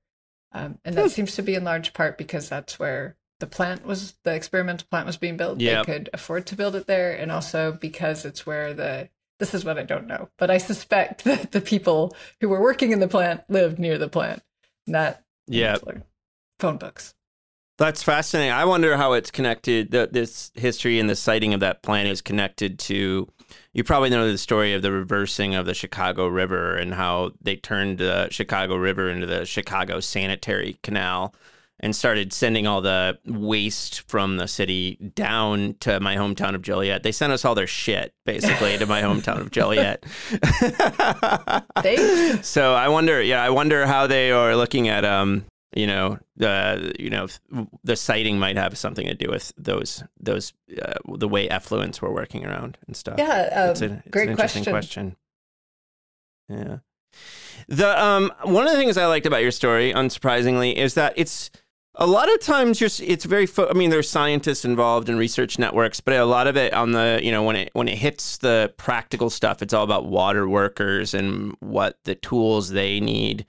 Um, 0.51 0.77
and 0.85 0.95
that 0.95 1.11
seems 1.11 1.35
to 1.35 1.41
be 1.41 1.55
in 1.55 1.63
large 1.63 1.93
part 1.93 2.17
because 2.17 2.49
that's 2.49 2.77
where 2.77 3.15
the 3.39 3.47
plant 3.47 3.85
was, 3.85 4.15
the 4.23 4.33
experimental 4.35 4.87
plant 4.91 5.07
was 5.07 5.17
being 5.17 5.37
built. 5.37 5.59
Yep. 5.59 5.85
They 5.85 5.93
could 5.93 6.09
afford 6.13 6.45
to 6.47 6.55
build 6.55 6.75
it 6.75 6.87
there. 6.87 7.13
And 7.13 7.31
also 7.31 7.71
because 7.71 8.25
it's 8.25 8.45
where 8.45 8.73
the, 8.73 9.09
this 9.39 9.53
is 9.53 9.65
what 9.65 9.79
I 9.79 9.83
don't 9.83 10.07
know, 10.07 10.29
but 10.37 10.51
I 10.51 10.57
suspect 10.59 11.23
that 11.25 11.51
the 11.51 11.61
people 11.61 12.15
who 12.41 12.49
were 12.49 12.61
working 12.61 12.91
in 12.91 12.99
the 12.99 13.07
plant 13.07 13.41
lived 13.49 13.79
near 13.79 13.97
the 13.97 14.09
plant. 14.09 14.43
not 14.85 15.21
Yeah. 15.47 15.77
phone 16.59 16.77
books. 16.77 17.15
That's 17.81 18.03
fascinating. 18.03 18.51
I 18.51 18.65
wonder 18.65 18.95
how 18.95 19.13
it's 19.13 19.31
connected. 19.31 19.89
The, 19.89 20.07
this 20.11 20.51
history 20.53 20.99
and 20.99 21.09
the 21.09 21.15
siting 21.15 21.55
of 21.55 21.61
that 21.61 21.81
plant 21.81 22.09
is 22.09 22.21
connected 22.21 22.77
to. 22.77 23.27
You 23.73 23.83
probably 23.83 24.11
know 24.11 24.31
the 24.31 24.37
story 24.37 24.75
of 24.75 24.83
the 24.83 24.91
reversing 24.91 25.55
of 25.55 25.65
the 25.65 25.73
Chicago 25.73 26.27
River 26.27 26.75
and 26.75 26.93
how 26.93 27.31
they 27.41 27.55
turned 27.55 27.97
the 27.97 28.27
Chicago 28.29 28.75
River 28.75 29.09
into 29.09 29.25
the 29.25 29.45
Chicago 29.45 29.99
Sanitary 29.99 30.77
Canal 30.83 31.33
and 31.79 31.95
started 31.95 32.31
sending 32.31 32.67
all 32.67 32.81
the 32.81 33.17
waste 33.25 34.07
from 34.07 34.37
the 34.37 34.47
city 34.47 34.97
down 35.15 35.75
to 35.79 35.99
my 35.99 36.15
hometown 36.15 36.53
of 36.53 36.61
Joliet. 36.61 37.01
They 37.01 37.11
sent 37.11 37.33
us 37.33 37.43
all 37.43 37.55
their 37.55 37.65
shit 37.65 38.13
basically 38.27 38.77
to 38.77 38.85
my 38.85 39.01
hometown 39.01 39.39
of 39.39 39.49
Joliet. 39.49 40.05
So 42.43 42.73
I 42.73 42.89
wonder, 42.89 43.21
yeah, 43.21 43.43
I 43.43 43.49
wonder 43.49 43.87
how 43.87 44.05
they 44.05 44.31
are 44.31 44.55
looking 44.55 44.87
at 44.87 45.03
um, 45.03 45.45
you 45.73 45.87
know, 45.87 46.19
the 46.35 46.93
you 46.99 47.09
know 47.09 47.27
the 47.83 47.95
siting 47.95 48.37
might 48.39 48.57
have 48.57 48.77
something 48.77 49.07
to 49.07 49.13
do 49.13 49.29
with 49.29 49.53
those 49.57 50.03
those 50.19 50.53
uh, 50.81 50.93
the 51.15 51.27
way 51.27 51.47
effluents 51.47 52.01
were 52.01 52.13
working 52.13 52.45
around 52.45 52.77
and 52.87 52.95
stuff. 52.95 53.15
Yeah, 53.17 53.69
it's, 53.71 53.81
a, 53.81 53.85
um, 53.85 53.91
it's 53.93 54.09
great 54.09 54.23
an 54.23 54.31
interesting 54.31 54.63
question. 54.65 55.15
question. 56.47 56.65
Yeah. 56.67 56.77
The 57.67 58.03
um 58.03 58.33
one 58.43 58.65
of 58.65 58.71
the 58.71 58.77
things 58.77 58.97
I 58.97 59.05
liked 59.05 59.25
about 59.25 59.41
your 59.41 59.51
story, 59.51 59.93
unsurprisingly, 59.93 60.75
is 60.75 60.95
that 60.95 61.13
it's 61.15 61.51
a 61.95 62.07
lot 62.07 62.33
of 62.33 62.41
times 62.41 62.81
you're 62.81 62.89
it's 63.01 63.25
very 63.25 63.45
fo- 63.45 63.69
I 63.69 63.73
mean 63.73 63.91
there's 63.91 64.09
scientists 64.09 64.65
involved 64.65 65.07
in 65.07 65.17
research 65.17 65.57
networks, 65.57 66.01
but 66.01 66.15
a 66.15 66.25
lot 66.25 66.47
of 66.47 66.57
it 66.57 66.73
on 66.73 66.91
the 66.91 67.21
you 67.23 67.31
know 67.31 67.43
when 67.43 67.55
it 67.55 67.69
when 67.73 67.87
it 67.87 67.97
hits 67.97 68.37
the 68.37 68.73
practical 68.75 69.29
stuff, 69.29 69.61
it's 69.61 69.73
all 69.73 69.85
about 69.85 70.05
water 70.05 70.49
workers 70.49 71.13
and 71.13 71.55
what 71.59 71.97
the 72.03 72.15
tools 72.15 72.69
they 72.69 72.99
need 72.99 73.45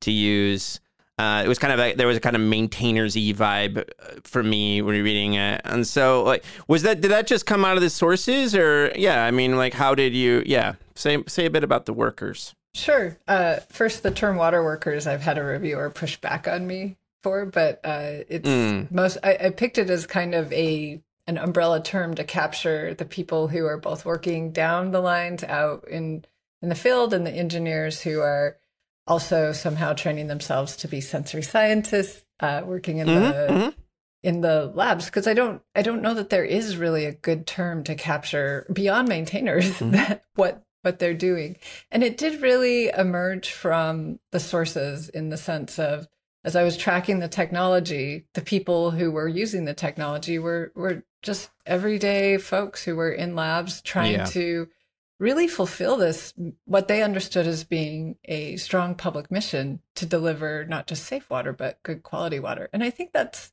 to 0.00 0.10
use. 0.10 0.80
Uh, 1.18 1.42
it 1.44 1.48
was 1.48 1.58
kind 1.58 1.72
of 1.72 1.80
a, 1.80 1.94
there 1.94 2.06
was 2.06 2.16
a 2.16 2.20
kind 2.20 2.36
of 2.36 2.42
maintainers 2.42 3.16
y 3.16 3.32
vibe 3.34 3.78
uh, 3.78 4.20
for 4.24 4.42
me 4.42 4.82
when 4.82 4.94
you're 4.94 5.04
reading 5.04 5.34
it, 5.34 5.60
and 5.64 5.86
so 5.86 6.22
like 6.24 6.44
was 6.68 6.82
that 6.82 7.00
did 7.00 7.10
that 7.10 7.26
just 7.26 7.46
come 7.46 7.64
out 7.64 7.76
of 7.76 7.82
the 7.82 7.88
sources 7.90 8.54
or 8.54 8.92
yeah 8.96 9.24
I 9.24 9.30
mean 9.30 9.56
like 9.56 9.72
how 9.72 9.94
did 9.94 10.14
you 10.14 10.42
yeah 10.44 10.74
say 10.94 11.22
say 11.26 11.46
a 11.46 11.50
bit 11.50 11.64
about 11.64 11.86
the 11.86 11.92
workers 11.94 12.54
Sure. 12.74 13.16
Uh, 13.26 13.56
first, 13.70 14.02
the 14.02 14.10
term 14.10 14.36
water 14.36 14.62
workers, 14.62 15.06
I've 15.06 15.22
had 15.22 15.38
a 15.38 15.42
reviewer 15.42 15.88
push 15.88 16.18
back 16.18 16.46
on 16.46 16.66
me 16.66 16.98
for, 17.22 17.46
but 17.46 17.80
uh, 17.82 18.20
it's 18.28 18.46
Mm. 18.46 18.90
most, 18.90 19.16
I, 19.24 19.38
I 19.44 19.48
picked 19.50 19.78
it 19.78 19.88
as 19.88 20.06
kind 20.06 20.34
of 20.34 20.52
a, 20.52 21.00
an 21.26 21.38
umbrella 21.38 21.82
term 21.82 22.14
to 22.16 22.24
capture 22.24 22.92
the 22.92 23.06
people 23.06 23.48
who 23.48 23.64
are 23.64 23.78
both 23.78 24.04
working 24.04 24.52
down 24.52 24.90
the 24.90 25.00
lines 25.00 25.42
out 25.42 25.88
in, 25.88 26.26
in 26.60 26.68
the 26.68 26.74
field 26.74 27.14
and 27.14 27.26
the 27.26 27.30
engineers 27.32 28.02
who 28.02 28.20
are 28.20 28.58
also 29.06 29.52
somehow 29.52 29.92
training 29.92 30.26
themselves 30.26 30.76
to 30.76 30.88
be 30.88 31.00
sensory 31.00 31.42
scientists, 31.42 32.24
uh, 32.40 32.62
working 32.64 32.98
in 32.98 33.08
Mhm, 33.08 33.14
the, 33.14 33.52
mhm. 33.52 33.74
in 34.22 34.40
the 34.40 34.72
labs 34.74 35.06
because 35.06 35.26
I 35.26 35.34
don't 35.34 35.62
I 35.74 35.82
don't 35.82 36.02
know 36.02 36.14
that 36.14 36.30
there 36.30 36.44
is 36.44 36.76
really 36.76 37.04
a 37.04 37.12
good 37.12 37.46
term 37.46 37.84
to 37.84 37.94
capture 37.94 38.66
beyond 38.72 39.08
maintainers 39.08 39.78
that 39.80 40.24
what 40.34 40.62
what 40.82 40.98
they're 40.98 41.14
doing. 41.14 41.56
And 41.90 42.02
it 42.02 42.16
did 42.16 42.42
really 42.42 42.88
emerge 42.88 43.50
from 43.50 44.18
the 44.32 44.40
sources 44.40 45.08
in 45.08 45.28
the 45.30 45.36
sense 45.36 45.78
of 45.78 46.08
as 46.44 46.54
I 46.54 46.62
was 46.62 46.76
tracking 46.76 47.18
the 47.18 47.28
technology, 47.28 48.26
the 48.34 48.40
people 48.40 48.92
who 48.92 49.10
were 49.10 49.26
using 49.26 49.64
the 49.64 49.74
technology 49.74 50.38
were 50.38 50.72
were 50.74 51.02
just 51.22 51.50
everyday 51.64 52.38
folks 52.38 52.84
who 52.84 52.94
were 52.96 53.10
in 53.10 53.34
labs 53.34 53.80
trying 53.82 54.12
Yeah. 54.12 54.24
to 54.26 54.68
really 55.18 55.48
fulfill 55.48 55.96
this 55.96 56.34
what 56.66 56.88
they 56.88 57.02
understood 57.02 57.46
as 57.46 57.64
being 57.64 58.16
a 58.26 58.56
strong 58.56 58.94
public 58.94 59.30
mission 59.30 59.80
to 59.94 60.04
deliver 60.06 60.64
not 60.66 60.86
just 60.86 61.04
safe 61.04 61.28
water 61.30 61.52
but 61.52 61.82
good 61.82 62.02
quality 62.02 62.38
water. 62.38 62.68
And 62.72 62.82
I 62.84 62.90
think 62.90 63.12
that's 63.12 63.52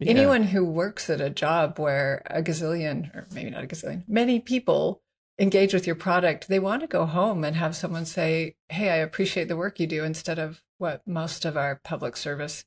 Yeah. 0.00 0.10
anyone 0.10 0.42
who 0.44 0.64
works 0.64 1.08
at 1.08 1.20
a 1.20 1.30
job 1.30 1.78
where 1.78 2.22
a 2.26 2.42
gazillion 2.42 3.14
or 3.14 3.26
maybe 3.32 3.50
not 3.50 3.64
a 3.64 3.66
gazillion 3.66 4.02
many 4.08 4.40
people 4.40 5.00
engage 5.38 5.72
with 5.72 5.86
your 5.86 5.96
product 5.96 6.48
they 6.48 6.58
want 6.58 6.80
to 6.82 6.86
go 6.86 7.06
home 7.06 7.44
and 7.44 7.56
have 7.56 7.76
someone 7.76 8.04
say 8.04 8.56
hey 8.68 8.90
i 8.90 8.96
appreciate 8.96 9.48
the 9.48 9.56
work 9.56 9.78
you 9.78 9.86
do 9.86 10.02
instead 10.04 10.38
of 10.38 10.62
what 10.78 11.06
most 11.06 11.44
of 11.44 11.56
our 11.56 11.80
public 11.84 12.16
service 12.16 12.64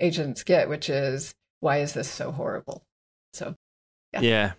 agents 0.00 0.42
get 0.44 0.68
which 0.68 0.88
is 0.88 1.34
why 1.60 1.78
is 1.78 1.92
this 1.94 2.08
so 2.10 2.30
horrible 2.30 2.84
so 3.32 3.54
yeah. 4.14 4.20
yeah 4.20 4.52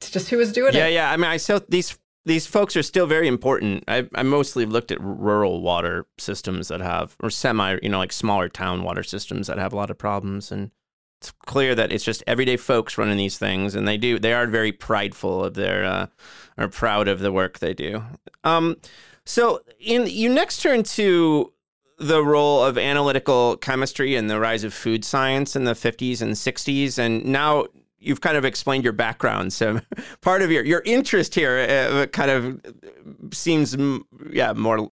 it's 0.00 0.10
just 0.10 0.30
who 0.30 0.38
was 0.38 0.52
doing 0.52 0.72
yeah 0.74 0.86
it 0.86 0.92
yeah 0.92 1.06
yeah. 1.06 1.12
I 1.12 1.16
mean 1.16 1.30
I 1.30 1.36
still 1.36 1.60
these 1.68 1.98
these 2.26 2.46
folks 2.46 2.76
are 2.76 2.82
still 2.82 3.06
very 3.06 3.28
important. 3.28 3.84
I 3.88 4.08
I 4.14 4.22
mostly 4.22 4.66
looked 4.66 4.90
at 4.92 5.00
rural 5.00 5.60
water 5.60 6.06
systems 6.18 6.68
that 6.68 6.80
have 6.80 7.16
or 7.22 7.30
semi 7.30 7.78
you 7.82 7.88
know 7.88 7.98
like 7.98 8.12
smaller 8.12 8.48
town 8.48 8.82
water 8.82 9.02
systems 9.02 9.46
that 9.46 9.58
have 9.58 9.72
a 9.72 9.76
lot 9.76 9.90
of 9.90 9.98
problems 9.98 10.52
and 10.52 10.70
it's 11.20 11.32
clear 11.44 11.74
that 11.74 11.92
it's 11.92 12.04
just 12.04 12.24
everyday 12.26 12.56
folks 12.56 12.96
running 12.96 13.18
these 13.18 13.36
things, 13.36 13.74
and 13.74 13.86
they 13.86 13.98
do 13.98 14.18
they 14.18 14.32
are 14.32 14.46
very 14.46 14.72
prideful 14.72 15.44
of 15.44 15.54
their 15.54 15.84
uh, 15.84 16.06
are 16.56 16.68
proud 16.68 17.08
of 17.08 17.20
the 17.20 17.30
work 17.30 17.58
they 17.58 17.74
do. 17.74 18.02
Um, 18.42 18.78
so 19.26 19.60
in 19.78 20.06
you 20.06 20.30
next 20.30 20.62
turn 20.62 20.82
to 20.82 21.52
the 21.98 22.24
role 22.24 22.64
of 22.64 22.78
analytical 22.78 23.58
chemistry 23.58 24.16
and 24.16 24.30
the 24.30 24.40
rise 24.40 24.64
of 24.64 24.72
food 24.72 25.04
science 25.04 25.54
in 25.54 25.64
the 25.64 25.74
50s 25.74 26.22
and 26.22 26.32
60s, 26.32 26.98
and 26.98 27.26
now 27.26 27.66
you've 28.00 28.20
kind 28.20 28.36
of 28.36 28.44
explained 28.44 28.84
your 28.84 28.92
background. 28.92 29.52
So 29.52 29.80
part 30.20 30.42
of 30.42 30.50
your 30.50 30.64
your 30.64 30.82
interest 30.84 31.34
here 31.34 31.58
uh, 31.58 32.06
kind 32.06 32.30
of 32.30 32.60
seems 33.32 33.76
yeah 34.30 34.52
more 34.52 34.90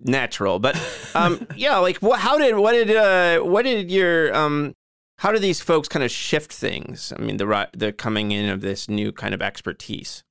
natural. 0.00 0.58
But 0.58 0.76
um, 1.14 1.46
yeah, 1.56 1.76
like 1.78 1.98
what? 1.98 2.20
How 2.20 2.38
did 2.38 2.56
what 2.56 2.72
did 2.72 2.94
uh, 2.94 3.40
what 3.40 3.62
did 3.62 3.90
your 3.90 4.34
um, 4.34 4.74
how 5.18 5.32
do 5.32 5.38
these 5.38 5.60
folks 5.60 5.88
kind 5.88 6.04
of 6.04 6.10
shift 6.10 6.52
things? 6.52 7.12
I 7.16 7.20
mean, 7.20 7.36
the 7.36 7.68
the 7.72 7.92
coming 7.92 8.32
in 8.32 8.48
of 8.48 8.60
this 8.60 8.88
new 8.88 9.12
kind 9.12 9.34
of 9.34 9.42
expertise. 9.42 10.24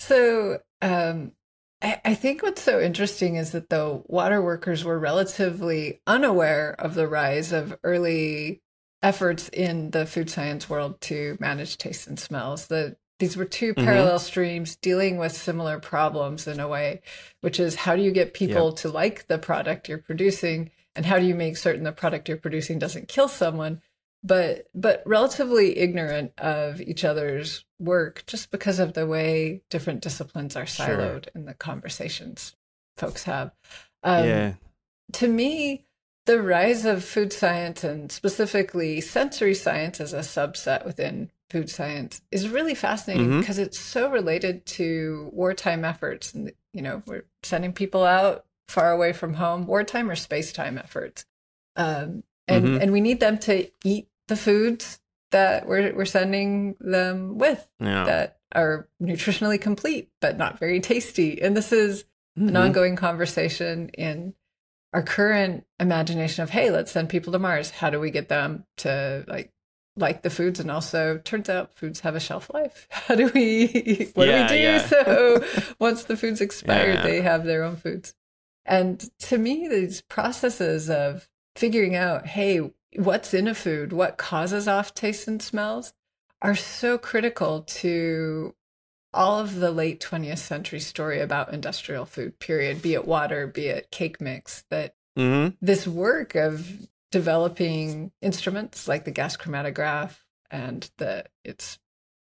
So 0.00 0.60
um, 0.80 1.32
I, 1.82 2.00
I 2.04 2.14
think 2.14 2.42
what's 2.42 2.62
so 2.62 2.80
interesting 2.80 3.36
is 3.36 3.52
that 3.52 3.68
the 3.68 4.02
water 4.06 4.42
workers 4.42 4.84
were 4.84 4.98
relatively 4.98 6.00
unaware 6.06 6.74
of 6.78 6.94
the 6.94 7.06
rise 7.06 7.52
of 7.52 7.76
early 7.84 8.62
efforts 9.02 9.48
in 9.48 9.90
the 9.90 10.06
food 10.06 10.30
science 10.30 10.68
world 10.68 11.00
to 11.00 11.36
manage 11.40 11.78
tastes 11.78 12.06
and 12.06 12.18
smells. 12.18 12.66
The 12.66 12.96
these 13.18 13.36
were 13.36 13.44
2 13.44 13.74
mm-hmm. 13.74 13.84
parallel 13.84 14.18
streams 14.18 14.76
dealing 14.76 15.18
with 15.18 15.32
similar 15.32 15.78
problems 15.78 16.46
in 16.46 16.58
a 16.58 16.66
way, 16.66 17.02
which 17.42 17.60
is 17.60 17.74
how 17.74 17.94
do 17.94 18.00
you 18.02 18.12
get 18.12 18.32
people 18.32 18.68
yep. 18.68 18.76
to 18.76 18.88
like 18.88 19.26
the 19.26 19.36
product 19.36 19.90
you're 19.90 19.98
producing, 19.98 20.70
and 20.96 21.04
how 21.04 21.18
do 21.18 21.26
you 21.26 21.34
make 21.34 21.58
certain 21.58 21.84
the 21.84 21.92
product 21.92 22.28
you're 22.28 22.38
producing 22.38 22.78
doesn't 22.78 23.08
kill 23.08 23.28
someone, 23.28 23.82
but 24.22 24.68
but 24.74 25.02
relatively 25.04 25.78
ignorant 25.78 26.32
of 26.38 26.80
each 26.80 27.04
other's 27.04 27.64
work 27.78 28.24
just 28.26 28.50
because 28.50 28.78
of 28.78 28.94
the 28.94 29.06
way 29.06 29.62
different 29.70 30.00
disciplines 30.00 30.56
are 30.56 30.64
siloed 30.64 31.24
sure. 31.24 31.32
in 31.34 31.44
the 31.44 31.54
conversations 31.54 32.54
folks 33.00 33.24
have. 33.24 33.50
Um, 34.02 34.24
yeah. 34.24 34.52
To 35.14 35.28
me, 35.28 35.86
the 36.30 36.40
rise 36.40 36.84
of 36.84 37.04
food 37.04 37.32
science 37.32 37.82
and 37.82 38.12
specifically 38.12 39.00
sensory 39.00 39.54
science 39.54 40.00
as 40.00 40.12
a 40.12 40.20
subset 40.20 40.84
within 40.86 41.28
food 41.50 41.68
science 41.68 42.22
is 42.30 42.48
really 42.48 42.76
fascinating 42.76 43.26
mm-hmm. 43.26 43.40
because 43.40 43.58
it's 43.58 43.80
so 43.80 44.08
related 44.08 44.64
to 44.64 45.28
wartime 45.32 45.84
efforts. 45.84 46.32
And, 46.32 46.52
you 46.72 46.82
know, 46.82 47.02
we're 47.04 47.24
sending 47.42 47.72
people 47.72 48.04
out 48.04 48.44
far 48.68 48.92
away 48.92 49.12
from 49.12 49.34
home, 49.34 49.66
wartime 49.66 50.08
or 50.08 50.14
space-time 50.14 50.78
efforts. 50.78 51.24
Um, 51.74 52.22
and, 52.46 52.64
mm-hmm. 52.64 52.80
and 52.80 52.92
we 52.92 53.00
need 53.00 53.18
them 53.18 53.38
to 53.38 53.68
eat 53.82 54.06
the 54.28 54.36
foods 54.36 55.00
that 55.32 55.66
we're, 55.66 55.92
we're 55.92 56.04
sending 56.04 56.76
them 56.78 57.38
with 57.38 57.66
yeah. 57.80 58.04
that 58.04 58.38
are 58.54 58.88
nutritionally 59.02 59.60
complete, 59.60 60.10
but 60.20 60.38
not 60.38 60.60
very 60.60 60.78
tasty. 60.78 61.42
And 61.42 61.56
this 61.56 61.72
is 61.72 62.04
mm-hmm. 62.38 62.50
an 62.50 62.56
ongoing 62.56 62.94
conversation 62.94 63.88
in 63.88 64.34
our 64.92 65.02
current 65.02 65.64
imagination 65.78 66.42
of 66.42 66.50
hey 66.50 66.70
let's 66.70 66.92
send 66.92 67.08
people 67.08 67.32
to 67.32 67.38
mars. 67.38 67.70
How 67.70 67.90
do 67.90 68.00
we 68.00 68.10
get 68.10 68.28
them 68.28 68.64
to 68.78 69.24
like 69.28 69.52
like 69.96 70.22
the 70.22 70.30
foods? 70.30 70.60
And 70.60 70.70
also 70.70 71.18
turns 71.18 71.48
out 71.48 71.74
foods 71.74 72.00
have 72.00 72.16
a 72.16 72.20
shelf 72.20 72.50
life. 72.52 72.86
How 72.90 73.14
do 73.14 73.30
we 73.34 74.10
what 74.14 74.28
yeah, 74.28 74.48
do 74.48 74.54
we 74.54 74.58
do? 74.58 74.64
yeah. 74.64 74.86
so 74.86 75.44
once 75.80 76.04
the 76.04 76.16
food's 76.16 76.40
expired 76.40 76.96
yeah. 76.96 77.02
they 77.02 77.20
have 77.20 77.44
their 77.44 77.62
own 77.62 77.76
foods. 77.76 78.14
And 78.66 79.08
to 79.20 79.38
me 79.38 79.68
these 79.68 80.00
processes 80.02 80.90
of 80.90 81.28
figuring 81.56 81.94
out 81.94 82.26
hey 82.26 82.70
what's 82.96 83.34
in 83.34 83.46
a 83.46 83.54
food? 83.54 83.92
What 83.92 84.16
causes 84.16 84.66
off 84.66 84.94
tastes 84.94 85.28
and 85.28 85.42
smells? 85.42 85.92
Are 86.42 86.56
so 86.56 86.96
critical 86.96 87.62
to 87.62 88.54
all 89.12 89.38
of 89.38 89.56
the 89.56 89.70
late 89.70 90.00
20th 90.00 90.38
century 90.38 90.80
story 90.80 91.20
about 91.20 91.52
industrial 91.52 92.04
food 92.04 92.38
period 92.38 92.80
be 92.82 92.94
it 92.94 93.06
water 93.06 93.46
be 93.46 93.66
it 93.66 93.90
cake 93.90 94.20
mix 94.20 94.64
that 94.70 94.94
mm-hmm. 95.18 95.54
this 95.60 95.86
work 95.86 96.34
of 96.34 96.86
developing 97.10 98.12
instruments 98.22 98.86
like 98.86 99.04
the 99.04 99.10
gas 99.10 99.36
chromatograph 99.36 100.18
and 100.50 100.90
the 100.98 101.24
its 101.44 101.78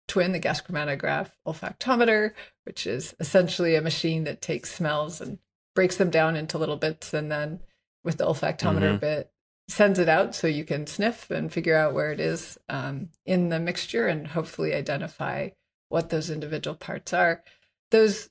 twin 0.08 0.32
the 0.32 0.40
gas 0.40 0.62
chromatograph 0.62 1.30
olfactometer 1.48 2.32
which 2.66 2.86
is 2.86 3.16
essentially 3.20 3.76
a 3.76 3.82
machine 3.82 4.24
that 4.24 4.42
takes 4.42 4.74
smells 4.74 5.20
and 5.22 5.40
breaks 5.74 5.98
them 5.98 6.10
down 6.10 6.36
into 6.36 6.58
little 6.58 6.78
bits 6.78 7.14
and 7.14 7.32
then 7.32 7.60
with 8.04 8.18
the 8.18 8.26
olfactometer 8.26 8.92
mm-hmm. 8.92 8.98
bit 8.98 9.32
sends 9.68 9.98
it 9.98 10.08
out 10.08 10.36
so 10.36 10.46
you 10.46 10.64
can 10.64 10.86
sniff 10.86 11.32
and 11.32 11.52
figure 11.52 11.76
out 11.76 11.94
where 11.94 12.12
it 12.12 12.20
is 12.20 12.60
um, 12.70 13.10
in 13.26 13.50
the 13.50 13.60
mixture 13.60 14.06
and 14.06 14.28
hopefully 14.28 14.76
identify 14.76 15.50
what 15.90 16.10
those 16.10 16.30
individual 16.30 16.76
parts 16.76 17.14
are. 17.14 17.44
Those 17.92 18.30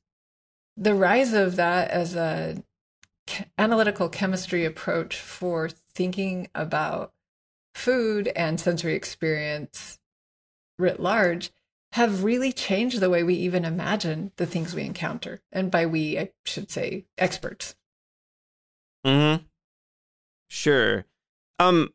the 0.76 0.94
rise 0.94 1.32
of 1.32 1.56
that 1.56 1.90
as 1.90 2.14
a 2.14 2.62
analytical 3.56 4.08
chemistry 4.08 4.64
approach 4.64 5.16
for 5.16 5.68
thinking 5.94 6.48
about 6.54 7.12
food 7.74 8.28
and 8.34 8.60
sensory 8.60 8.94
experience 8.94 9.98
writ 10.78 11.00
large 11.00 11.52
have 11.92 12.24
really 12.24 12.52
changed 12.52 12.98
the 12.98 13.08
way 13.08 13.22
we 13.22 13.34
even 13.34 13.64
imagine 13.64 14.32
the 14.36 14.46
things 14.46 14.74
we 14.74 14.82
encounter. 14.82 15.40
And 15.52 15.70
by 15.70 15.86
we, 15.86 16.18
I 16.18 16.30
should 16.44 16.70
say 16.70 17.06
experts. 17.16 17.76
mm-hmm 19.06 19.44
Sure. 20.54 21.04
Um. 21.58 21.92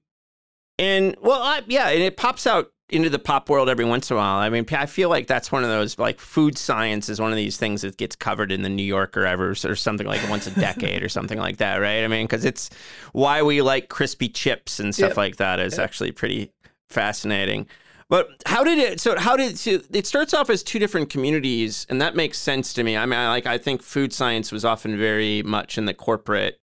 And 0.78 1.16
well, 1.22 1.41
I, 1.41 1.62
yeah, 1.68 1.89
and 1.89 2.03
it 2.03 2.18
pops 2.18 2.45
out 2.45 2.72
into 2.89 3.09
the 3.09 3.19
pop 3.19 3.49
world 3.49 3.69
every 3.69 3.85
once 3.85 4.09
in 4.09 4.15
a 4.15 4.19
while. 4.19 4.39
I 4.39 4.49
mean, 4.49 4.65
I 4.71 4.85
feel 4.85 5.09
like 5.09 5.27
that's 5.27 5.51
one 5.51 5.63
of 5.63 5.69
those 5.69 5.97
like 5.97 6.19
food 6.19 6.57
science 6.57 7.09
is 7.09 7.21
one 7.21 7.31
of 7.31 7.37
these 7.37 7.57
things 7.57 7.81
that 7.81 7.97
gets 7.97 8.15
covered 8.15 8.51
in 8.51 8.61
the 8.61 8.69
New 8.69 8.83
Yorker 8.83 9.25
ever 9.25 9.51
or 9.51 9.75
something 9.75 10.07
like 10.07 10.27
once 10.29 10.47
a 10.47 10.51
decade 10.51 11.03
or 11.03 11.09
something 11.09 11.37
like 11.37 11.57
that, 11.57 11.77
right? 11.77 12.03
I 12.03 12.07
mean, 12.07 12.25
because 12.25 12.45
it's 12.45 12.69
why 13.13 13.41
we 13.41 13.61
like 13.61 13.89
crispy 13.89 14.29
chips 14.29 14.79
and 14.79 14.93
stuff 14.93 15.11
yep. 15.11 15.17
like 15.17 15.35
that 15.37 15.59
is 15.59 15.77
yep. 15.77 15.83
actually 15.83 16.11
pretty 16.11 16.51
fascinating. 16.89 17.67
But 18.09 18.29
how 18.47 18.63
did 18.63 18.79
it? 18.79 18.99
So 18.99 19.17
how 19.19 19.37
did 19.37 19.57
so 19.59 19.81
it 19.93 20.07
starts 20.07 20.33
off 20.33 20.49
as 20.49 20.63
two 20.63 20.79
different 20.79 21.11
communities, 21.11 21.85
and 21.89 22.01
that 22.01 22.15
makes 22.15 22.39
sense 22.39 22.73
to 22.73 22.83
me. 22.83 22.97
I 22.97 23.05
mean, 23.05 23.19
I, 23.19 23.29
like 23.29 23.45
I 23.45 23.59
think 23.59 23.83
food 23.83 24.11
science 24.11 24.51
was 24.51 24.65
often 24.65 24.97
very 24.97 25.43
much 25.43 25.77
in 25.77 25.85
the 25.85 25.93
corporate 25.93 26.59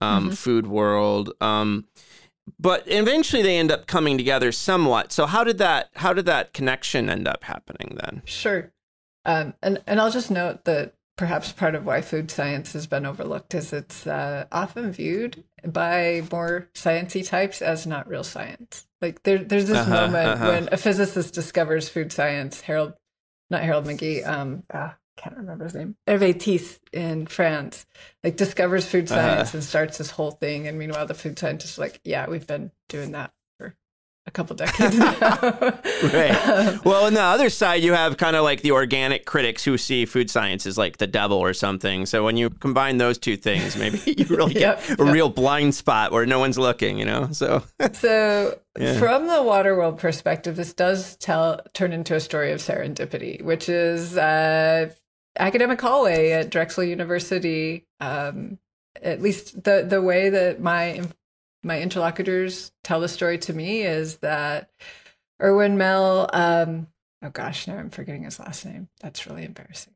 um, 0.00 0.24
mm-hmm. 0.24 0.34
food 0.34 0.66
world. 0.66 1.32
Um, 1.40 1.86
but 2.58 2.84
eventually 2.86 3.42
they 3.42 3.58
end 3.58 3.70
up 3.70 3.86
coming 3.86 4.16
together 4.16 4.52
somewhat. 4.52 5.12
So 5.12 5.26
how 5.26 5.44
did 5.44 5.58
that 5.58 5.90
how 5.96 6.12
did 6.12 6.26
that 6.26 6.52
connection 6.52 7.08
end 7.08 7.26
up 7.28 7.44
happening 7.44 7.98
then? 8.00 8.22
Sure. 8.24 8.72
Um, 9.24 9.54
and 9.62 9.82
and 9.86 10.00
I'll 10.00 10.10
just 10.10 10.30
note 10.30 10.64
that 10.64 10.94
perhaps 11.16 11.52
part 11.52 11.74
of 11.74 11.84
why 11.84 12.00
food 12.00 12.30
science 12.30 12.72
has 12.72 12.86
been 12.86 13.04
overlooked 13.04 13.54
is 13.54 13.72
it's 13.72 14.06
uh, 14.06 14.46
often 14.50 14.90
viewed 14.92 15.44
by 15.66 16.22
more 16.30 16.68
sciencey 16.74 17.28
types 17.28 17.60
as 17.60 17.86
not 17.86 18.08
real 18.08 18.24
science. 18.24 18.86
Like 19.02 19.22
there, 19.24 19.38
there's 19.38 19.66
this 19.66 19.78
uh-huh, 19.78 20.06
moment 20.06 20.28
uh-huh. 20.28 20.46
when 20.46 20.68
a 20.72 20.76
physicist 20.76 21.34
discovers 21.34 21.88
food 21.88 22.12
science. 22.12 22.60
Harold, 22.62 22.94
not 23.50 23.62
Harold 23.62 23.84
McGee. 23.84 24.26
Um, 24.26 24.62
ah, 24.72 24.96
can't 25.18 25.36
remember 25.36 25.64
his 25.64 25.74
name, 25.74 25.96
Hervé 26.06 26.42
This 26.42 26.80
in 26.92 27.26
France, 27.26 27.86
like 28.22 28.36
discovers 28.36 28.86
food 28.86 29.10
uh-huh. 29.10 29.20
science 29.20 29.48
uh-huh. 29.48 29.58
and 29.58 29.64
starts 29.64 29.98
this 29.98 30.10
whole 30.10 30.30
thing. 30.30 30.68
And 30.68 30.78
meanwhile, 30.78 31.06
the 31.06 31.14
food 31.14 31.38
scientists 31.38 31.78
are 31.78 31.82
like, 31.82 32.00
yeah, 32.04 32.28
we've 32.28 32.46
been 32.46 32.70
doing 32.88 33.12
that 33.12 33.32
for 33.58 33.74
a 34.26 34.30
couple 34.30 34.54
decades 34.54 34.96
now. 34.98 35.10
right. 36.12 36.36
Um, 36.48 36.80
well, 36.84 37.04
on 37.04 37.14
the 37.14 37.22
other 37.22 37.50
side, 37.50 37.82
you 37.82 37.92
have 37.92 38.16
kind 38.16 38.34
of 38.34 38.42
like 38.42 38.62
the 38.62 38.70
organic 38.70 39.26
critics 39.26 39.64
who 39.64 39.76
see 39.76 40.06
food 40.06 40.30
science 40.30 40.66
as 40.66 40.78
like 40.78 40.96
the 40.96 41.06
devil 41.06 41.36
or 41.36 41.52
something. 41.52 42.06
So 42.06 42.24
when 42.24 42.36
you 42.36 42.50
combine 42.50 42.96
those 42.96 43.18
two 43.18 43.36
things, 43.36 43.76
maybe 43.76 44.00
you 44.06 44.24
really 44.26 44.54
yep, 44.54 44.80
get 44.86 45.00
a 45.00 45.04
yep. 45.04 45.12
real 45.12 45.28
blind 45.28 45.74
spot 45.74 46.10
where 46.10 46.26
no 46.26 46.38
one's 46.38 46.58
looking, 46.58 46.98
you 46.98 47.04
know? 47.04 47.28
So, 47.32 47.62
so 47.92 48.58
yeah. 48.78 48.98
from 48.98 49.26
the 49.26 49.42
water 49.42 49.76
world 49.76 49.98
perspective, 49.98 50.56
this 50.56 50.72
does 50.72 51.16
tell 51.16 51.60
turn 51.74 51.92
into 51.92 52.14
a 52.14 52.20
story 52.20 52.52
of 52.52 52.60
serendipity, 52.60 53.42
which 53.42 53.68
is 53.68 54.16
uh, 54.16 54.90
academic 55.38 55.80
hallway 55.80 56.30
at 56.32 56.50
Drexel 56.50 56.84
University. 56.84 57.86
Um, 58.00 58.58
at 59.02 59.22
least 59.22 59.62
the 59.62 59.84
the 59.88 60.02
way 60.02 60.30
that 60.30 60.60
my 60.60 61.02
my 61.62 61.80
interlocutors 61.80 62.72
tell 62.84 63.00
the 63.00 63.08
story 63.08 63.38
to 63.38 63.52
me 63.52 63.82
is 63.82 64.16
that 64.18 64.70
Irwin 65.42 65.78
Mel. 65.78 66.28
Um, 66.32 66.88
oh 67.22 67.30
gosh, 67.30 67.66
now 67.66 67.76
I'm 67.76 67.90
forgetting 67.90 68.24
his 68.24 68.38
last 68.40 68.64
name. 68.64 68.88
That's 69.00 69.26
really 69.26 69.44
embarrassing. 69.44 69.94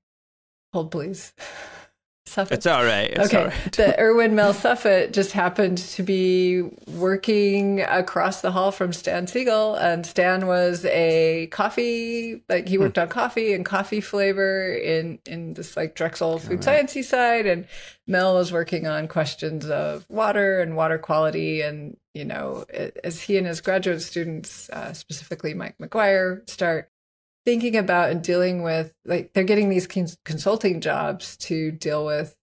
Hold 0.72 0.90
please. 0.90 1.32
Suffet. 2.24 2.54
It's 2.54 2.66
all 2.66 2.84
right. 2.84 3.10
It's 3.10 3.26
okay. 3.26 3.36
All 3.36 3.48
right. 3.48 3.72
the 3.72 3.98
Irwin 4.00 4.34
Mel 4.34 4.54
Suffet 4.54 5.12
just 5.12 5.32
happened 5.32 5.78
to 5.78 6.02
be 6.04 6.62
working 6.86 7.80
across 7.80 8.42
the 8.42 8.52
hall 8.52 8.70
from 8.70 8.92
Stan 8.92 9.26
Siegel, 9.26 9.74
and 9.74 10.06
Stan 10.06 10.46
was 10.46 10.84
a 10.84 11.48
coffee 11.50 12.42
like 12.48 12.68
he 12.68 12.78
worked 12.78 12.96
hmm. 12.96 13.02
on 13.02 13.08
coffee 13.08 13.52
and 13.52 13.64
coffee 13.64 14.00
flavor 14.00 14.72
in 14.72 15.18
in 15.26 15.54
this 15.54 15.76
like 15.76 15.96
Drexel 15.96 16.38
food 16.38 16.64
right. 16.64 16.86
sciencey 16.86 17.02
side, 17.02 17.46
and 17.46 17.66
Mel 18.06 18.34
was 18.34 18.52
working 18.52 18.86
on 18.86 19.08
questions 19.08 19.68
of 19.68 20.06
water 20.08 20.60
and 20.60 20.76
water 20.76 20.98
quality, 20.98 21.60
and 21.60 21.96
you 22.14 22.24
know, 22.24 22.64
as 23.02 23.20
he 23.20 23.36
and 23.36 23.48
his 23.48 23.60
graduate 23.60 24.00
students, 24.00 24.70
uh, 24.70 24.92
specifically 24.92 25.54
Mike 25.54 25.76
McGuire, 25.78 26.48
start 26.48 26.91
thinking 27.44 27.76
about 27.76 28.10
and 28.10 28.22
dealing 28.22 28.62
with, 28.62 28.94
like, 29.04 29.32
they're 29.32 29.44
getting 29.44 29.68
these 29.68 29.86
cons- 29.86 30.18
consulting 30.24 30.80
jobs 30.80 31.36
to 31.38 31.72
deal 31.72 32.04
with 32.04 32.36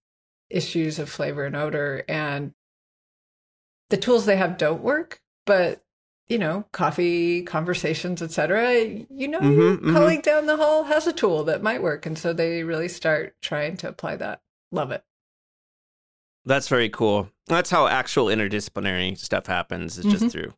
issues 0.50 1.00
of 1.00 1.10
flavor 1.10 1.46
and 1.46 1.56
odor. 1.56 2.04
And 2.08 2.54
the 3.90 3.98
tools 3.98 4.26
they 4.26 4.38
have 4.38 4.58
don't 4.58 4.82
work, 4.82 5.22
but 5.46 5.84
you 6.30 6.38
know, 6.38 6.64
coffee 6.72 7.42
conversations, 7.42 8.22
etc. 8.22 8.84
You 9.10 9.28
know, 9.28 9.40
mm-hmm, 9.40 9.60
your 9.60 9.78
mm-hmm. 9.78 9.94
colleague 9.94 10.22
down 10.22 10.46
the 10.46 10.58
hall 10.58 10.84
has 10.84 11.08
a 11.08 11.14
tool 11.14 11.44
that 11.46 11.64
might 11.64 11.82
work, 11.82 12.06
and 12.06 12.18
so 12.18 12.34
they 12.34 12.64
really 12.64 12.88
start 12.88 13.36
trying 13.42 13.78
to 13.78 13.90
apply 13.90 14.16
that. 14.18 14.42
Love 14.72 14.92
it. 14.92 15.04
That's 16.46 16.68
very 16.68 16.90
cool. 16.90 17.30
That's 17.48 17.72
how 17.72 17.88
actual 17.88 18.28
interdisciplinary 18.28 19.18
stuff 19.18 19.48
happens. 19.48 19.98
It's 19.98 20.08
just 20.08 20.26
mm-hmm. 20.26 20.30
through 20.30 20.54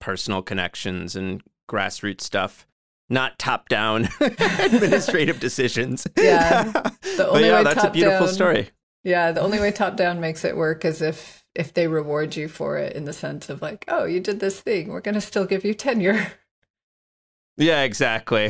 personal 0.00 0.42
connections 0.42 1.14
and 1.14 1.40
grassroots 1.70 2.22
stuff, 2.22 2.66
not 3.12 3.38
top 3.38 3.68
down 3.68 4.08
administrative 4.20 5.38
decisions. 5.38 6.06
Yeah. 6.18 6.72
The 7.16 7.28
only 7.28 7.48
yeah, 7.48 7.58
way 7.58 7.64
that's 7.64 7.84
a 7.84 7.90
beautiful 7.90 8.26
down, 8.26 8.34
story. 8.34 8.70
Yeah. 9.04 9.32
The 9.32 9.42
only 9.42 9.60
way 9.60 9.70
top 9.70 9.96
down 9.96 10.18
makes 10.18 10.46
it 10.46 10.56
work 10.56 10.84
is 10.86 11.02
if 11.02 11.44
if 11.54 11.74
they 11.74 11.86
reward 11.86 12.36
you 12.36 12.48
for 12.48 12.78
it 12.78 12.96
in 12.96 13.04
the 13.04 13.12
sense 13.12 13.50
of 13.50 13.60
like, 13.60 13.84
oh, 13.88 14.04
you 14.04 14.18
did 14.18 14.40
this 14.40 14.58
thing, 14.58 14.88
we're 14.88 15.02
going 15.02 15.14
to 15.14 15.20
still 15.20 15.44
give 15.44 15.62
you 15.62 15.74
tenure. 15.74 16.32
Yeah, 17.58 17.82
exactly. 17.82 18.46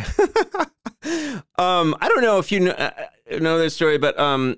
um, 1.59 1.97
I 2.01 2.09
don't 2.09 2.23
know 2.23 2.39
if 2.39 2.53
you 2.53 2.61
know, 2.61 2.71
uh, 2.71 2.93
know 3.41 3.59
this 3.59 3.75
story, 3.75 3.99
but 3.99 4.17
um, 4.17 4.57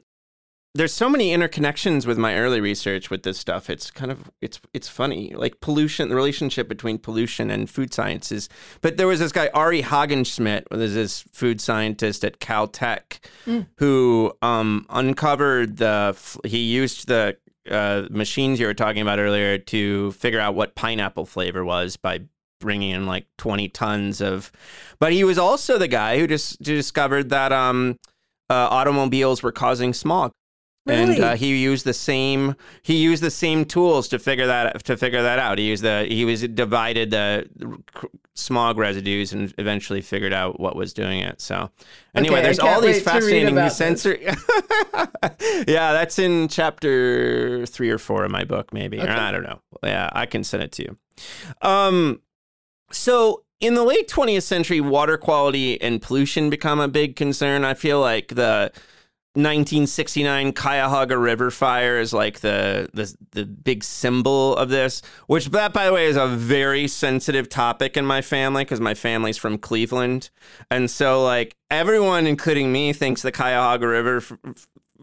there's 0.77 0.93
so 0.93 1.09
many 1.09 1.31
interconnections 1.31 2.05
with 2.05 2.19
my 2.19 2.37
early 2.37 2.61
research 2.61 3.09
with 3.09 3.23
this 3.23 3.39
stuff. 3.39 3.71
It's 3.71 3.93
kind 3.93 4.11
of 4.11 4.31
it's 4.41 4.61
it's 4.73 4.89
funny, 4.89 5.33
like 5.35 5.61
pollution, 5.61 6.09
the 6.09 6.17
relationship 6.17 6.69
between 6.69 6.99
pollution 6.99 7.49
and 7.49 7.71
food 7.71 7.95
sciences. 7.95 8.49
But 8.81 8.97
there 8.97 9.07
was 9.07 9.21
this 9.21 9.31
guy 9.31 9.51
Arie 9.55 9.83
Haagen-Smit, 9.83 10.69
was 10.73 10.95
this 10.95 11.23
food 11.33 11.61
scientist 11.61 12.25
at 12.25 12.41
Caltech, 12.41 13.21
mm. 13.47 13.69
who 13.77 14.33
um, 14.43 14.87
uncovered 14.91 15.77
the. 15.77 16.17
He 16.45 16.59
used 16.59 17.07
the 17.07 17.37
uh, 17.71 18.09
machines 18.11 18.59
you 18.59 18.67
were 18.67 18.75
talking 18.75 19.01
about 19.01 19.21
earlier 19.21 19.59
to 19.59 20.11
figure 20.13 20.41
out 20.41 20.57
what 20.57 20.75
pineapple 20.75 21.25
flavor 21.25 21.65
was 21.65 21.97
by 21.97 22.21
bringing 22.61 22.91
in 22.91 23.07
like 23.07 23.27
20 23.39 23.69
tons 23.69 24.21
of. 24.21 24.51
But 24.99 25.13
he 25.13 25.23
was 25.23 25.39
also 25.39 25.79
the 25.79 25.87
guy 25.87 26.19
who 26.19 26.27
just 26.27 26.61
discovered 26.61 27.29
that 27.29 27.53
um, 27.53 27.97
uh, 28.51 28.55
automobiles 28.55 29.41
were 29.41 29.53
causing 29.53 29.95
smog. 29.95 30.33
Really? 30.87 31.15
And 31.15 31.25
uh, 31.25 31.35
he 31.37 31.57
used 31.57 31.87
the 31.87 31.95
same 31.95 32.57
he 32.83 32.97
used 32.97 33.23
the 33.23 33.31
same 33.31 33.65
tools 33.65 34.07
to 34.09 34.19
figure 34.19 34.47
that 34.47 34.85
to 34.85 34.97
figure 34.97 35.23
that 35.23 35.39
out. 35.39 35.59
He 35.59 35.65
used 35.65 35.83
the 35.83 36.05
he 36.05 36.27
was 36.27 36.43
divided 36.43 37.11
the 37.11 37.49
smog 38.35 38.77
residues 38.77 39.33
and 39.33 39.55
eventually 39.59 40.03
figured 40.03 40.35
out 40.35 40.61
what 40.61 40.77
was 40.77 40.93
doing 40.93 41.21
it. 41.21 41.41
So 41.41 41.71
anyway, 42.15 42.37
okay, 42.37 42.43
there's 42.43 42.59
all 42.59 42.83
these 42.83 43.01
fascinating 43.01 43.71
sensory. 43.71 44.25
yeah, 45.67 45.93
that's 45.93 46.19
in 46.19 46.49
chapter 46.49 47.65
three 47.67 47.91
or 47.91 47.99
four 47.99 48.25
of 48.25 48.31
my 48.31 48.45
book, 48.45 48.73
maybe. 48.73 49.01
Okay. 49.01 49.09
I 49.09 49.33
don't 49.33 49.45
know. 49.45 49.61
Yeah, 49.83 50.11
I 50.13 50.27
can 50.27 50.45
send 50.45 50.65
it 50.65 50.73
to 50.73 50.83
you. 50.83 50.99
Um, 51.63 52.21
so 52.91 53.45
in 53.61 53.75
the 53.75 53.85
late 53.85 54.09
20th 54.09 54.43
century, 54.43 54.81
water 54.81 55.17
quality 55.17 55.81
and 55.81 56.03
pollution 56.03 56.51
become 56.51 56.81
a 56.81 56.89
big 56.89 57.17
concern. 57.17 57.65
I 57.65 57.75
feel 57.75 58.01
like 58.01 58.29
the 58.29 58.73
1969 59.35 60.53
Cuyahoga 60.53 61.19
River 61.19 61.51
fire 61.51 61.99
is 61.99 62.13
like 62.13 62.39
the, 62.39 62.89
the 62.95 63.17
the 63.33 63.45
big 63.45 63.83
symbol 63.83 64.57
of 64.57 64.69
this, 64.69 65.03
which 65.27 65.47
that 65.47 65.73
by 65.73 65.87
the 65.87 65.93
way 65.93 66.07
is 66.07 66.17
a 66.17 66.29
very 66.29 66.87
sensitive 66.87 67.49
topic 67.49 67.97
in 67.97 68.07
my 68.07 68.23
family 68.23 68.63
because 68.63 68.81
my 68.81 68.95
family's 68.95 69.37
from 69.37 69.59
Cleveland, 69.59 70.31
and 70.71 70.89
so 70.89 71.25
like 71.25 71.57
everyone, 71.69 72.29
including 72.29 72.71
me, 72.71 72.93
thinks 72.93 73.23
the 73.23 73.33
Cuyahoga 73.33 73.89
River 73.89 74.19
f- 74.19 74.39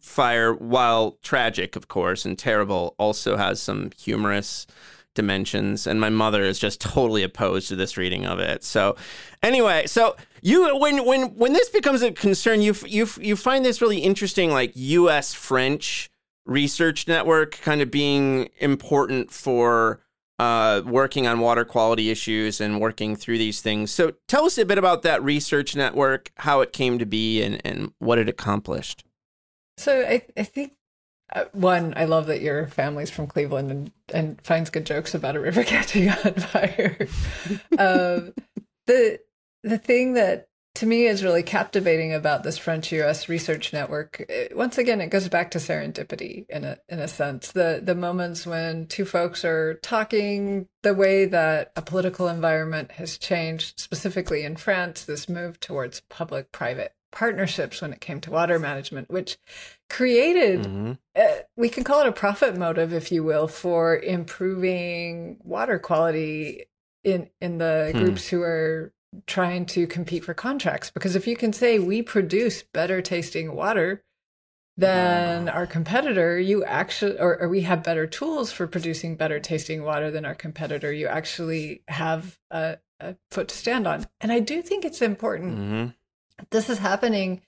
fire, 0.01 0.53
while 0.53 1.17
tragic 1.21 1.75
of 1.75 1.89
course 1.89 2.23
and 2.23 2.39
terrible, 2.39 2.95
also 2.97 3.35
has 3.35 3.61
some 3.61 3.91
humorous 3.99 4.65
dimensions 5.13 5.85
and 5.87 5.99
my 5.99 6.09
mother 6.09 6.43
is 6.43 6.57
just 6.57 6.79
totally 6.81 7.23
opposed 7.23 7.67
to 7.67 7.75
this 7.75 7.97
reading 7.97 8.25
of 8.25 8.39
it 8.39 8.63
so 8.63 8.95
anyway 9.43 9.85
so 9.85 10.15
you 10.41 10.77
when 10.77 11.05
when 11.05 11.35
when 11.35 11.53
this 11.53 11.69
becomes 11.69 12.01
a 12.01 12.11
concern 12.11 12.61
you 12.61 12.73
you 12.85 13.07
you 13.19 13.35
find 13.35 13.65
this 13.65 13.81
really 13.81 13.99
interesting 13.99 14.51
like 14.51 14.71
US 14.75 15.33
French 15.33 16.09
research 16.45 17.07
network 17.07 17.59
kind 17.61 17.81
of 17.81 17.91
being 17.91 18.49
important 18.59 19.31
for 19.31 20.01
uh, 20.39 20.81
working 20.85 21.27
on 21.27 21.39
water 21.39 21.63
quality 21.63 22.09
issues 22.09 22.59
and 22.59 22.81
working 22.81 23.15
through 23.15 23.37
these 23.37 23.61
things. 23.61 23.91
So 23.91 24.13
tell 24.27 24.45
us 24.45 24.57
a 24.57 24.65
bit 24.65 24.79
about 24.79 25.03
that 25.03 25.21
research 25.23 25.75
network, 25.75 26.31
how 26.37 26.61
it 26.61 26.73
came 26.73 26.97
to 26.97 27.05
be, 27.05 27.43
and, 27.43 27.61
and 27.63 27.93
what 27.99 28.17
it 28.17 28.27
accomplished. 28.27 29.03
So 29.77 30.01
I, 30.01 30.23
I 30.35 30.41
think 30.41 30.73
one, 31.53 31.93
I 31.95 32.05
love 32.05 32.27
that 32.27 32.41
your 32.41 32.67
family's 32.67 33.09
from 33.09 33.27
Cleveland 33.27 33.71
and, 33.71 33.91
and 34.13 34.41
finds 34.41 34.69
good 34.69 34.85
jokes 34.85 35.13
about 35.13 35.35
a 35.35 35.39
river 35.39 35.63
catching 35.65 36.09
on 36.09 36.33
fire. 36.33 37.07
um, 37.77 38.33
the 38.87 39.19
the 39.63 39.77
thing 39.77 40.13
that 40.13 40.47
to 40.75 40.85
me 40.85 41.05
is 41.05 41.23
really 41.23 41.43
captivating 41.43 42.13
about 42.13 42.43
this 42.43 42.57
French 42.57 42.91
U.S. 42.93 43.27
research 43.27 43.73
network. 43.73 44.25
It, 44.29 44.55
once 44.55 44.77
again, 44.77 45.01
it 45.01 45.09
goes 45.09 45.27
back 45.27 45.51
to 45.51 45.57
serendipity 45.57 46.45
in 46.49 46.63
a 46.63 46.77
in 46.89 46.99
a 46.99 47.07
sense. 47.07 47.51
The 47.51 47.81
the 47.83 47.95
moments 47.95 48.45
when 48.45 48.87
two 48.87 49.05
folks 49.05 49.43
are 49.45 49.75
talking, 49.75 50.67
the 50.83 50.93
way 50.93 51.25
that 51.25 51.71
a 51.75 51.81
political 51.81 52.27
environment 52.27 52.93
has 52.93 53.17
changed, 53.17 53.79
specifically 53.79 54.43
in 54.43 54.55
France, 54.55 55.03
this 55.03 55.29
move 55.29 55.59
towards 55.59 56.01
public-private 56.09 56.93
partnerships 57.11 57.81
when 57.81 57.93
it 57.93 58.01
came 58.01 58.19
to 58.21 58.31
water 58.31 58.57
management, 58.57 59.09
which 59.09 59.37
created, 59.89 60.61
mm-hmm. 60.61 60.93
uh, 61.15 61.43
we 61.55 61.69
can 61.69 61.83
call 61.83 62.01
it 62.01 62.07
a 62.07 62.11
profit 62.11 62.57
motive, 62.57 62.93
if 62.93 63.11
you 63.11 63.23
will, 63.23 63.47
for 63.47 63.97
improving 63.97 65.37
water 65.43 65.77
quality 65.77 66.65
in 67.03 67.29
in 67.39 67.57
the 67.57 67.89
hmm. 67.91 67.99
groups 67.99 68.27
who 68.27 68.41
are 68.41 68.93
trying 69.27 69.65
to 69.65 69.87
compete 69.87 70.23
for 70.23 70.33
contracts. 70.33 70.91
Because 70.91 71.15
if 71.15 71.27
you 71.27 71.35
can 71.35 71.51
say 71.51 71.79
we 71.79 72.01
produce 72.01 72.63
better 72.63 73.01
tasting 73.01 73.53
water 73.55 74.03
than 74.77 75.49
our 75.49 75.67
competitor, 75.67 76.39
you 76.39 76.63
actually, 76.63 77.19
or, 77.19 77.41
or, 77.41 77.49
we 77.49 77.61
have 77.61 77.83
better 77.83 78.07
tools 78.07 78.51
for 78.51 78.67
producing 78.67 79.15
better 79.15 79.39
tasting 79.39 79.83
water 79.83 80.09
than 80.09 80.25
our 80.25 80.33
competitor, 80.33 80.93
you 80.93 81.07
actually 81.07 81.83
have 81.89 82.39
a, 82.49 82.77
a 82.99 83.15
foot 83.29 83.49
to 83.49 83.55
stand 83.55 83.85
on. 83.85 84.07
And 84.21 84.31
I 84.31 84.39
do 84.39 84.61
think 84.61 84.85
it's 84.85 85.01
important. 85.01 85.57
Mm-hmm 85.57 85.87
this 86.49 86.69
is 86.69 86.79
happening 86.79 87.41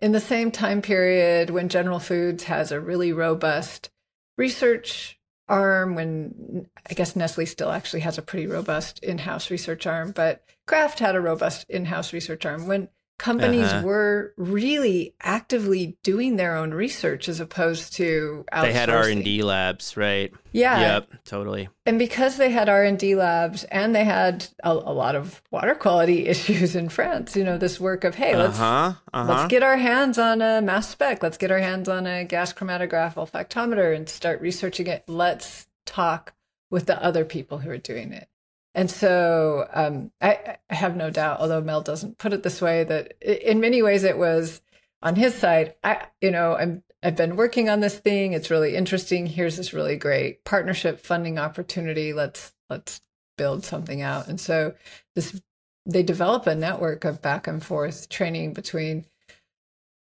in 0.00 0.12
the 0.12 0.20
same 0.20 0.50
time 0.50 0.82
period 0.82 1.50
when 1.50 1.68
General 1.68 2.00
Foods 2.00 2.44
has 2.44 2.72
a 2.72 2.80
really 2.80 3.12
robust 3.12 3.90
research 4.36 5.18
arm, 5.48 5.94
when 5.94 6.66
I 6.88 6.94
guess 6.94 7.14
Nestle 7.14 7.46
still 7.46 7.70
actually 7.70 8.00
has 8.00 8.18
a 8.18 8.22
pretty 8.22 8.46
robust 8.46 8.98
in 9.00 9.18
house 9.18 9.50
research 9.50 9.86
arm, 9.86 10.12
but 10.12 10.42
Kraft 10.66 10.98
had 10.98 11.14
a 11.14 11.20
robust 11.20 11.66
in 11.68 11.84
house 11.84 12.12
research 12.12 12.46
arm. 12.46 12.66
When 12.66 12.88
companies 13.18 13.68
uh-huh. 13.68 13.86
were 13.86 14.34
really 14.36 15.14
actively 15.20 15.96
doing 16.02 16.36
their 16.36 16.56
own 16.56 16.72
research 16.72 17.28
as 17.28 17.40
opposed 17.40 17.92
to 17.94 18.44
they 18.52 18.72
had 18.72 18.90
r&d 18.90 19.42
labs 19.42 19.96
right? 19.96 20.32
Yeah. 20.52 20.80
Yep 20.80 21.12
totally. 21.24 21.68
And 21.86 21.98
because 21.98 22.36
they 22.36 22.50
had 22.50 22.68
r&d 22.68 23.14
labs 23.14 23.64
and 23.64 23.94
they 23.94 24.04
had 24.04 24.46
a, 24.64 24.72
a 24.72 24.92
lot 24.92 25.14
of 25.14 25.42
water 25.50 25.74
quality 25.74 26.26
issues 26.32 26.74
in 26.74 26.88
france 26.88 27.36
you 27.36 27.44
know 27.44 27.58
this 27.58 27.78
work 27.78 28.04
of 28.04 28.14
hey 28.14 28.36
let's 28.36 28.58
uh-huh, 28.58 28.94
uh-huh. 29.12 29.32
let's 29.32 29.48
get 29.50 29.62
our 29.62 29.76
hands 29.76 30.18
on 30.18 30.42
a 30.42 30.62
mass 30.62 30.88
spec. 30.88 31.22
Let's 31.22 31.36
get 31.36 31.50
our 31.50 31.58
hands 31.58 31.88
on 31.88 32.06
a 32.06 32.24
gas 32.24 32.52
chromatograph 32.52 33.14
olfactometer 33.14 33.94
and 33.94 34.08
start 34.08 34.40
researching 34.40 34.86
it. 34.86 35.04
Let's 35.06 35.66
talk 35.86 36.34
with 36.70 36.86
the 36.86 37.02
other 37.02 37.24
people 37.24 37.58
who 37.58 37.70
are 37.70 37.78
doing 37.78 38.12
it 38.12 38.28
and 38.74 38.90
so 38.90 39.68
um, 39.72 40.10
I, 40.20 40.56
I, 40.70 40.74
have 40.74 40.96
no 40.96 41.10
doubt, 41.10 41.40
although 41.40 41.60
Mel 41.60 41.82
doesn't 41.82 42.18
put 42.18 42.32
it 42.32 42.42
this 42.42 42.62
way, 42.62 42.84
that 42.84 43.14
in 43.20 43.60
many 43.60 43.82
ways 43.82 44.02
it 44.02 44.16
was 44.16 44.62
on 45.02 45.16
his 45.16 45.34
side. 45.34 45.74
I, 45.84 46.06
you 46.20 46.30
know, 46.30 46.56
I'm 46.56 46.82
I've 47.02 47.16
been 47.16 47.36
working 47.36 47.68
on 47.68 47.80
this 47.80 47.98
thing. 47.98 48.32
It's 48.32 48.50
really 48.50 48.76
interesting. 48.76 49.26
Here's 49.26 49.56
this 49.56 49.72
really 49.72 49.96
great 49.96 50.44
partnership 50.44 51.00
funding 51.00 51.38
opportunity. 51.38 52.12
Let's 52.12 52.52
let's 52.70 53.00
build 53.36 53.64
something 53.64 54.00
out. 54.00 54.28
And 54.28 54.40
so 54.40 54.74
this 55.14 55.40
they 55.84 56.02
develop 56.02 56.46
a 56.46 56.54
network 56.54 57.04
of 57.04 57.20
back 57.20 57.46
and 57.46 57.62
forth 57.62 58.08
training 58.08 58.52
between 58.54 59.04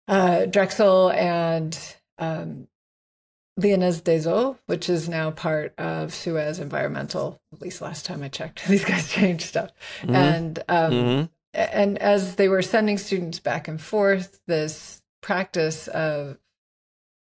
uh, 0.07 0.45
Drexel 0.45 1.09
and 1.12 1.78
um, 2.20 2.68
Lyonnaise 3.58 4.02
des 4.02 4.28
Eaux, 4.28 4.58
which 4.66 4.89
is 4.89 5.10
now 5.10 5.32
part 5.32 5.74
of 5.78 6.14
Suez 6.14 6.60
Environmental. 6.60 7.41
At 7.54 7.62
least 7.62 7.82
last 7.82 8.06
time 8.06 8.24
I 8.24 8.30
checked, 8.30 8.66
these 8.68 8.86
guys 8.86 9.10
changed 9.10 9.45
stuff. 9.45 9.72
Mm-hmm. 10.02 10.16
And 10.16 10.60
um, 10.70 10.91
mm-hmm. 10.91 11.26
and 11.54 11.97
as 11.97 12.36
they 12.36 12.47
were 12.47 12.62
sending 12.62 12.97
students 12.97 13.39
back 13.39 13.68
and 13.68 13.80
forth, 13.80 14.41
this 14.47 15.02
practice 15.22 15.88
of 15.88 16.38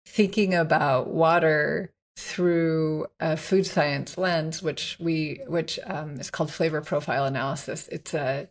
thinking 0.07 0.55
about 0.55 1.09
water 1.09 1.93
through 2.17 3.07
a 3.21 3.37
food 3.37 3.65
science 3.67 4.19
lens, 4.19 4.63
which 4.63 4.97
we 4.99 5.41
which 5.47 5.79
um, 5.87 6.19
is 6.19 6.31
called 6.31 6.51
flavor 6.51 6.81
profile 6.81 7.25
analysis. 7.25 7.89
It's 7.89 8.13
a 8.13 8.49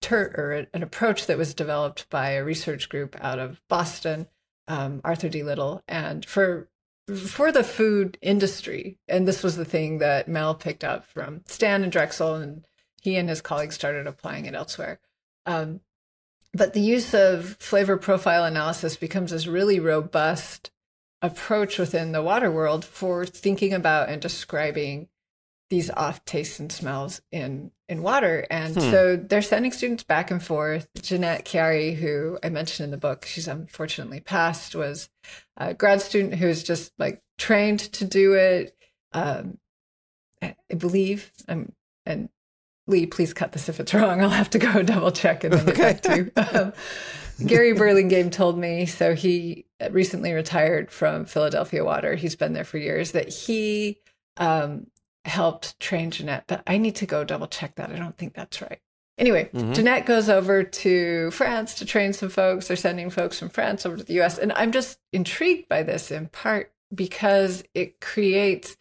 ter- 0.00 0.32
or 0.36 0.66
an 0.72 0.82
approach 0.82 1.26
that 1.26 1.38
was 1.38 1.54
developed 1.54 2.08
by 2.08 2.30
a 2.30 2.44
research 2.44 2.88
group 2.88 3.16
out 3.20 3.38
of 3.38 3.60
Boston, 3.68 4.26
um, 4.68 5.00
Arthur 5.04 5.28
D. 5.28 5.42
Little, 5.42 5.82
and 5.86 6.24
for 6.24 6.69
for 7.16 7.52
the 7.52 7.64
food 7.64 8.18
industry. 8.22 8.98
And 9.08 9.26
this 9.26 9.42
was 9.42 9.56
the 9.56 9.64
thing 9.64 9.98
that 9.98 10.28
Mel 10.28 10.54
picked 10.54 10.84
up 10.84 11.04
from 11.04 11.42
Stan 11.46 11.82
and 11.82 11.92
Drexel, 11.92 12.34
and 12.34 12.64
he 13.02 13.16
and 13.16 13.28
his 13.28 13.40
colleagues 13.40 13.74
started 13.74 14.06
applying 14.06 14.46
it 14.46 14.54
elsewhere. 14.54 14.98
Um, 15.46 15.80
but 16.52 16.72
the 16.72 16.80
use 16.80 17.14
of 17.14 17.56
flavor 17.58 17.96
profile 17.96 18.44
analysis 18.44 18.96
becomes 18.96 19.30
this 19.30 19.46
really 19.46 19.78
robust 19.78 20.70
approach 21.22 21.78
within 21.78 22.12
the 22.12 22.22
water 22.22 22.50
world 22.50 22.84
for 22.84 23.26
thinking 23.26 23.72
about 23.72 24.08
and 24.08 24.20
describing 24.20 25.08
these 25.70 25.88
off 25.90 26.24
tastes 26.24 26.58
and 26.58 26.70
smells 26.70 27.22
in 27.32 27.70
in 27.88 28.02
water. 28.02 28.46
And 28.50 28.74
hmm. 28.74 28.90
so 28.90 29.16
they're 29.16 29.40
sending 29.40 29.72
students 29.72 30.02
back 30.02 30.30
and 30.30 30.42
forth. 30.42 30.88
Jeanette 31.00 31.44
chiari 31.44 31.94
who 31.94 32.38
i 32.42 32.48
mentioned 32.48 32.84
in 32.84 32.90
the 32.90 32.96
book 32.96 33.24
she's 33.24 33.48
unfortunately 33.48 34.20
passed 34.20 34.74
was 34.74 35.08
a 35.56 35.72
grad 35.72 36.02
student 36.02 36.34
who's 36.34 36.62
just 36.62 36.92
like 36.98 37.22
trained 37.38 37.80
to 37.80 38.04
do 38.04 38.34
it. 38.34 38.76
Um, 39.12 39.58
i 40.42 40.54
believe 40.76 41.32
um, 41.48 41.72
and 42.06 42.30
lee 42.86 43.04
please 43.06 43.34
cut 43.34 43.52
this 43.52 43.68
if 43.68 43.80
it's 43.80 43.94
wrong. 43.94 44.20
I'll 44.20 44.28
have 44.28 44.50
to 44.50 44.58
go 44.58 44.82
double 44.84 45.12
check 45.12 45.44
and 45.44 45.54
then 45.54 45.66
get 45.66 45.76
back 45.76 46.00
to 46.02 46.16
you. 46.16 46.32
Um, 46.60 46.72
Gary 47.46 47.72
Burlingame 47.72 48.28
told 48.28 48.58
me, 48.58 48.84
so 48.84 49.14
he 49.14 49.64
recently 49.90 50.34
retired 50.34 50.90
from 50.90 51.24
Philadelphia 51.24 51.82
Water. 51.82 52.14
He's 52.14 52.36
been 52.36 52.52
there 52.52 52.64
for 52.64 52.76
years, 52.76 53.12
that 53.12 53.30
he 53.30 53.98
um, 54.36 54.88
helped 55.24 55.78
train 55.80 56.10
Jeanette, 56.10 56.44
but 56.46 56.62
I 56.66 56.78
need 56.78 56.96
to 56.96 57.06
go 57.06 57.24
double 57.24 57.46
check 57.46 57.76
that. 57.76 57.90
I 57.90 57.96
don't 57.96 58.16
think 58.16 58.34
that's 58.34 58.62
right. 58.62 58.80
Anyway, 59.18 59.50
mm-hmm. 59.52 59.74
Jeanette 59.74 60.06
goes 60.06 60.30
over 60.30 60.62
to 60.62 61.30
France 61.32 61.74
to 61.74 61.84
train 61.84 62.14
some 62.14 62.30
folks. 62.30 62.68
They're 62.68 62.76
sending 62.76 63.10
folks 63.10 63.38
from 63.38 63.50
France 63.50 63.84
over 63.84 63.98
to 63.98 64.02
the 64.02 64.18
US. 64.22 64.38
And 64.38 64.50
I'm 64.52 64.72
just 64.72 64.98
intrigued 65.12 65.68
by 65.68 65.82
this 65.82 66.10
in 66.10 66.28
part 66.28 66.72
because 66.94 67.62
it 67.74 68.00
creates 68.00 68.78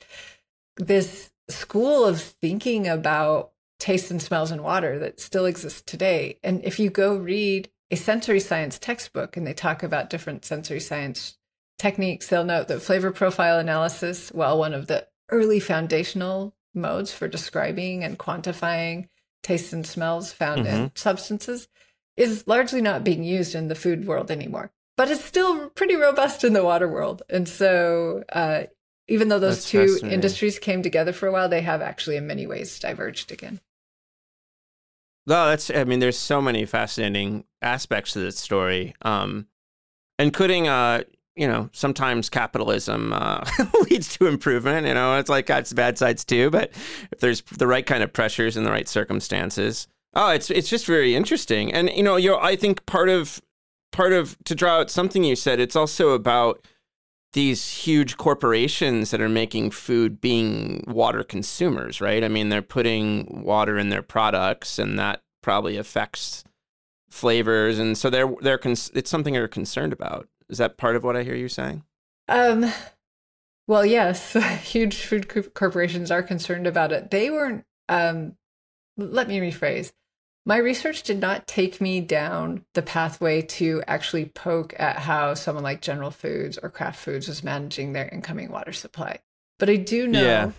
this 0.78 1.30
school 1.50 2.06
of 2.06 2.22
thinking 2.22 2.88
about 2.88 3.52
taste 3.80 4.12
and 4.12 4.22
smells 4.22 4.52
and 4.52 4.64
water 4.64 4.98
that 5.00 5.20
still 5.20 5.46
exists 5.46 5.82
today. 5.82 6.40
And 6.42 6.64
if 6.64 6.80
you 6.80 6.90
go 6.90 7.16
read 7.18 7.70
a 7.92 7.96
sensory 7.96 8.40
science 8.40 8.80
textbook 8.80 9.36
and 9.36 9.46
they 9.46 9.54
talk 9.54 9.84
about 9.84 10.10
different 10.10 10.46
sensory 10.46 10.80
science 10.80 11.38
techniques, 11.78 12.28
they'll 12.28 12.46
note 12.46 12.68
that 12.70 12.82
flavor 12.82 13.12
profile 13.12 13.60
analysis, 13.60 14.30
while 14.30 14.58
one 14.58 14.74
of 14.74 14.88
the 14.88 15.08
early 15.30 15.60
foundational 15.60 16.54
modes 16.74 17.12
for 17.14 17.28
describing 17.28 18.04
and 18.04 18.20
quantifying 18.20 19.08
tastes 19.44 19.74
and 19.74 19.86
smells 19.86 20.32
found 20.32 20.66
mm-hmm. 20.66 20.76
in 20.76 20.92
substances, 20.96 21.68
is 22.18 22.46
largely 22.48 22.82
not 22.82 23.04
being 23.04 23.24
used 23.24 23.56
in 23.56 23.68
the 23.68 23.76
food 23.76 24.06
world 24.06 24.30
anymore. 24.30 24.72
But 24.98 25.10
it's 25.10 25.24
still 25.24 25.70
pretty 25.70 25.96
robust 25.96 26.44
in 26.44 26.54
the 26.54 26.64
water 26.64 26.88
world. 26.88 27.24
And 27.30 27.48
so, 27.48 28.24
uh, 28.34 28.64
even 29.08 29.30
though 29.30 29.40
those 29.40 29.72
That's 29.72 30.02
two 30.02 30.06
industries 30.06 30.60
came 30.60 30.84
together 30.84 31.14
for 31.14 31.28
a 31.28 31.32
while, 31.32 31.48
they 31.48 31.62
have 31.62 31.82
actually, 31.82 32.18
in 32.18 32.28
many 32.28 32.46
ways, 32.46 32.78
diverged 32.80 33.32
again. 33.32 33.62
No, 35.26 35.48
that's. 35.48 35.70
I 35.70 35.86
mean, 35.86 36.00
there's 36.00 36.18
so 36.18 36.42
many 36.42 36.66
fascinating 36.66 37.46
aspects 37.62 38.14
to 38.14 38.20
this 38.20 38.38
story, 38.38 38.94
um, 39.02 39.48
including, 40.18 40.68
uh, 40.68 41.04
you 41.40 41.48
know, 41.48 41.70
sometimes 41.72 42.30
capitalism 42.30 43.14
uh, 43.14 43.46
leads 43.90 44.18
to 44.18 44.28
improvement. 44.28 44.86
You 44.86 44.94
know, 44.94 45.18
it's 45.18 45.30
like 45.30 45.46
got 45.46 45.74
bad 45.74 45.98
sides 45.98 46.26
too. 46.26 46.50
But 46.50 46.72
if 47.14 47.20
there's 47.20 47.42
the 47.44 47.66
right 47.66 47.86
kind 47.86 48.04
of 48.04 48.12
pressures 48.12 48.58
and 48.58 48.66
the 48.66 48.72
right 48.72 48.90
circumstances, 48.90 49.88
oh, 50.16 50.32
it's 50.32 50.52
it's 50.52 50.70
just 50.70 50.86
very 50.86 51.16
interesting. 51.16 51.74
And 51.74 51.90
you 51.90 52.04
know, 52.04 52.18
you 52.18 52.36
I 52.36 52.58
think 52.58 52.86
part 52.86 53.08
of 53.08 53.42
part 53.94 54.12
of 54.12 54.38
to 54.44 54.54
draw 54.54 54.80
out 54.80 54.92
something 54.92 55.24
you 55.24 55.38
said, 55.38 55.62
it's 55.62 55.78
also 55.78 56.10
about 56.10 56.68
these 57.32 57.72
huge 57.72 58.18
corporations 58.18 59.12
that 59.12 59.22
are 59.22 59.30
making 59.30 59.72
food 59.72 60.20
being 60.20 60.84
water 60.88 61.24
consumers, 61.24 62.02
right? 62.02 62.24
I 62.24 62.28
mean, 62.28 62.50
they're 62.50 62.62
putting 62.62 63.44
water 63.46 63.78
in 63.78 63.90
their 63.90 64.02
products, 64.02 64.78
and 64.78 65.00
that 65.00 65.22
probably 65.42 65.78
affects 65.78 66.44
flavors, 67.10 67.80
and 67.80 67.98
so 67.98 68.10
they're 68.10 68.34
they're 68.42 68.60
it's 68.62 69.10
something 69.10 69.34
they're 69.34 69.48
concerned 69.48 69.94
about. 69.94 70.28
Is 70.50 70.58
that 70.58 70.78
part 70.78 70.96
of 70.96 71.04
what 71.04 71.16
I 71.16 71.24
hear 71.24 71.36
you 71.36 71.50
saying? 71.50 71.84
Um, 72.28 72.72
well, 73.68 73.86
yes, 73.86 74.34
huge 74.64 75.04
food 75.04 75.54
corporations 75.54 76.12
are 76.12 76.24
concerned 76.24 76.68
about 76.68 76.92
it. 76.92 77.12
They 77.12 77.30
weren't. 77.30 77.66
Um, 77.88 78.36
let 78.98 79.28
me 79.28 79.40
rephrase 79.40 79.92
my 80.50 80.58
research 80.58 81.04
did 81.04 81.20
not 81.20 81.46
take 81.46 81.80
me 81.80 82.02
down 82.02 82.66
the 82.74 82.82
pathway 82.82 83.42
to 83.42 83.84
actually 83.88 84.26
poke 84.26 84.74
at 84.80 84.98
how 84.98 85.36
someone 85.36 85.64
like 85.64 85.80
General 85.80 86.10
Foods 86.10 86.58
or 86.58 86.70
Kraft 86.70 87.00
Foods 87.00 87.28
was 87.28 87.44
managing 87.44 87.94
their 87.94 88.08
incoming 88.08 88.50
water 88.50 88.74
supply. 88.74 89.20
But 89.60 89.70
I 89.70 89.76
do 89.76 90.08
know 90.08 90.24
yeah. 90.24 90.52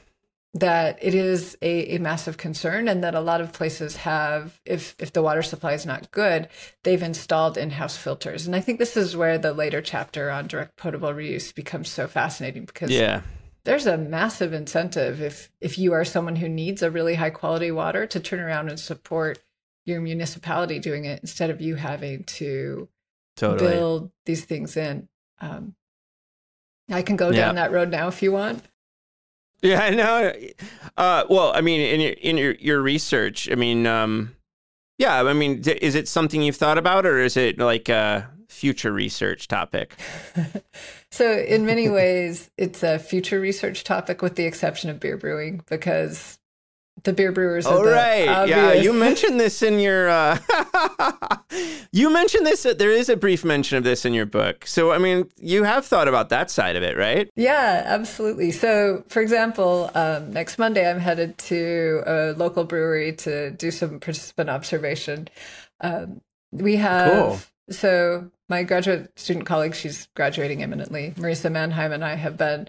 That 0.55 0.99
it 1.01 1.15
is 1.15 1.57
a, 1.63 1.95
a, 1.95 1.99
massive 1.99 2.37
concern 2.37 2.89
and 2.89 3.05
that 3.05 3.15
a 3.15 3.21
lot 3.21 3.41
of 3.41 3.53
places 3.53 3.95
have, 3.97 4.61
if 4.65 4.97
if 4.99 5.13
the 5.13 5.23
water 5.23 5.43
supply 5.43 5.75
is 5.75 5.87
not 5.87 6.11
good, 6.11 6.49
they've 6.83 7.03
installed 7.03 7.57
in-house 7.57 7.97
filters. 7.97 8.47
And 8.47 8.57
I 8.57 8.61
think 8.61 8.81
this 8.81 8.97
is 8.97 9.17
where 9.17 9.39
the 9.39 9.53
later 9.53 9.81
chapter 9.81 10.29
on 10.29 10.49
direct 10.49 10.77
potable 10.77 11.11
reuse 11.11 11.55
becomes 11.55 11.89
so 11.89 12.09
fascinating 12.09 12.65
because 12.65 12.91
yeah 12.91 13.23
there's 13.65 13.87
a 13.87 13.99
massive 13.99 14.53
incentive 14.53 15.21
if 15.21 15.51
if 15.61 15.79
you 15.79 15.93
are 15.93 16.05
someone 16.05 16.37
who 16.37 16.49
needs 16.49 16.83
a 16.83 16.91
really 16.91 17.15
high 17.15 17.31
quality 17.31 17.71
water 17.71 18.07
to 18.07 18.21
turn 18.21 18.41
around 18.41 18.69
and 18.69 18.81
support 18.81 19.39
your 19.85 20.01
municipality 20.01 20.79
doing 20.79 21.05
it 21.05 21.21
instead 21.21 21.51
of 21.51 21.61
you 21.61 21.75
having 21.75 22.25
to 22.25 22.89
totally. 23.37 23.71
build 23.71 24.11
these 24.27 24.45
things 24.45 24.77
in. 24.77 25.09
Um, 25.41 25.75
I 26.91 27.03
can 27.03 27.17
go 27.17 27.31
down 27.31 27.55
that 27.55 27.73
road 27.73 27.91
now 27.91 28.09
if 28.09 28.23
you 28.23 28.33
want. 28.33 28.65
Yeah, 29.63 29.83
I 29.83 29.91
know. 29.91 30.33
Uh, 30.97 31.25
well, 31.29 31.53
I 31.55 31.61
mean, 31.61 31.81
in 31.81 32.01
your 32.01 32.13
in 32.13 32.37
your, 32.39 32.55
your 32.55 32.83
research, 32.83 33.49
I 33.51 33.55
mean, 33.55 33.87
um, 33.87 34.35
yeah, 34.99 35.23
I 35.23 35.33
mean, 35.33 35.63
is 35.67 35.95
it 35.95 36.09
something 36.09 36.43
you've 36.43 36.57
thought 36.57 36.79
about, 36.79 37.07
or 37.07 37.19
is 37.19 37.37
it 37.37 37.59
like 37.59 37.89
a 37.89 38.29
future 38.49 38.93
research 38.93 39.49
topic? 39.49 39.97
so, 41.11 41.39
in 41.39 41.67
many 41.67 41.89
ways, 41.89 42.51
it's 42.57 42.83
a 42.83 42.99
future 42.99 43.41
research 43.41 43.85
topic, 43.85 44.23
with 44.23 44.37
the 44.37 44.45
exception 44.45 44.91
of 44.91 44.99
beer 44.99 45.17
brewing, 45.17 45.63
because 45.69 46.40
the 47.05 47.13
beer 47.13 47.33
brewers. 47.33 47.67
Oh 47.67 47.85
right, 47.85 48.49
yeah. 48.49 48.73
You 48.73 48.93
mentioned 49.09 49.39
this 49.39 49.63
in 49.63 49.79
your. 49.79 50.09
Uh, 50.09 50.39
you 51.93 52.11
mentioned 52.11 52.47
this. 52.47 52.65
Uh, 52.67 52.75
there 52.75 52.91
is 52.91 53.09
a 53.09 53.17
brief 53.17 53.45
mention 53.45 53.79
of 53.79 53.85
this 53.85 54.05
in 54.05 54.15
your 54.15 54.27
book. 54.27 54.67
So 54.67 54.93
I 54.93 54.99
mean, 54.99 55.29
you 55.37 55.65
have 55.65 55.87
thought 55.87 56.09
about 56.09 56.29
that 56.31 56.51
side 56.51 56.77
of 56.77 56.83
it, 56.83 56.97
right? 56.97 57.31
Yeah, 57.37 57.83
absolutely. 57.87 58.51
So, 58.51 59.05
for 59.09 59.21
example, 59.21 59.91
um, 59.95 60.33
next 60.33 60.59
Monday 60.59 60.89
I'm 60.89 61.01
headed 61.01 61.39
to 61.39 62.03
a 62.07 62.33
local 62.33 62.65
brewery 62.65 63.13
to 63.17 63.51
do 63.51 63.71
some 63.71 64.01
participant 64.01 64.51
observation. 64.51 65.29
Um, 65.81 66.21
we 66.53 66.77
have 66.77 67.13
cool. 67.13 67.41
so 67.71 68.31
my 68.49 68.65
graduate 68.65 69.13
student 69.19 69.47
colleague, 69.47 69.75
she's 69.75 70.09
graduating 70.17 70.61
imminently. 70.61 71.15
Marisa 71.17 71.51
Mannheim 71.51 71.93
and 71.93 72.05
I 72.05 72.17
have 72.17 72.37
been 72.37 72.69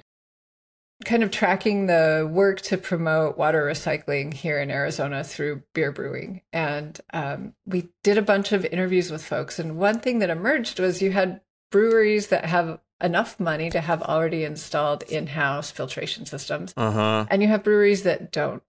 kind 1.05 1.23
of 1.23 1.31
tracking 1.31 1.87
the 1.87 2.29
work 2.31 2.61
to 2.61 2.77
promote 2.77 3.37
water 3.37 3.63
recycling 3.65 4.33
here 4.33 4.59
in 4.59 4.71
Arizona 4.71 5.23
through 5.23 5.63
beer 5.73 5.91
brewing. 5.91 6.41
And 6.53 6.99
um, 7.13 7.53
we 7.65 7.89
did 8.03 8.17
a 8.17 8.21
bunch 8.21 8.51
of 8.51 8.65
interviews 8.65 9.11
with 9.11 9.23
folks. 9.23 9.59
And 9.59 9.77
one 9.77 9.99
thing 9.99 10.19
that 10.19 10.29
emerged 10.29 10.79
was 10.79 11.01
you 11.01 11.11
had 11.11 11.41
breweries 11.71 12.27
that 12.27 12.45
have 12.45 12.79
enough 13.01 13.39
money 13.39 13.69
to 13.69 13.81
have 13.81 14.01
already 14.03 14.43
installed 14.43 15.03
in 15.03 15.27
house 15.27 15.71
filtration 15.71 16.25
systems, 16.25 16.73
uh-huh. 16.77 17.25
and 17.29 17.41
you 17.41 17.47
have 17.47 17.63
breweries 17.63 18.03
that 18.03 18.31
don't. 18.31 18.61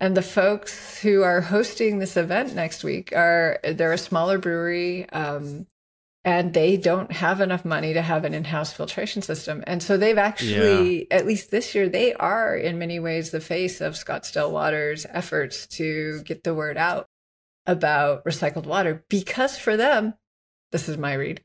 And 0.00 0.16
the 0.16 0.22
folks 0.22 1.00
who 1.00 1.22
are 1.22 1.40
hosting 1.40 1.98
this 1.98 2.16
event 2.16 2.54
next 2.54 2.84
week 2.84 3.12
are 3.14 3.58
they're 3.64 3.92
a 3.92 3.98
smaller 3.98 4.38
brewery. 4.38 5.08
Um, 5.10 5.66
and 6.28 6.52
they 6.52 6.76
don't 6.76 7.10
have 7.10 7.40
enough 7.40 7.64
money 7.64 7.94
to 7.94 8.02
have 8.02 8.22
an 8.26 8.34
in-house 8.34 8.70
filtration 8.70 9.22
system 9.22 9.64
and 9.66 9.82
so 9.82 9.96
they've 9.96 10.18
actually 10.18 10.98
yeah. 11.10 11.16
at 11.16 11.26
least 11.26 11.50
this 11.50 11.74
year 11.74 11.88
they 11.88 12.12
are 12.12 12.54
in 12.54 12.78
many 12.78 13.00
ways 13.00 13.30
the 13.30 13.40
face 13.40 13.80
of 13.80 13.94
scottsdale 13.94 14.50
water's 14.50 15.06
efforts 15.08 15.66
to 15.66 16.22
get 16.24 16.44
the 16.44 16.52
word 16.52 16.76
out 16.76 17.06
about 17.66 18.22
recycled 18.26 18.66
water 18.66 19.02
because 19.08 19.56
for 19.56 19.78
them 19.78 20.12
this 20.70 20.86
is 20.86 20.98
my 20.98 21.14
read 21.14 21.40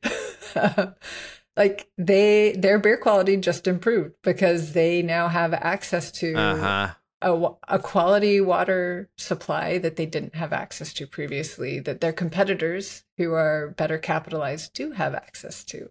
like 1.55 1.87
they 1.97 2.51
their 2.51 2.77
beer 2.77 2.97
quality 2.97 3.37
just 3.37 3.67
improved 3.67 4.13
because 4.21 4.73
they 4.73 5.01
now 5.01 5.29
have 5.29 5.53
access 5.53 6.11
to 6.11 6.33
uh-huh 6.35 6.93
a, 7.23 7.49
a 7.67 7.79
quality 7.79 8.39
water 8.41 9.09
supply 9.17 9.77
that 9.79 9.95
they 9.95 10.05
didn't 10.05 10.35
have 10.35 10.53
access 10.53 10.93
to 10.93 11.07
previously, 11.07 11.79
that 11.79 12.01
their 12.01 12.13
competitors 12.13 13.03
who 13.17 13.33
are 13.33 13.73
better 13.77 13.97
capitalized 13.97 14.73
do 14.73 14.91
have 14.91 15.15
access 15.15 15.63
to. 15.65 15.89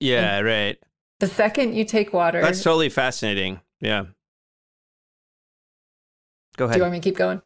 Yeah, 0.00 0.38
and 0.38 0.46
right. 0.46 0.78
The 1.20 1.26
second 1.26 1.74
you 1.74 1.84
take 1.84 2.12
water. 2.12 2.40
That's 2.40 2.62
totally 2.62 2.88
fascinating. 2.88 3.60
Yeah. 3.80 4.04
Go 6.56 6.64
ahead. 6.66 6.74
Do 6.74 6.78
you 6.78 6.82
want 6.82 6.92
me 6.92 7.00
to 7.00 7.04
keep 7.04 7.16
going? 7.16 7.42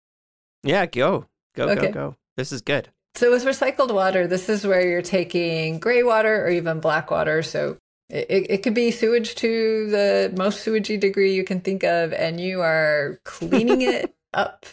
yeah, 0.62 0.86
go. 0.86 1.26
Go, 1.54 1.68
Okay. 1.68 1.86
go, 1.86 1.92
go. 1.92 2.16
This 2.36 2.52
is 2.52 2.62
good. 2.62 2.88
So 3.14 3.30
with 3.30 3.44
recycled 3.44 3.92
water, 3.92 4.26
this 4.26 4.48
is 4.48 4.66
where 4.66 4.86
you're 4.86 5.02
taking 5.02 5.78
gray 5.78 6.02
water 6.02 6.44
or 6.44 6.48
even 6.48 6.80
black 6.80 7.10
water. 7.10 7.42
So 7.42 7.76
it, 8.12 8.46
it 8.50 8.62
could 8.62 8.74
be 8.74 8.90
sewage 8.90 9.34
to 9.36 9.88
the 9.90 10.32
most 10.36 10.64
sewagey 10.64 11.00
degree 11.00 11.34
you 11.34 11.44
can 11.44 11.60
think 11.60 11.82
of, 11.82 12.12
and 12.12 12.40
you 12.40 12.60
are 12.60 13.20
cleaning 13.24 13.80
it 13.82 14.14
up. 14.34 14.66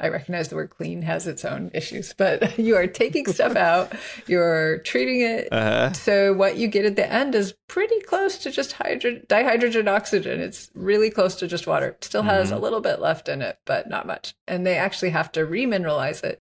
I 0.00 0.08
recognize 0.08 0.48
the 0.48 0.54
word 0.56 0.70
clean 0.70 1.02
has 1.02 1.26
its 1.26 1.44
own 1.44 1.70
issues, 1.74 2.14
but 2.16 2.58
you 2.58 2.76
are 2.76 2.86
taking 2.86 3.26
stuff 3.26 3.54
out, 3.54 3.92
you're 4.26 4.78
treating 4.78 5.20
it. 5.20 5.48
Uh-huh. 5.52 5.92
So 5.92 6.32
what 6.32 6.56
you 6.56 6.68
get 6.68 6.86
at 6.86 6.96
the 6.96 7.12
end 7.12 7.34
is 7.34 7.54
pretty 7.68 8.00
close 8.00 8.38
to 8.38 8.50
just 8.50 8.72
hydro- 8.72 9.20
dihydrogen 9.28 9.88
oxygen. 9.88 10.40
It's 10.40 10.70
really 10.74 11.10
close 11.10 11.34
to 11.36 11.48
just 11.48 11.66
water. 11.66 11.88
It 11.88 12.04
still 12.04 12.22
has 12.22 12.50
a 12.50 12.58
little 12.58 12.80
bit 12.80 13.00
left 13.00 13.28
in 13.28 13.42
it, 13.42 13.58
but 13.66 13.90
not 13.90 14.06
much. 14.06 14.34
And 14.46 14.64
they 14.64 14.76
actually 14.76 15.10
have 15.10 15.30
to 15.32 15.40
remineralize 15.40 16.24
it 16.24 16.40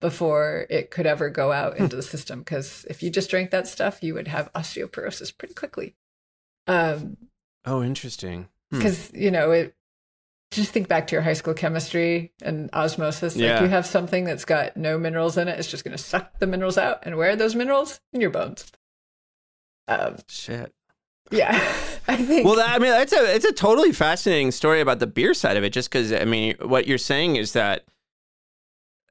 before 0.00 0.66
it 0.70 0.90
could 0.90 1.06
ever 1.06 1.28
go 1.30 1.52
out 1.52 1.76
into 1.76 1.94
the 1.96 2.02
system. 2.02 2.40
Because 2.40 2.86
if 2.88 3.02
you 3.02 3.10
just 3.10 3.30
drank 3.30 3.50
that 3.50 3.68
stuff, 3.68 4.02
you 4.02 4.14
would 4.14 4.28
have 4.28 4.52
osteoporosis 4.54 5.36
pretty 5.36 5.54
quickly. 5.54 5.94
Um, 6.66 7.16
Oh, 7.66 7.82
interesting. 7.82 8.48
Hmm. 8.70 8.78
because 8.78 9.12
you 9.12 9.30
know 9.30 9.50
it. 9.50 9.74
Just 10.52 10.72
think 10.72 10.88
back 10.88 11.06
to 11.08 11.12
your 11.14 11.22
high 11.22 11.34
school 11.34 11.54
chemistry 11.54 12.32
and 12.42 12.70
osmosis. 12.72 13.36
Like 13.36 13.44
Yeah. 13.44 13.62
you 13.62 13.68
have 13.68 13.86
something 13.86 14.24
that's 14.24 14.44
got 14.44 14.76
no 14.76 14.98
minerals 14.98 15.36
in 15.36 15.46
it, 15.46 15.58
it's 15.58 15.70
just 15.70 15.84
going 15.84 15.96
to 15.96 16.02
suck 16.02 16.38
the 16.40 16.46
minerals 16.48 16.76
out. 16.76 17.00
And 17.04 17.16
where 17.16 17.30
are 17.30 17.36
those 17.36 17.54
minerals? 17.54 18.00
In 18.12 18.20
your 18.20 18.30
bones. 18.30 18.72
Um, 19.86 20.16
Shit. 20.28 20.72
yeah, 21.30 21.50
I 22.08 22.16
think. 22.16 22.44
Well, 22.46 22.56
that, 22.56 22.70
I 22.70 22.78
mean, 22.78 22.92
it's 23.00 23.12
a 23.12 23.34
it's 23.34 23.44
a 23.44 23.52
totally 23.52 23.92
fascinating 23.92 24.50
story 24.50 24.80
about 24.80 24.98
the 24.98 25.06
beer 25.06 25.34
side 25.34 25.56
of 25.56 25.62
it. 25.64 25.72
Just 25.72 25.90
because 25.90 26.12
I 26.12 26.24
mean, 26.24 26.56
what 26.62 26.86
you're 26.88 26.98
saying 26.98 27.36
is 27.36 27.52
that 27.52 27.84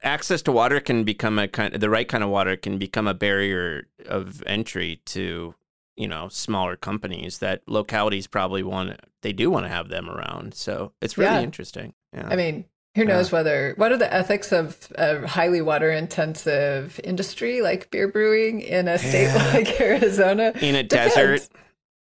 access 0.01 0.41
to 0.43 0.51
water 0.51 0.79
can 0.79 1.03
become 1.03 1.37
a 1.39 1.47
kind 1.47 1.73
the 1.73 1.89
right 1.89 2.07
kind 2.07 2.23
of 2.23 2.29
water 2.29 2.55
can 2.55 2.77
become 2.77 3.07
a 3.07 3.13
barrier 3.13 3.87
of 4.05 4.41
entry 4.45 5.01
to 5.05 5.53
you 5.97 6.07
know 6.07 6.29
smaller 6.29 6.75
companies 6.75 7.39
that 7.39 7.61
localities 7.67 8.27
probably 8.27 8.63
want 8.63 8.99
they 9.21 9.33
do 9.33 9.49
want 9.49 9.65
to 9.65 9.69
have 9.69 9.89
them 9.89 10.09
around. 10.09 10.53
So 10.53 10.93
it's 11.01 11.17
really 11.17 11.33
Yeah. 11.33 11.41
interesting. 11.41 11.93
Yeah. 12.13 12.27
I 12.29 12.35
mean, 12.37 12.65
who 12.95 13.03
knows 13.05 13.31
whether 13.31 13.73
what 13.75 13.91
are 13.91 13.97
the 13.97 14.11
ethics 14.13 14.51
of 14.53 14.87
a 14.95 15.27
highly 15.27 15.61
water 15.61 15.91
intensive 15.91 16.99
industry 17.03 17.61
like 17.61 17.91
beer 17.91 18.07
brewing 18.07 18.61
in 18.61 18.87
a 18.87 18.97
state 18.97 19.25
Yeah. 19.33 19.51
like 19.53 19.81
Arizona? 19.81 20.53
in 20.61 20.75
a 20.75 20.83
Depends. 20.83 21.15
desert, 21.15 21.49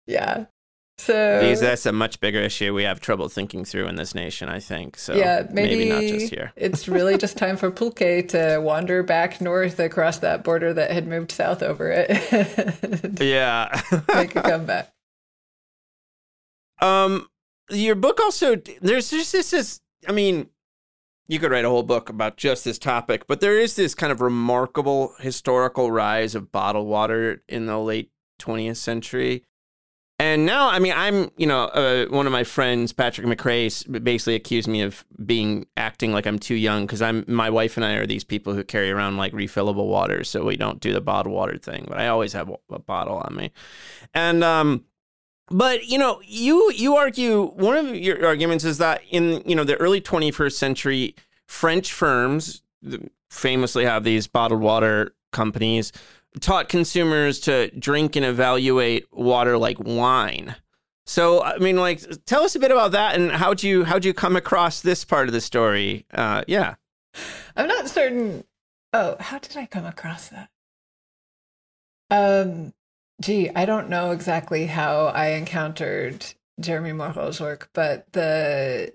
Yeah. 0.07 0.45
So 0.99 1.39
because 1.41 1.61
that's 1.61 1.87
a 1.87 1.93
much 1.93 2.19
bigger 2.19 2.41
issue 2.41 2.75
we 2.75 2.83
have 2.83 3.01
trouble 3.01 3.29
thinking 3.29 3.65
through 3.65 3.87
in 3.87 3.95
this 3.95 4.17
nation. 4.17 4.49
I 4.49 4.59
think 4.59 4.97
so. 4.97 5.15
yeah, 5.15 5.47
maybe, 5.51 5.89
not 5.89 6.03
just 6.03 6.31
here. 6.31 6.53
it's 6.57 6.89
really 6.89 7.17
just 7.17 7.37
time 7.39 7.57
for 7.57 7.71
Pulque 7.71 8.29
to 8.29 8.59
wander 8.59 9.05
back 9.05 9.41
north 9.41 9.79
across 9.79 10.19
that 10.19 10.43
border 10.43 10.75
that 10.75 10.91
had 10.91 11.07
moved 11.07 11.31
south 11.31 11.63
over 11.63 11.91
it. 11.91 12.09
Yeah. 13.21 13.81
Make 14.15 14.35
a 14.37 14.43
comeback. 14.43 14.93
Um, 16.81 17.29
your 17.71 17.95
book 17.95 18.21
also 18.21 18.57
there's 18.81 19.11
just 19.11 19.33
this, 19.33 19.51
this. 19.51 19.81
I 20.07 20.13
mean, 20.13 20.49
you 21.29 21.39
could 21.39 21.51
write 21.51 21.65
a 21.65 21.69
whole 21.69 21.83
book 21.83 22.09
about 22.09 22.37
just 22.37 22.65
this 22.65 22.79
topic, 22.79 23.27
but 23.27 23.41
there 23.41 23.59
is 23.59 23.77
this 23.77 23.95
kind 23.95 24.11
of 24.11 24.21
remarkable 24.21 25.15
historical 25.21 25.91
rise 25.91 26.35
of 26.35 26.51
bottled 26.51 26.87
water 26.87 27.43
in 27.49 27.67
the 27.67 27.79
late 27.79 28.11
20th 28.41 28.77
century. 28.77 29.45
And 30.21 30.45
now, 30.45 30.69
I 30.69 30.81
mean, 30.81 30.95
I'm, 30.97 31.31
you 31.37 31.47
know, 31.47 31.67
uh, 31.67 32.07
one 32.07 32.27
of 32.27 32.33
my 32.33 32.43
friends, 32.43 32.93
Patrick 32.93 33.25
McRae, 33.27 34.03
basically 34.03 34.35
accused 34.35 34.67
me 34.67 34.83
of 34.83 35.05
being 35.25 35.67
acting 35.77 36.13
like 36.13 36.27
I'm 36.27 36.41
too 36.41 36.57
young 36.57 36.87
because 36.87 37.01
I'm, 37.01 37.25
my 37.29 37.49
wife 37.51 37.77
and 37.77 37.87
I 37.87 37.93
are 37.93 38.07
these 38.07 38.25
people 38.25 38.53
who 38.53 38.65
carry 38.65 38.91
around 38.91 39.17
like 39.17 39.33
refillable 39.33 39.87
water, 39.87 40.25
so 40.25 40.45
we 40.45 40.57
don't 40.57 40.81
do 40.81 40.93
the 40.93 41.01
bottled 41.01 41.33
water 41.33 41.57
thing. 41.57 41.85
But 41.89 41.99
I 41.99 42.09
always 42.09 42.33
have 42.33 42.51
a, 42.69 42.79
bottle 42.81 43.19
on 43.19 43.37
me, 43.37 43.53
and 44.15 44.43
um, 44.43 44.85
but 45.51 45.87
you 45.87 45.99
know, 45.99 46.21
you 46.25 46.73
you 46.73 46.97
argue 46.97 47.51
one 47.51 47.77
of 47.77 47.95
your 47.95 48.27
arguments 48.27 48.65
is 48.65 48.79
that 48.79 49.03
in 49.11 49.43
you 49.47 49.55
know 49.55 49.65
the 49.65 49.77
early 49.77 50.01
21st 50.01 50.53
century, 50.53 51.15
French 51.47 51.93
firms 51.93 52.63
famously 53.31 53.85
have 53.85 54.05
these 54.05 54.27
bottled 54.27 54.63
water 54.63 55.15
companies 55.33 55.93
taught 56.41 56.69
consumers 56.69 57.41
to 57.41 57.71
drink 57.79 58.17
and 58.17 58.25
evaluate 58.25 59.07
water 59.13 59.59
like 59.59 59.79
wine. 59.81 60.57
So 61.07 61.43
I 61.43 61.59
mean, 61.59 61.77
like, 61.77 62.03
tell 62.27 62.43
us 62.43 62.55
a 62.55 62.59
bit 62.59 62.71
about 62.71 62.93
that 62.93 63.15
and 63.15 63.31
how'd 63.31 63.63
you 63.63 63.85
how'd 63.85 64.05
you 64.05 64.13
come 64.13 64.37
across 64.37 64.81
this 64.81 65.05
part 65.05 65.29
of 65.29 65.33
the 65.33 65.41
story? 65.41 66.07
Uh, 66.13 66.45
yeah. 66.47 66.75
I'm 67.57 67.67
not 67.67 67.89
certain. 67.89 68.45
Oh, 68.93 69.17
how 69.19 69.39
did 69.39 69.57
I 69.57 69.67
come 69.67 69.87
across 69.87 70.29
that? 70.29 70.51
Um, 72.11 72.73
gee, 73.21 73.51
I 73.55 73.65
don't 73.65 73.89
know 73.89 74.13
exactly 74.13 74.67
how 74.67 75.07
I 75.07 75.31
encountered 75.31 76.27
Jeremy 76.61 76.93
Moreau's 76.93 77.41
work, 77.41 77.71
but 77.73 78.13
the 78.13 78.93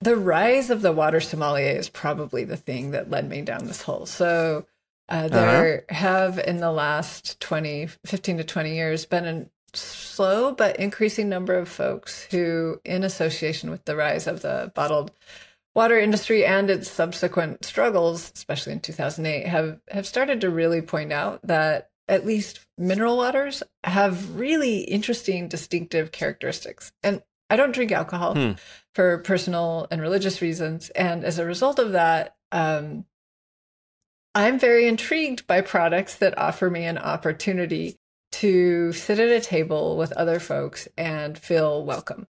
the 0.00 0.16
rise 0.16 0.70
of 0.70 0.82
the 0.82 0.92
water 0.92 1.20
sommelier 1.20 1.76
is 1.76 1.90
probably 1.90 2.44
the 2.44 2.56
thing 2.56 2.92
that 2.92 3.10
led 3.10 3.28
me 3.28 3.42
down 3.42 3.66
this 3.66 3.82
hole. 3.82 4.06
So 4.06 4.66
uh, 5.10 5.28
there 5.28 5.84
have 5.88 6.38
in 6.38 6.58
the 6.58 6.70
last 6.70 7.40
20, 7.40 7.88
15 8.06 8.38
to 8.38 8.44
20 8.44 8.74
years 8.74 9.06
been 9.06 9.24
a 9.26 9.46
slow 9.76 10.52
but 10.54 10.76
increasing 10.78 11.28
number 11.28 11.54
of 11.54 11.68
folks 11.68 12.24
who, 12.30 12.80
in 12.84 13.04
association 13.04 13.70
with 13.70 13.84
the 13.84 13.96
rise 13.96 14.26
of 14.26 14.42
the 14.42 14.72
bottled 14.74 15.12
water 15.74 15.98
industry 15.98 16.44
and 16.44 16.70
its 16.70 16.90
subsequent 16.90 17.64
struggles, 17.64 18.32
especially 18.34 18.72
in 18.72 18.80
2008, 18.80 19.46
have, 19.46 19.80
have 19.88 20.06
started 20.06 20.40
to 20.40 20.50
really 20.50 20.82
point 20.82 21.12
out 21.12 21.40
that 21.46 21.90
at 22.08 22.26
least 22.26 22.60
mineral 22.76 23.16
waters 23.16 23.62
have 23.84 24.34
really 24.36 24.78
interesting, 24.80 25.46
distinctive 25.46 26.10
characteristics. 26.10 26.90
And 27.04 27.22
I 27.48 27.56
don't 27.56 27.72
drink 27.72 27.92
alcohol 27.92 28.34
Hmm. 28.34 28.52
for 28.94 29.18
personal 29.18 29.86
and 29.90 30.00
religious 30.00 30.42
reasons. 30.42 30.90
And 30.90 31.24
as 31.24 31.38
a 31.38 31.44
result 31.44 31.78
of 31.78 31.92
that, 31.92 32.34
um, 32.50 33.04
I'm 34.34 34.58
very 34.58 34.86
intrigued 34.86 35.46
by 35.46 35.60
products 35.60 36.14
that 36.16 36.38
offer 36.38 36.70
me 36.70 36.84
an 36.84 36.98
opportunity 36.98 37.96
to 38.32 38.92
sit 38.92 39.18
at 39.18 39.28
a 39.28 39.40
table 39.40 39.96
with 39.96 40.12
other 40.12 40.38
folks 40.38 40.86
and 40.96 41.36
feel 41.36 41.84
welcome. 41.84 42.26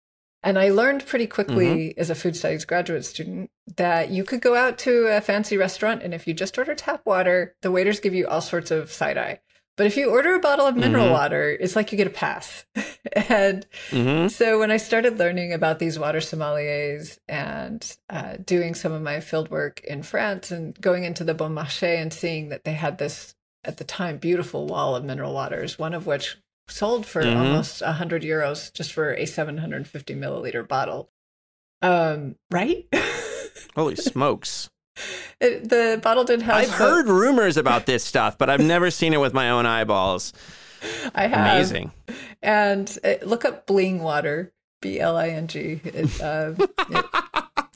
And 0.43 0.59
I 0.59 0.69
learned 0.69 1.07
pretty 1.07 1.27
quickly 1.27 1.67
mm-hmm. 1.67 2.01
as 2.01 2.11
a 2.11 2.15
food 2.15 2.37
studies 2.37 2.65
graduate 2.65 3.05
student 3.05 3.51
that 3.77 4.11
you 4.11 4.23
could 4.23 4.41
go 4.41 4.55
out 4.55 4.79
to 4.79 5.07
a 5.07 5.21
fancy 5.21 5.57
restaurant 5.57 6.03
and 6.03 6.13
if 6.13 6.27
you 6.27 6.35
just 6.35 6.59
order 6.59 6.75
tap 6.75 7.01
water, 7.07 7.57
the 7.63 7.71
waiters 7.71 7.99
give 7.99 8.15
you 8.15 8.29
all 8.29 8.43
sorts 8.43 8.71
of 8.71 8.93
side 8.93 9.17
eye. 9.19 9.41
But 9.77 9.87
if 9.87 9.97
you 9.97 10.09
order 10.11 10.35
a 10.35 10.41
bottle 10.41 10.67
of 10.67 10.75
mineral 10.77 11.07
Mhm. 11.09 11.13
water, 11.13 11.51
it's 11.51 11.77
like 11.77 11.93
you 11.93 11.99
get 11.99 12.07
a 12.07 12.11
pass. 12.11 12.65
and 13.13 13.67
hmm 13.91 14.29
so 14.29 14.59
when 14.59 14.71
I 14.71 14.77
started 14.79 15.19
learning 15.19 15.53
about 15.53 15.79
these 15.79 15.99
water 15.99 16.19
sommeliers 16.19 17.19
and 17.29 17.97
uh, 18.11 18.37
doing 18.45 18.75
some 18.75 18.93
of 18.93 19.03
my 19.03 19.21
field 19.21 19.51
work 19.51 19.81
in 19.85 20.03
France 20.03 20.51
and 20.51 20.79
going 20.81 21.05
into 21.05 21.25
the 21.25 21.35
Bon 21.35 21.55
Marché 21.55 22.01
and 22.01 22.13
seeing 22.13 22.49
that 22.49 22.65
they 22.65 22.73
had 22.73 22.99
this 22.99 23.35
at 23.65 23.77
the 23.77 23.85
time 23.85 24.17
beautiful 24.19 24.67
wall 24.67 24.97
of 24.97 25.05
mineral 25.05 25.35
waters, 25.35 25.79
one 25.79 25.95
of 25.95 26.07
which 26.07 26.37
sold 26.69 27.07
for 27.07 27.23
Mhm. 27.23 27.37
almost 27.37 27.83
100 27.83 28.23
euros 28.23 28.73
just 28.73 28.93
for 28.93 29.13
a 29.15 29.27
750 29.27 30.15
milliliter 30.15 30.67
bottle. 30.67 31.11
Um, 31.83 32.37
right? 32.51 32.87
Holy 33.77 33.97
smokes! 33.97 34.69
It, 35.41 35.69
the 35.69 36.01
bottle 36.03 36.25
didn't 36.25 36.45
have. 36.45 36.55
I've 36.57 36.71
heard 36.71 37.07
rumors 37.09 37.57
about 37.57 37.87
this 37.87 38.05
stuff, 38.05 38.39
but 38.39 38.49
I've 38.51 38.61
never 38.61 38.91
seen 38.91 39.13
it 39.13 39.21
with 39.21 39.35
my 39.35 39.51
own 39.51 39.67
eyeballs. 39.67 40.33
I 41.15 41.27
have. 41.27 41.41
Amazing. 41.57 41.93
And 42.43 42.99
uh, 43.05 43.15
look 43.25 43.45
up 43.45 43.67
Bling 43.67 44.03
Water, 44.03 44.53
B 44.81 45.01
L 45.01 45.17
I 45.17 45.29
N 45.29 45.47
G. 45.49 45.81
Uh, 46.23 46.53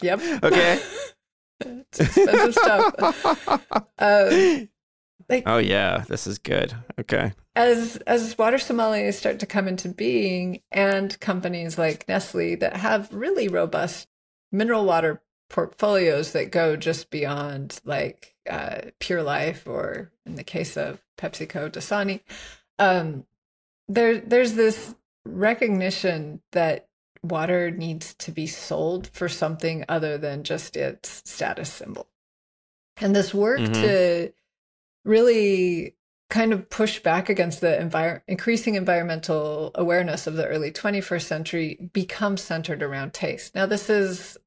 Yep. 0.03 0.21
Okay. 0.43 0.81
it's 1.61 2.01
expensive 2.01 2.55
stuff. 2.55 3.85
Um, 3.99 4.69
like 5.29 5.43
Oh 5.47 5.59
yeah, 5.59 6.05
this 6.09 6.27
is 6.27 6.39
good. 6.39 6.75
Okay. 6.99 7.33
as 7.55 7.97
as 8.07 8.37
water 8.39 8.57
sommeliers 8.57 9.15
start 9.15 9.39
to 9.41 9.47
come 9.47 9.69
into 9.69 9.89
being, 9.91 10.61
and 10.73 11.19
companies 11.21 11.77
like 11.79 12.09
Nestle 12.09 12.55
that 12.57 12.77
have 12.77 13.13
really 13.13 13.47
robust 13.49 14.09
mineral 14.51 14.85
water 14.87 15.23
portfolios 15.51 16.33
that 16.33 16.51
go 16.51 16.77
just 16.77 17.11
beyond 17.11 17.81
like 17.85 18.35
uh, 18.49 18.79
Pure 18.99 19.25
Life, 19.25 19.67
or 19.67 20.11
in 20.25 20.37
the 20.37 20.45
case 20.45 20.77
of 20.79 21.03
PepsiCo, 21.19 21.71
Dasani. 21.71 22.21
Um, 22.79 23.27
there 23.89 24.19
there's 24.19 24.55
this 24.55 24.95
recognition 25.27 26.41
that 26.53 26.89
water 27.23 27.71
needs 27.71 28.15
to 28.15 28.33
be 28.33 28.47
sold 28.47 29.09
for 29.09 29.29
something 29.29 29.85
other 29.89 30.17
than 30.17 30.43
just 30.43 30.77
its 30.77 31.23
status 31.31 31.71
symbol. 31.71 32.07
And 32.97 33.15
this 33.15 33.35
work 33.35 33.61
Mhm. 33.61 33.75
to 33.75 34.33
really 35.05 35.97
kind 36.31 36.53
of 36.53 36.71
push 36.71 37.01
back 37.01 37.29
against 37.29 37.61
the 37.61 37.67
envir- 37.67 38.23
increasing 38.29 38.77
environmental 38.77 39.73
awareness 39.75 40.27
of 40.27 40.35
the 40.35 40.47
early 40.47 40.71
21st 40.71 41.27
century 41.27 41.91
becomes 41.93 42.41
centered 42.41 42.83
around 42.83 43.13
taste. 43.13 43.55
Now, 43.55 43.67
this 43.67 43.91
is, 43.91 44.39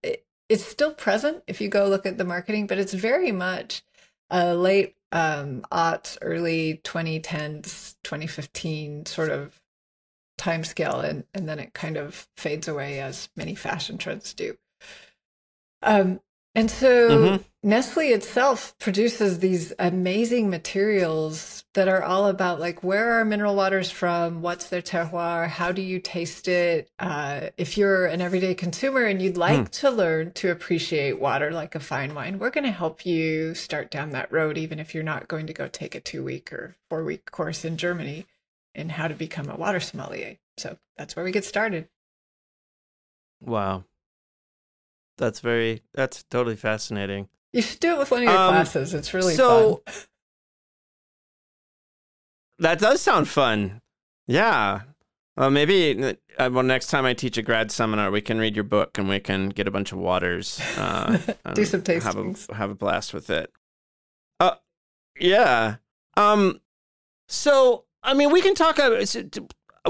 it's 0.53 0.63
still 0.63 0.93
present 0.93 1.41
if 1.47 1.59
you 1.59 1.67
go 1.67 1.87
look 1.87 2.05
at 2.05 2.19
the 2.19 2.23
marketing, 2.23 2.67
but 2.67 2.77
it's 2.77 2.93
very 2.93 3.31
much 3.31 3.81
a 4.29 4.53
late 4.53 4.95
um, 5.11 5.65
aughts, 5.71 6.15
early 6.21 6.79
2010s, 6.83 7.95
2015 8.03 9.07
sort 9.07 9.31
of 9.31 9.59
time 10.37 10.63
scale, 10.63 10.99
and, 10.99 11.23
and 11.33 11.49
then 11.49 11.57
it 11.57 11.73
kind 11.73 11.97
of 11.97 12.27
fades 12.37 12.67
away 12.67 12.99
as 12.99 13.29
many 13.35 13.55
fashion 13.55 13.97
trends 13.97 14.35
do. 14.35 14.55
Um, 15.81 16.19
and 16.55 16.69
so 16.69 17.09
mm-hmm. 17.09 17.43
Nestle 17.65 18.03
itself 18.03 18.77
produces 18.77 19.39
these 19.39 19.71
amazing 19.79 20.49
materials 20.49 21.63
that 21.75 21.87
are 21.87 22.03
all 22.03 22.27
about 22.27 22.59
like 22.59 22.83
where 22.83 23.13
are 23.13 23.23
mineral 23.25 23.55
waters 23.55 23.89
from, 23.89 24.41
what's 24.41 24.67
their 24.67 24.81
terroir, 24.81 25.47
how 25.47 25.71
do 25.71 25.81
you 25.81 25.99
taste 25.99 26.49
it? 26.49 26.91
Uh, 26.99 27.49
if 27.57 27.77
you're 27.77 28.05
an 28.05 28.19
everyday 28.19 28.53
consumer 28.53 29.05
and 29.05 29.21
you'd 29.21 29.37
like 29.37 29.59
mm. 29.59 29.69
to 29.69 29.89
learn 29.89 30.33
to 30.33 30.51
appreciate 30.51 31.21
water 31.21 31.51
like 31.51 31.73
a 31.73 31.79
fine 31.79 32.13
wine, 32.13 32.37
we're 32.37 32.49
going 32.49 32.65
to 32.65 32.71
help 32.71 33.05
you 33.05 33.55
start 33.55 33.89
down 33.89 34.11
that 34.11 34.31
road, 34.31 34.57
even 34.57 34.77
if 34.77 34.93
you're 34.93 35.03
not 35.03 35.29
going 35.29 35.47
to 35.47 35.53
go 35.53 35.69
take 35.69 35.95
a 35.95 36.01
two 36.01 36.21
week 36.21 36.51
or 36.51 36.75
four 36.89 37.05
week 37.05 37.31
course 37.31 37.63
in 37.63 37.77
Germany 37.77 38.25
in 38.75 38.89
how 38.89 39.07
to 39.07 39.15
become 39.15 39.49
a 39.49 39.55
water 39.55 39.79
sommelier. 39.79 40.35
So 40.57 40.77
that's 40.97 41.15
where 41.15 41.23
we 41.23 41.31
get 41.31 41.45
started. 41.45 41.87
Wow. 43.39 43.85
That's 45.17 45.39
very 45.39 45.81
that's 45.93 46.23
totally 46.23 46.55
fascinating. 46.55 47.29
You 47.51 47.61
should 47.61 47.79
do 47.79 47.93
it 47.93 47.99
with 47.99 48.11
one 48.11 48.23
of 48.23 48.29
your 48.29 48.37
um, 48.37 48.49
classes. 48.49 48.93
It's 48.93 49.13
really 49.13 49.35
so, 49.35 49.81
fun. 49.85 49.95
That 52.59 52.79
does 52.79 53.01
sound 53.01 53.27
fun. 53.27 53.81
Yeah. 54.27 54.81
Well, 55.35 55.49
maybe 55.49 56.15
uh, 56.37 56.49
well 56.53 56.63
next 56.63 56.87
time 56.87 57.03
I 57.03 57.13
teach 57.13 57.37
a 57.37 57.41
grad 57.41 57.71
seminar, 57.71 58.11
we 58.11 58.21
can 58.21 58.37
read 58.37 58.55
your 58.55 58.63
book 58.63 58.97
and 58.97 59.09
we 59.09 59.19
can 59.19 59.49
get 59.49 59.67
a 59.67 59.71
bunch 59.71 59.91
of 59.91 59.97
waters. 59.97 60.61
Uh, 60.77 61.17
do 61.55 61.65
some 61.65 61.81
tastings. 61.81 62.03
Have 62.47 62.49
a, 62.49 62.55
have 62.55 62.69
a 62.69 62.75
blast 62.75 63.13
with 63.13 63.29
it. 63.29 63.51
Uh, 64.39 64.55
yeah. 65.19 65.77
Um. 66.15 66.61
So 67.27 67.85
I 68.03 68.13
mean, 68.13 68.31
we 68.31 68.41
can 68.41 68.55
talk 68.55 68.77
about 68.77 69.01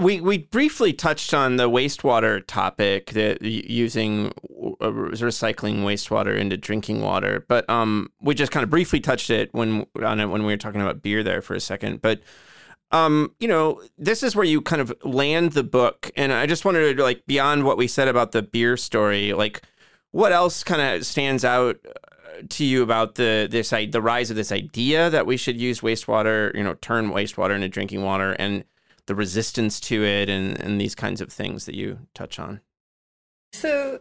we 0.02 0.22
we 0.22 0.38
briefly 0.40 0.94
touched 0.94 1.34
on 1.34 1.58
the 1.58 1.70
wastewater 1.70 2.44
topic 2.48 3.12
that 3.12 3.42
using 3.42 4.28
uh, 4.28 4.32
recycling 4.80 5.84
wastewater 5.84 6.38
into 6.38 6.58
drinking 6.58 7.02
water, 7.02 7.46
but 7.48 7.70
um, 7.70 8.12
we 8.22 8.36
just 8.36 8.52
kind 8.52 8.64
of 8.64 8.70
briefly 8.70 9.00
touched 9.00 9.30
it 9.30 9.54
when 9.54 9.86
on 10.04 10.20
it 10.20 10.28
when 10.28 10.46
we 10.46 10.54
were 10.54 10.58
talking 10.58 10.82
about 10.82 11.02
beer 11.02 11.24
there 11.24 11.42
for 11.42 11.56
a 11.56 11.60
second. 11.60 12.02
But 12.02 12.22
um, 12.92 13.34
you 13.40 13.48
know, 13.48 13.82
this 13.98 14.22
is 14.22 14.36
where 14.36 14.46
you 14.46 14.62
kind 14.62 14.82
of 14.82 14.94
land 15.04 15.54
the 15.54 15.64
book, 15.64 16.12
and 16.16 16.32
I 16.32 16.46
just 16.46 16.64
wanted 16.64 16.96
to 16.96 17.04
like 17.04 17.26
beyond 17.26 17.64
what 17.64 17.78
we 17.78 17.88
said 17.88 18.08
about 18.08 18.32
the 18.32 18.44
beer 18.44 18.78
story, 18.78 19.34
like 19.34 19.64
what 20.12 20.32
else 20.32 20.64
kind 20.64 20.82
of 20.82 21.06
stands 21.06 21.44
out 21.44 21.78
uh, 21.86 22.44
to 22.50 22.64
you 22.64 22.84
about 22.84 23.16
the 23.16 23.48
this 23.50 23.70
the 23.70 24.02
rise 24.02 24.30
of 24.30 24.36
this 24.36 24.52
idea 24.52 25.10
that 25.10 25.26
we 25.26 25.38
should 25.38 25.60
use 25.60 25.82
wastewater, 25.82 26.56
you 26.56 26.64
know, 26.64 26.76
turn 26.76 27.10
wastewater 27.10 27.56
into 27.56 27.68
drinking 27.68 28.04
water, 28.04 28.34
and 28.34 28.64
the 29.06 29.16
resistance 29.16 29.80
to 29.80 30.04
it 30.04 30.30
and, 30.30 30.60
and 30.60 30.80
these 30.80 30.96
kinds 30.96 31.20
of 31.20 31.32
things 31.32 31.66
that 31.66 31.76
you 31.76 32.00
touch 32.14 32.40
on. 32.40 32.62
So 33.52 34.00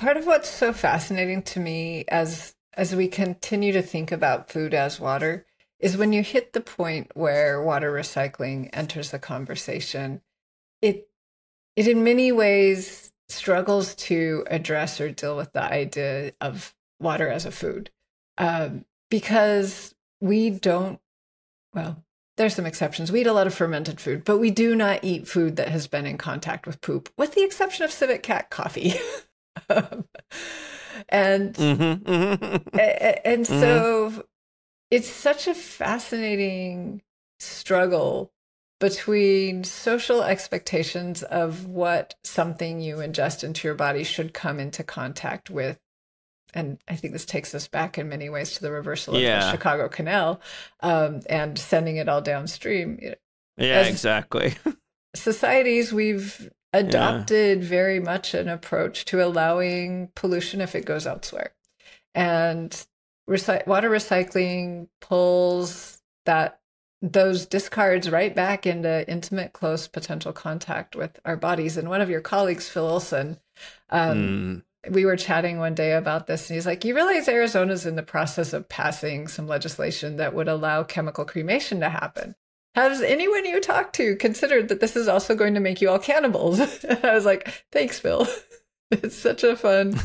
part 0.00 0.16
of 0.16 0.26
what's 0.26 0.48
so 0.48 0.72
fascinating 0.72 1.42
to 1.42 1.60
me 1.60 2.04
as 2.08 2.54
as 2.74 2.96
we 2.96 3.06
continue 3.06 3.72
to 3.72 3.82
think 3.82 4.10
about 4.10 4.50
food 4.50 4.72
as 4.72 4.98
water 4.98 5.44
is 5.78 5.96
when 5.96 6.12
you 6.12 6.22
hit 6.22 6.52
the 6.52 6.60
point 6.60 7.10
where 7.14 7.62
water 7.62 7.92
recycling 7.92 8.70
enters 8.72 9.10
the 9.10 9.18
conversation, 9.18 10.22
it 10.80 11.08
it 11.76 11.86
in 11.86 12.02
many 12.02 12.32
ways 12.32 13.12
struggles 13.28 13.94
to 13.94 14.44
address 14.50 15.00
or 15.00 15.10
deal 15.10 15.36
with 15.36 15.52
the 15.52 15.62
idea 15.62 16.32
of 16.40 16.74
water 16.98 17.28
as 17.28 17.44
a 17.44 17.52
food 17.52 17.90
um, 18.38 18.84
because 19.10 19.94
we 20.20 20.50
don't 20.50 20.98
well 21.74 22.02
there's 22.36 22.54
some 22.54 22.64
exceptions. 22.64 23.12
We 23.12 23.20
eat 23.20 23.26
a 23.26 23.34
lot 23.34 23.46
of 23.46 23.52
fermented 23.52 24.00
food, 24.00 24.24
but 24.24 24.38
we 24.38 24.50
do 24.50 24.74
not 24.74 25.04
eat 25.04 25.28
food 25.28 25.56
that 25.56 25.68
has 25.68 25.86
been 25.86 26.06
in 26.06 26.16
contact 26.16 26.66
with 26.66 26.80
poop, 26.80 27.10
with 27.18 27.34
the 27.34 27.42
exception 27.44 27.84
of 27.84 27.90
civet 27.90 28.22
cat 28.22 28.48
coffee. 28.48 28.94
and 31.08 31.54
mm-hmm, 31.54 32.10
mm-hmm. 32.10 32.78
and 33.24 33.46
so 33.46 34.10
mm-hmm. 34.10 34.20
it's 34.90 35.08
such 35.08 35.46
a 35.46 35.54
fascinating 35.54 37.02
struggle 37.38 38.32
between 38.80 39.62
social 39.62 40.22
expectations 40.22 41.22
of 41.22 41.66
what 41.66 42.14
something 42.24 42.80
you 42.80 42.96
ingest 42.96 43.44
into 43.44 43.68
your 43.68 43.74
body 43.74 44.02
should 44.02 44.32
come 44.32 44.58
into 44.58 44.82
contact 44.82 45.50
with 45.50 45.78
and 46.54 46.78
I 46.88 46.96
think 46.96 47.12
this 47.12 47.24
takes 47.24 47.54
us 47.54 47.68
back 47.68 47.98
in 47.98 48.08
many 48.08 48.28
ways 48.28 48.52
to 48.54 48.60
the 48.60 48.72
reversal 48.72 49.14
of 49.14 49.22
yeah. 49.22 49.40
the 49.40 49.50
Chicago 49.52 49.88
Canal 49.88 50.40
um, 50.80 51.20
and 51.28 51.58
sending 51.58 51.96
it 51.96 52.08
all 52.08 52.20
downstream. 52.20 52.98
Yeah, 53.00 53.14
As 53.58 53.88
exactly. 53.88 54.54
societies, 55.14 55.92
we've 55.92 56.50
adopted 56.72 57.62
yeah. 57.62 57.68
very 57.68 58.00
much 58.00 58.34
an 58.34 58.48
approach 58.48 59.04
to 59.06 59.24
allowing 59.24 60.10
pollution 60.14 60.60
if 60.60 60.74
it 60.74 60.84
goes 60.84 61.06
elsewhere. 61.06 61.52
And 62.14 62.70
recy- 63.28 63.66
water 63.66 63.90
recycling 63.90 64.88
pulls 65.00 66.00
that 66.26 66.60
those 67.02 67.46
discards 67.46 68.10
right 68.10 68.34
back 68.34 68.66
into 68.66 69.08
intimate, 69.10 69.52
close 69.52 69.88
potential 69.88 70.32
contact 70.32 70.94
with 70.94 71.18
our 71.24 71.36
bodies. 71.36 71.76
And 71.76 71.88
one 71.88 72.02
of 72.02 72.10
your 72.10 72.20
colleagues, 72.20 72.68
Phil 72.68 72.86
Olson, 72.86 73.38
um, 73.88 74.18
mm 74.18 74.62
we 74.88 75.04
were 75.04 75.16
chatting 75.16 75.58
one 75.58 75.74
day 75.74 75.92
about 75.92 76.26
this 76.26 76.48
and 76.48 76.54
he's 76.54 76.66
like 76.66 76.84
you 76.84 76.94
realize 76.94 77.28
arizona's 77.28 77.84
in 77.84 77.96
the 77.96 78.02
process 78.02 78.52
of 78.52 78.68
passing 78.68 79.28
some 79.28 79.46
legislation 79.46 80.16
that 80.16 80.34
would 80.34 80.48
allow 80.48 80.82
chemical 80.82 81.24
cremation 81.24 81.80
to 81.80 81.88
happen 81.88 82.34
has 82.74 83.02
anyone 83.02 83.44
you 83.44 83.60
talked 83.60 83.94
to 83.96 84.16
considered 84.16 84.68
that 84.68 84.80
this 84.80 84.96
is 84.96 85.08
also 85.08 85.34
going 85.34 85.54
to 85.54 85.60
make 85.60 85.80
you 85.80 85.88
all 85.90 85.98
cannibals? 85.98 86.60
I 87.02 87.14
was 87.14 87.24
like 87.24 87.64
thanks 87.72 87.98
phil. 87.98 88.26
It's 88.92 89.14
such 89.14 89.44
a 89.44 89.54
fun 89.54 89.90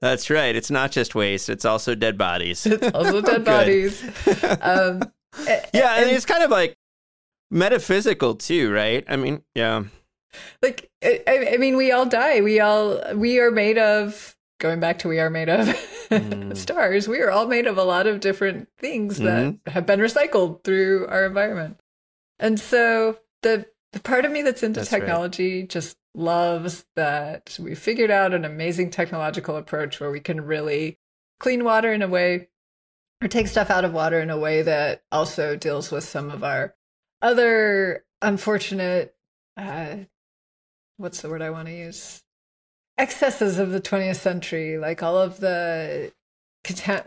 that's 0.00 0.30
right. 0.30 0.56
It's 0.56 0.70
not 0.70 0.90
just 0.90 1.14
waste 1.14 1.50
it's 1.50 1.66
also 1.66 1.94
dead 1.94 2.16
bodies. 2.16 2.64
It's 2.64 2.88
also 2.94 3.20
dead 3.20 3.44
bodies. 3.44 4.02
Um, 4.62 5.02
yeah 5.46 5.96
and, 5.96 6.06
and 6.06 6.10
it's 6.10 6.24
kind 6.24 6.42
of 6.42 6.50
like 6.50 6.78
metaphysical 7.50 8.36
too 8.36 8.72
right? 8.72 9.04
I 9.08 9.16
mean 9.16 9.42
yeah. 9.54 9.84
Like 10.62 10.90
I, 11.04 11.50
I, 11.52 11.56
mean 11.58 11.76
we 11.76 11.92
all 11.92 12.06
die. 12.06 12.40
We 12.40 12.60
all 12.60 12.98
we 13.14 13.38
are 13.38 13.50
made 13.50 13.76
of 13.76 14.34
going 14.62 14.78
back 14.78 15.00
to 15.00 15.08
we 15.08 15.18
are 15.18 15.28
made 15.28 15.48
of 15.48 15.66
mm. 16.10 16.56
stars 16.56 17.08
we 17.08 17.20
are 17.20 17.30
all 17.30 17.46
made 17.46 17.66
of 17.66 17.76
a 17.76 17.82
lot 17.82 18.06
of 18.06 18.20
different 18.20 18.68
things 18.78 19.18
that 19.18 19.44
mm-hmm. 19.44 19.70
have 19.70 19.84
been 19.84 19.98
recycled 19.98 20.62
through 20.62 21.04
our 21.08 21.26
environment 21.26 21.80
and 22.38 22.60
so 22.60 23.18
the 23.42 23.66
the 23.92 24.00
part 24.00 24.24
of 24.24 24.30
me 24.30 24.40
that's 24.40 24.62
into 24.62 24.80
that's 24.80 24.88
technology 24.88 25.60
right. 25.60 25.68
just 25.68 25.98
loves 26.14 26.84
that 26.94 27.58
we 27.60 27.74
figured 27.74 28.10
out 28.10 28.32
an 28.32 28.44
amazing 28.44 28.88
technological 28.88 29.56
approach 29.56 29.98
where 29.98 30.12
we 30.12 30.20
can 30.20 30.40
really 30.40 30.96
clean 31.40 31.64
water 31.64 31.92
in 31.92 32.00
a 32.00 32.08
way 32.08 32.48
or 33.20 33.28
take 33.28 33.48
stuff 33.48 33.68
out 33.68 33.84
of 33.84 33.92
water 33.92 34.20
in 34.20 34.30
a 34.30 34.38
way 34.38 34.62
that 34.62 35.02
also 35.10 35.56
deals 35.56 35.90
with 35.90 36.04
some 36.04 36.30
of 36.30 36.44
our 36.44 36.74
other 37.20 38.04
unfortunate 38.20 39.14
uh, 39.56 39.96
what's 40.98 41.20
the 41.20 41.28
word 41.28 41.42
I 41.42 41.50
want 41.50 41.66
to 41.66 41.74
use? 41.74 42.22
Excesses 42.98 43.58
of 43.58 43.70
the 43.70 43.80
20th 43.80 44.16
century, 44.16 44.78
like 44.78 45.02
all 45.02 45.18
of 45.18 45.40
the 45.40 46.12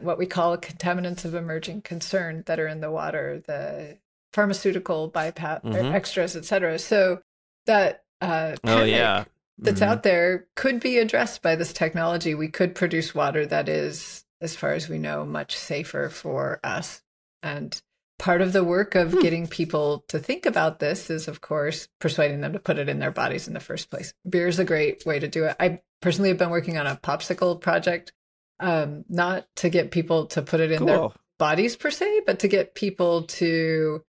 what 0.01 0.17
we 0.17 0.25
call 0.25 0.57
contaminants 0.57 1.23
of 1.23 1.33
emerging 1.33 1.81
concern 1.81 2.43
that 2.45 2.59
are 2.59 2.67
in 2.67 2.81
the 2.81 2.91
water, 2.91 3.41
the 3.47 3.97
pharmaceutical 4.33 5.07
bypass 5.07 5.61
mm-hmm. 5.61 5.95
extras, 5.95 6.35
etc. 6.35 6.77
So 6.79 7.21
that 7.65 8.03
uh, 8.21 8.55
oh 8.65 8.83
yeah 8.83 9.25
that's 9.57 9.79
mm-hmm. 9.79 9.89
out 9.89 10.03
there 10.03 10.47
could 10.55 10.79
be 10.79 10.97
addressed 10.97 11.41
by 11.41 11.55
this 11.55 11.71
technology. 11.71 12.35
We 12.35 12.49
could 12.49 12.75
produce 12.75 13.15
water 13.15 13.45
that 13.45 13.69
is, 13.69 14.25
as 14.41 14.55
far 14.55 14.73
as 14.73 14.89
we 14.89 14.97
know, 14.97 15.25
much 15.25 15.55
safer 15.55 16.09
for 16.09 16.59
us 16.63 17.01
and 17.41 17.81
part 18.17 18.41
of 18.41 18.53
the 18.53 18.63
work 18.63 18.95
of 18.95 19.11
hmm. 19.11 19.19
getting 19.19 19.47
people 19.47 20.03
to 20.07 20.19
think 20.19 20.45
about 20.45 20.79
this 20.79 21.09
is 21.09 21.27
of 21.27 21.41
course 21.41 21.87
persuading 21.99 22.41
them 22.41 22.53
to 22.53 22.59
put 22.59 22.77
it 22.77 22.89
in 22.89 22.99
their 22.99 23.11
bodies 23.11 23.47
in 23.47 23.53
the 23.53 23.59
first 23.59 23.89
place 23.89 24.13
beer 24.27 24.47
is 24.47 24.59
a 24.59 24.65
great 24.65 25.05
way 25.05 25.19
to 25.19 25.27
do 25.27 25.45
it 25.45 25.55
i 25.59 25.79
personally 26.01 26.29
have 26.29 26.37
been 26.37 26.49
working 26.49 26.77
on 26.77 26.87
a 26.87 26.99
popsicle 27.03 27.59
project 27.59 28.13
um, 28.61 29.03
not 29.09 29.47
to 29.57 29.69
get 29.69 29.91
people 29.91 30.27
to 30.27 30.41
put 30.41 30.61
it 30.61 30.71
in 30.71 30.77
cool. 30.79 30.87
their 30.87 31.09
bodies 31.37 31.75
per 31.75 31.91
se 31.91 32.21
but 32.25 32.39
to 32.39 32.47
get 32.47 32.73
people 32.73 33.23
to 33.23 34.01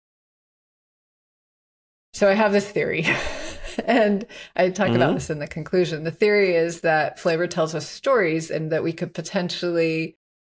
so 2.13 2.29
i 2.29 2.35
have 2.35 2.53
this 2.53 2.71
theory 2.71 3.05
and 3.85 4.25
i 4.55 4.71
talk 4.71 4.87
mm-hmm. 4.87 4.97
about 4.97 5.15
this 5.15 5.31
in 5.31 5.41
the 5.41 5.49
conclusion 5.49 6.05
the 6.05 6.13
theory 6.13 6.55
is 6.55 6.83
that 6.83 7.19
flavor 7.19 7.49
tells 7.49 7.75
us 7.75 7.89
stories 7.89 8.53
and 8.53 8.71
that 8.71 8.85
we 8.85 8.93
could 8.93 9.13
potentially 9.13 10.17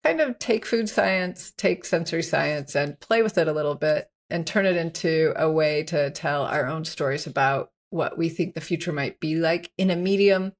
kind 0.07 0.21
of 0.21 0.39
take 0.39 0.65
food 0.65 0.89
science, 0.89 1.53
take 1.57 1.85
sensory 1.85 2.23
science, 2.23 2.75
and 2.77 2.99
play 3.01 3.23
with 3.23 3.39
it 3.39 3.49
a 3.49 3.53
little 3.53 3.75
bit 3.75 4.09
and 4.31 4.47
turn 4.47 4.67
it 4.67 4.77
into 4.77 5.33
a 5.37 5.51
way 5.51 5.83
to 5.85 6.11
tell 6.11 6.43
our 6.43 6.67
own 6.67 6.85
stories 6.85 7.27
about 7.27 7.71
what 7.91 8.19
we 8.19 8.29
think 8.29 8.55
the 8.55 8.61
future 8.61 8.93
might 8.93 9.19
be 9.21 9.37
like 9.37 9.73
in 9.79 9.91
a 9.91 9.97
medium 9.97 10.53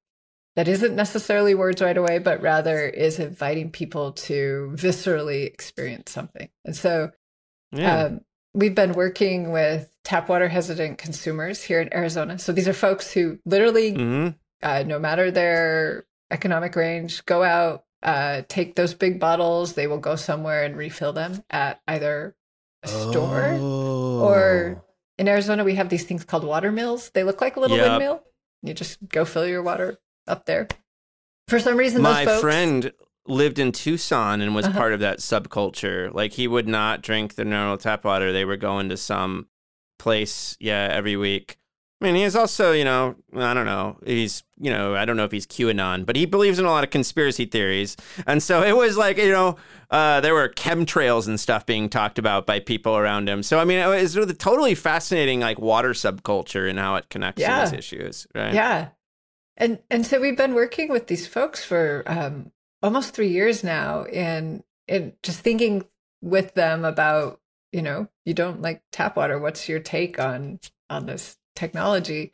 that 0.55 0.67
isn't 0.67 0.95
necessarily 0.95 1.53
words 1.53 1.81
right 1.81 1.97
away, 1.97 2.17
but 2.17 2.41
rather 2.41 2.87
is 2.87 3.19
inviting 3.19 3.69
people 3.69 4.13
to 4.13 4.71
viscerally 4.75 5.45
experience 5.45 6.11
something. 6.11 6.49
And 6.65 6.75
so 6.75 7.11
Yeah. 7.71 8.05
um, 8.05 8.21
we've 8.53 8.73
been 8.75 8.93
working 8.93 9.51
with 9.51 9.93
tap 10.03 10.29
water 10.29 10.47
hesitant 10.47 10.97
consumers 10.97 11.61
here 11.61 11.79
in 11.81 11.93
Arizona. 11.93 12.39
So 12.39 12.53
these 12.53 12.67
are 12.67 12.73
folks 12.73 13.11
who 13.11 13.39
literally, 13.45 13.93
hmm 13.93 14.29
uh, 14.63 14.83
no 14.87 14.97
matter 14.97 15.29
their 15.29 16.05
economic 16.31 16.75
range, 16.75 17.23
go 17.25 17.43
out, 17.43 17.83
uh, 18.03 18.43
take 18.47 18.75
those 18.75 18.93
big 18.93 19.19
bottles. 19.19 19.73
They 19.73 19.87
will 19.87 19.97
go 19.99 20.15
somewhere 20.15 20.63
and 20.63 20.75
refill 20.77 21.13
them 21.13 21.43
at 21.49 21.81
either 21.87 22.35
a 22.83 22.87
store 22.87 23.57
Oh. 23.59 24.19
or 24.23 24.83
in 25.17 25.27
Arizona, 25.27 25.63
we 25.63 25.75
have 25.75 25.89
these 25.89 26.03
things 26.03 26.23
called 26.23 26.43
water 26.43 26.71
mills. 26.71 27.09
They 27.09 27.23
look 27.23 27.41
like 27.41 27.55
a 27.55 27.59
little 27.59 27.77
Yep. 27.77 27.89
windmill. 27.89 28.23
You 28.61 28.73
just 28.75 28.99
go 29.09 29.25
fill 29.25 29.47
your 29.47 29.63
water 29.63 29.97
up 30.27 30.45
there. 30.45 30.67
For 31.47 31.59
some 31.59 31.75
reason, 31.77 32.01
my 32.01 32.25
folks, 32.25 32.41
friend 32.41 32.91
lived 33.25 33.57
in 33.59 33.71
Tucson 33.71 34.41
and 34.41 34.53
was 34.53 34.65
Uh-huh. 34.67 34.77
part 34.77 34.93
of 34.93 34.99
that 34.99 35.19
subculture. 35.19 36.13
Like 36.13 36.33
he 36.33 36.47
would 36.47 36.67
not 36.67 37.01
drink 37.01 37.33
the 37.35 37.45
normal 37.45 37.77
tap 37.77 38.05
water. 38.05 38.31
They 38.31 38.45
were 38.45 38.57
going 38.57 38.89
to 38.89 38.97
some 38.97 39.47
place, 39.97 40.55
yeah, 40.59 40.87
every 40.91 41.15
week. 41.17 41.57
I 41.99 42.05
mean, 42.05 42.15
he's 42.15 42.35
also, 42.35 42.73
you 42.73 42.83
know, 42.83 43.15
I 43.35 43.55
don't 43.55 43.65
know. 43.65 43.97
He's, 44.05 44.43
you 44.59 44.69
know, 44.69 44.93
I 44.95 45.05
don't 45.05 45.17
know 45.17 45.23
if 45.23 45.31
he's 45.31 45.47
QAnon, 45.47 46.05
but 46.05 46.15
he 46.15 46.25
believes 46.27 46.59
in 46.59 46.65
a 46.65 46.69
lot 46.69 46.83
of 46.83 46.91
conspiracy 46.91 47.45
theories. 47.45 47.97
And 48.27 48.43
so 48.43 48.61
it 48.61 48.75
was 48.75 48.97
like, 48.97 49.17
you 49.17 49.31
know, 49.31 49.55
uh, 49.89 50.21
there 50.21 50.35
were 50.35 50.47
chemtrails 50.49 51.27
and 51.27 51.39
stuff 51.39 51.65
being 51.65 51.89
talked 51.89 52.19
about 52.19 52.45
by 52.45 52.59
people 52.59 52.95
around 52.95 53.27
him. 53.27 53.41
So 53.41 53.57
I 53.57 53.65
mean, 53.65 53.79
it 53.79 53.87
was 53.87 54.15
really 54.15 54.35
totally 54.35 54.75
fascinating, 54.75 55.39
like 55.39 55.57
water 55.59 55.93
subculture 55.93 56.69
and 56.69 56.77
how 56.77 56.97
it 56.97 57.09
connects 57.09 57.41
Yeah. 57.41 57.65
to 57.65 57.71
these 57.71 57.79
issues, 57.79 58.27
right? 58.35 58.53
Yeah. 58.53 58.89
And 59.55 59.79
and 59.89 60.05
so 60.05 60.21
we've 60.21 60.37
been 60.37 60.53
working 60.53 60.89
with 60.89 61.07
these 61.07 61.25
folks 61.25 61.63
for 61.65 62.03
um, 62.05 62.51
almost 62.83 63.15
three 63.15 63.29
years 63.29 63.63
now, 63.63 64.03
and 64.03 64.61
and 64.87 65.13
just 65.23 65.39
thinking 65.39 65.83
with 66.21 66.53
them 66.53 66.85
about 66.85 67.41
you 67.71 67.81
know 67.81 68.07
you 68.23 68.35
don't 68.35 68.61
like 68.61 68.83
tap 68.91 69.17
water. 69.17 69.39
What's 69.39 69.67
your 69.67 69.79
take 69.79 70.19
on 70.19 70.59
on 70.91 71.07
this 71.07 71.37
technology? 71.57 72.33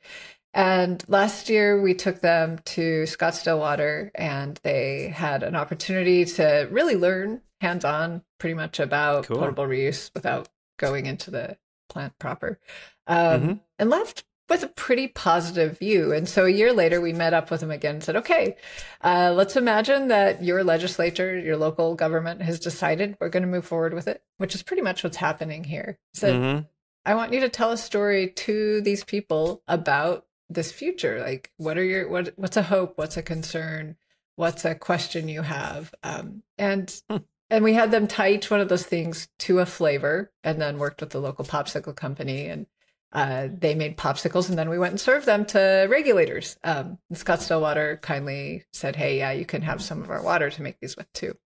And 0.54 1.04
last 1.08 1.50
year 1.50 1.82
we 1.82 1.96
took 1.96 2.22
them 2.22 2.60
to 2.66 3.04
Scottsdale 3.04 3.58
Water, 3.58 4.12
and 4.14 4.60
they 4.64 5.08
had 5.08 5.42
an 5.42 5.56
opportunity 5.56 6.26
to 6.26 6.68
really 6.70 6.96
learn 6.96 7.42
hands 7.60 7.84
on, 7.86 8.22
pretty 8.40 8.54
much 8.54 8.80
about 8.80 9.26
Cool. 9.26 9.38
potable 9.38 9.66
reuse 9.66 10.12
without 10.14 10.50
going 10.78 11.08
into 11.08 11.32
the 11.32 11.58
plant 11.90 12.20
proper, 12.20 12.60
um, 13.08 13.42
Mhm. 13.42 13.60
and 13.80 13.90
left 13.90 14.26
with 14.50 14.62
a 14.62 14.68
pretty 14.68 15.08
positive 15.08 15.80
view. 15.80 16.12
And 16.12 16.28
so 16.28 16.46
a 16.46 16.50
year 16.50 16.74
later, 16.74 17.00
we 17.02 17.14
met 17.14 17.34
up 17.34 17.50
with 17.50 17.62
them 17.62 17.72
again 17.72 17.96
and 17.96 18.04
said, 18.04 18.18
okay, 18.18 18.58
uh, 19.04 19.32
let's 19.34 19.56
imagine 19.56 20.10
that 20.10 20.44
your 20.44 20.64
legislature, 20.64 21.40
your 21.40 21.58
local 21.58 21.96
government 21.96 22.42
has 22.42 22.60
decided 22.60 23.16
we're 23.20 23.30
going 23.30 23.44
to 23.44 23.50
move 23.50 23.66
forward 23.66 23.94
with 23.94 24.08
it, 24.08 24.22
which 24.38 24.54
is 24.54 24.62
pretty 24.62 24.84
much 24.84 25.04
what's 25.04 25.18
happening 25.18 25.64
here. 25.64 25.98
So 26.14 26.28
Mhm. 26.28 26.68
I 27.06 27.16
want 27.16 27.34
you 27.34 27.41
to 27.41 27.49
tell 27.49 27.72
a 27.72 27.78
story 27.78 28.30
to 28.30 28.82
these 28.82 29.04
people 29.04 29.62
about 29.68 30.26
this 30.49 30.72
future. 30.72 31.20
Like, 31.20 31.51
what 31.58 31.78
are 31.78 31.84
your 31.84 32.08
what? 32.10 32.34
What's 32.38 32.58
a 32.58 32.64
hope? 32.64 32.97
What's 32.97 33.18
a 33.18 33.24
concern? 33.24 33.95
What's 34.36 34.66
a 34.66 34.76
question 34.76 35.28
you 35.28 35.41
have? 35.41 35.93
Um, 36.04 36.43
and 36.58 36.93
Hmm. 37.10 37.18
and 37.49 37.64
we 37.64 37.74
had 37.74 37.91
them 37.91 38.08
tie 38.08 38.32
each 38.32 38.49
one 38.49 38.62
of 38.62 38.70
those 38.70 38.86
things 38.86 39.28
to 39.39 39.60
a 39.60 39.66
flavor, 39.66 40.32
and 40.43 40.62
then 40.62 40.80
worked 40.80 41.01
with 41.01 41.12
the 41.12 41.20
local 41.20 41.45
popsicle 41.45 41.95
company, 41.95 42.47
and 42.47 42.68
uh, 43.12 43.47
they 43.51 43.76
made 43.76 43.95
popsicles, 43.97 44.49
and 44.49 44.58
then 44.58 44.70
we 44.70 44.80
went 44.80 44.91
and 44.93 44.99
served 44.99 45.26
them 45.26 45.45
to 45.45 45.88
regulators. 45.89 46.58
Um, 46.64 46.97
and 47.10 47.20
Scottsdale 47.20 47.62
Water 47.62 47.99
kindly 48.01 48.64
said, 48.74 48.95
"Hey, 48.95 49.20
yeah, 49.20 49.32
you 49.32 49.45
can 49.45 49.62
have 49.62 49.84
some 49.84 50.01
of 50.01 50.10
our 50.10 50.24
water 50.24 50.49
to 50.49 50.62
make 50.62 50.80
these 50.80 50.97
with 50.97 51.12
too." 51.14 51.38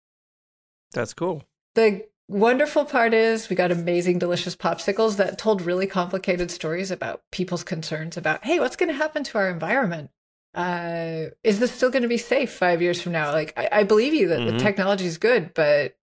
That's 0.92 1.14
cool. 1.14 1.42
The 1.74 2.06
wonderful 2.28 2.84
part 2.84 3.14
is 3.14 3.48
we 3.48 3.56
got 3.56 3.70
amazing, 3.70 4.18
delicious 4.18 4.56
popsicles 4.56 5.16
that 5.16 5.38
told 5.38 5.62
really 5.62 5.86
complicated 5.86 6.50
stories 6.50 6.90
about 6.90 7.22
people's 7.30 7.64
concerns 7.64 8.16
about, 8.16 8.44
hey, 8.44 8.58
what's 8.60 8.76
going 8.76 8.88
to 8.88 8.94
happen 8.94 9.22
to 9.24 9.38
our 9.38 9.48
environment? 9.48 10.10
Uh, 10.54 11.26
is 11.44 11.60
this 11.60 11.70
still 11.72 11.90
going 11.90 12.02
to 12.02 12.08
be 12.08 12.16
safe 12.16 12.50
five 12.52 12.80
years 12.80 13.00
from 13.00 13.12
now? 13.12 13.30
Like, 13.32 13.52
I, 13.56 13.68
I 13.70 13.82
believe 13.84 14.14
you 14.14 14.28
that 14.28 14.44
the 14.46 14.52
Mhm. 14.52 14.58
technology 14.58 15.04
is 15.06 15.18
good, 15.18 15.52
but 15.54 15.96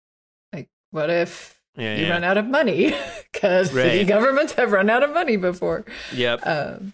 like, 0.53 0.69
what 0.91 1.09
if 1.09 1.59
Yeah, 1.77 1.95
you 1.95 2.05
yeah. 2.05 2.11
run 2.11 2.23
out 2.23 2.37
of 2.37 2.45
money? 2.47 2.93
Because 3.31 3.71
city 3.71 4.03
governments 4.03 4.53
have 4.53 4.71
run 4.71 4.87
out 4.89 5.01
of 5.01 5.13
money 5.13 5.35
before. 5.35 5.83
Yep. 6.13 6.41
Um, 6.45 6.93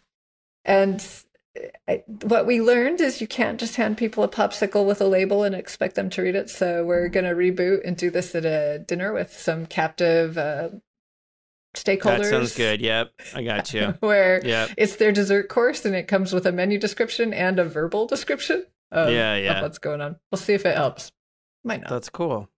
and 0.64 1.06
I, 1.88 2.04
what 2.24 2.46
we 2.46 2.62
learned 2.62 3.02
is 3.02 3.22
you 3.22 3.28
can't 3.28 3.60
just 3.60 3.76
hand 3.76 3.98
people 3.98 4.24
a 4.24 4.28
popsicle 4.28 4.86
with 4.86 5.02
a 5.02 5.06
label 5.06 5.44
and 5.44 5.56
expect 5.56 5.96
them 5.96 6.10
to 6.12 6.22
read 6.22 6.36
it. 6.36 6.50
So 6.50 6.84
we're 6.86 7.08
going 7.10 7.26
to 7.26 7.32
reboot 7.34 7.82
and 7.86 7.96
do 7.98 8.10
this 8.10 8.36
at 8.36 8.46
a 8.46 8.80
dinner 8.80 9.14
with 9.14 9.34
some 9.38 9.66
captive 9.66 10.38
uh, 10.38 10.70
stakeholders. 11.76 12.18
That 12.18 12.26
sounds 12.26 12.56
good. 12.56 12.82
Yep. 12.82 13.12
I 13.36 13.44
got 13.44 13.74
you. 13.74 13.94
Where 14.00 14.46
Yep. 14.46 14.72
it's 14.78 14.96
their 14.98 15.12
dessert 15.12 15.50
course 15.50 15.86
and 15.86 15.96
it 15.96 16.08
comes 16.08 16.34
with 16.34 16.46
a 16.46 16.52
menu 16.52 16.78
description 16.80 17.34
and 17.34 17.60
a 17.60 17.66
verbal 17.66 18.08
description 18.08 18.66
of, 18.92 19.10
Yeah, 19.12 19.34
of 19.36 19.44
yeah. 19.44 19.62
what's 19.62 19.78
going 19.80 20.02
on. 20.02 20.18
We'll 20.32 20.40
see 20.40 20.54
if 20.54 20.66
it 20.66 20.76
helps. 20.76 21.12
Might 21.64 21.82
not. 21.82 21.90
That's 21.90 22.10
cool. 22.10 22.50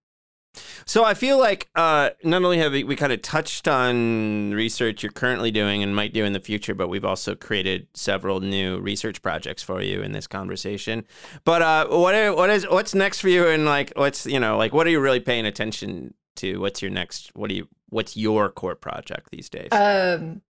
So 0.86 1.04
I 1.04 1.14
feel 1.14 1.38
like 1.38 1.70
uh, 1.76 2.12
not 2.24 2.44
only 2.44 2.58
have 2.60 2.72
we, 2.72 2.84
we 2.84 2.96
kind 2.96 3.14
of 3.14 3.22
touched 3.22 3.68
on 3.68 4.52
research 4.52 5.04
you're 5.04 5.12
currently 5.12 5.52
doing 5.52 5.84
and 5.84 5.96
might 5.96 6.14
do 6.14 6.26
in 6.26 6.34
the 6.34 6.40
future, 6.40 6.74
but 6.74 6.88
we've 6.90 7.06
also 7.06 7.36
created 7.36 7.88
several 7.94 8.40
new 8.40 8.80
research 8.80 9.22
projects 9.22 9.62
for 9.64 9.82
you 9.82 10.02
in 10.02 10.12
this 10.12 10.28
conversation. 10.28 11.06
But 11.44 11.62
uh, 11.62 11.88
what 11.88 12.16
are, 12.16 12.34
what 12.34 12.50
is 12.50 12.68
what's 12.68 12.96
next 12.96 13.22
for 13.22 13.30
you? 13.30 13.48
And 13.48 13.66
like 13.66 13.94
what's 13.96 14.26
you 14.26 14.40
know 14.40 14.58
like 14.58 14.74
what 14.74 14.88
are 14.88 14.90
you 14.90 15.00
really 15.00 15.20
paying 15.20 15.46
attention 15.46 16.14
to? 16.38 16.58
What's 16.58 16.82
your 16.82 16.92
next? 16.92 17.32
What 17.36 17.50
do 17.50 17.56
you? 17.56 17.68
What's 17.90 18.16
your 18.16 18.50
core 18.50 18.76
project 18.76 19.30
these 19.32 19.50
days? 19.50 19.70
Um, 19.72 20.42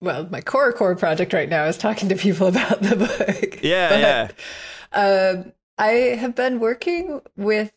well, 0.00 0.28
my 0.30 0.40
core 0.40 0.72
core 0.72 0.94
project 0.96 1.32
right 1.32 1.48
now 1.48 1.64
is 1.64 1.78
talking 1.78 2.08
to 2.10 2.16
people 2.16 2.46
about 2.48 2.80
the 2.82 2.96
book. 2.96 3.60
yeah, 3.62 3.88
But, 3.88 4.00
yeah. 4.00 5.36
Um, 5.36 5.52
I 5.78 5.88
have 6.18 6.34
been 6.34 6.60
working 6.60 7.20
with 7.36 7.72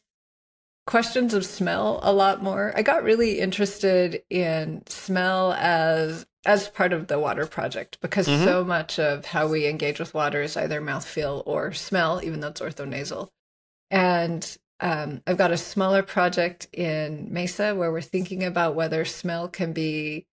questions 0.87 1.35
of 1.35 1.45
smell 1.45 1.99
a 2.01 2.11
lot 2.11 2.41
more. 2.41 2.73
I 2.75 2.81
got 2.81 3.03
really 3.03 3.39
interested 3.39 4.23
in 4.31 4.81
smell 4.87 5.53
as 5.53 6.25
as 6.45 6.69
part 6.69 6.93
of 6.93 7.07
the 7.07 7.19
water 7.19 7.45
project 7.45 7.99
because 7.99 8.25
Mhm. 8.25 8.45
so 8.45 8.63
much 8.63 8.97
of 8.99 9.25
how 9.25 9.47
we 9.47 9.67
engage 9.67 9.99
with 9.99 10.13
water 10.13 10.41
is 10.41 10.55
either 10.55 10.81
mouthfeel 10.81 11.43
or 11.45 11.73
smell, 11.73 12.21
even 12.23 12.39
though 12.39 12.47
it's 12.47 12.61
orthonasal. 12.61 13.29
And 13.91 14.57
um, 14.79 15.21
I've 15.27 15.37
got 15.37 15.51
a 15.51 15.57
smaller 15.57 16.03
project 16.03 16.67
in 16.71 17.33
Mesa 17.33 17.75
where 17.75 17.91
we're 17.91 17.99
thinking 18.01 18.43
about 18.45 18.75
whether 18.75 19.03
smell 19.03 19.49
can 19.49 19.73
be. 19.73 20.25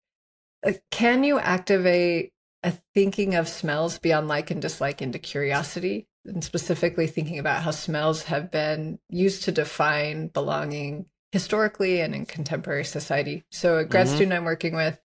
Uh, 0.66 0.74
can 0.92 1.24
you 1.24 1.40
activate 1.40 2.32
a 2.62 2.74
thinking 2.94 3.34
of 3.36 3.50
smells 3.50 3.98
beyond 3.98 4.28
like 4.28 4.52
and 4.52 4.62
dislike 4.62 5.02
into 5.02 5.18
curiosity? 5.18 6.08
And 6.26 6.44
specifically 6.44 7.08
thinking 7.08 7.38
about 7.38 7.64
how 7.64 7.72
smells 7.72 8.24
have 8.24 8.50
been 8.50 9.00
used 9.10 9.44
to 9.44 9.52
define 9.52 10.28
belonging 10.28 11.08
historically 11.34 12.00
and 12.00 12.16
in 12.16 12.26
contemporary 12.26 12.86
society. 12.86 13.44
So, 13.52 13.78
a 13.78 13.84
grad 13.86 14.08
Mhm. 14.08 14.12
student 14.12 14.34
I'm 14.34 14.46
working 14.46 14.74
with, 14.76 15.02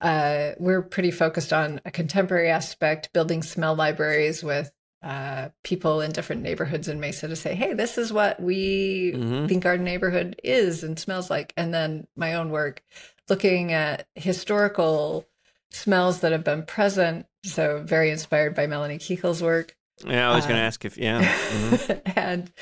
uh, 0.00 0.52
we're 0.58 0.82
pretty 0.82 1.10
focused 1.10 1.52
on 1.52 1.80
a 1.84 1.90
contemporary 1.90 2.50
aspect, 2.50 3.12
building 3.12 3.42
smell 3.42 3.74
libraries 3.74 4.42
with 4.44 4.72
uh, 5.02 5.48
people 5.64 6.02
in 6.02 6.12
different 6.12 6.42
neighborhoods 6.42 6.86
in 6.86 7.00
Mesa 7.00 7.26
to 7.26 7.34
say, 7.34 7.54
hey, 7.54 7.72
this 7.72 7.96
is 7.96 8.12
what 8.12 8.38
we 8.38 9.12
Mhm. 9.14 9.48
think 9.48 9.64
our 9.64 9.78
neighborhood 9.78 10.38
is 10.44 10.84
and 10.84 10.98
smells 10.98 11.30
like. 11.30 11.54
And 11.56 11.72
then 11.72 12.06
my 12.16 12.34
own 12.34 12.50
work 12.50 12.82
looking 13.28 13.72
at 13.72 14.06
historical 14.14 15.26
smells 15.70 16.20
that 16.20 16.32
have 16.32 16.44
been 16.44 16.64
present. 16.64 17.26
So, 17.44 17.82
very 17.82 18.10
inspired 18.10 18.54
by 18.54 18.66
Melanie 18.66 18.98
Kiechle's 18.98 19.42
work. 19.42 19.74
Yeah, 20.06 20.30
I 20.30 20.34
was 20.34 20.46
going 20.46 20.56
to 20.56 20.62
uh, 20.62 20.66
ask 20.66 20.84
if 20.84 20.96
yeah. 20.98 21.22
mhm. 21.22 22.02
and 22.16 22.52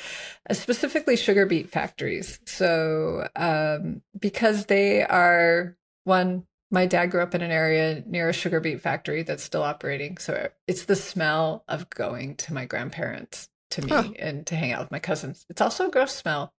uh, 0.48 0.54
specifically 0.54 1.16
sugar 1.16 1.46
beet 1.46 1.70
factories. 1.70 2.40
So, 2.46 3.28
um, 3.36 4.02
because 4.18 4.66
they 4.66 5.02
are 5.04 5.76
one, 6.04 6.46
my 6.70 6.86
dad 6.86 7.06
grew 7.06 7.22
up 7.22 7.34
in 7.34 7.42
an 7.42 7.50
area 7.50 8.02
near 8.06 8.28
a 8.28 8.32
sugar 8.32 8.60
beet 8.60 8.80
factory 8.80 9.22
that's 9.22 9.44
still 9.44 9.62
operating. 9.62 10.18
So, 10.18 10.48
it's 10.66 10.84
the 10.86 10.96
smell 10.96 11.64
of 11.68 11.88
going 11.90 12.36
to 12.36 12.54
my 12.54 12.64
grandparents 12.66 13.48
to 13.70 13.82
me 13.82 13.90
Huh. 13.90 14.10
and 14.18 14.46
to 14.46 14.56
hang 14.56 14.72
out 14.72 14.80
with 14.80 14.90
my 14.90 14.98
cousins. 14.98 15.46
It's 15.48 15.60
also 15.60 15.88
a 15.88 15.90
gross 15.90 16.14
smell. 16.14 16.52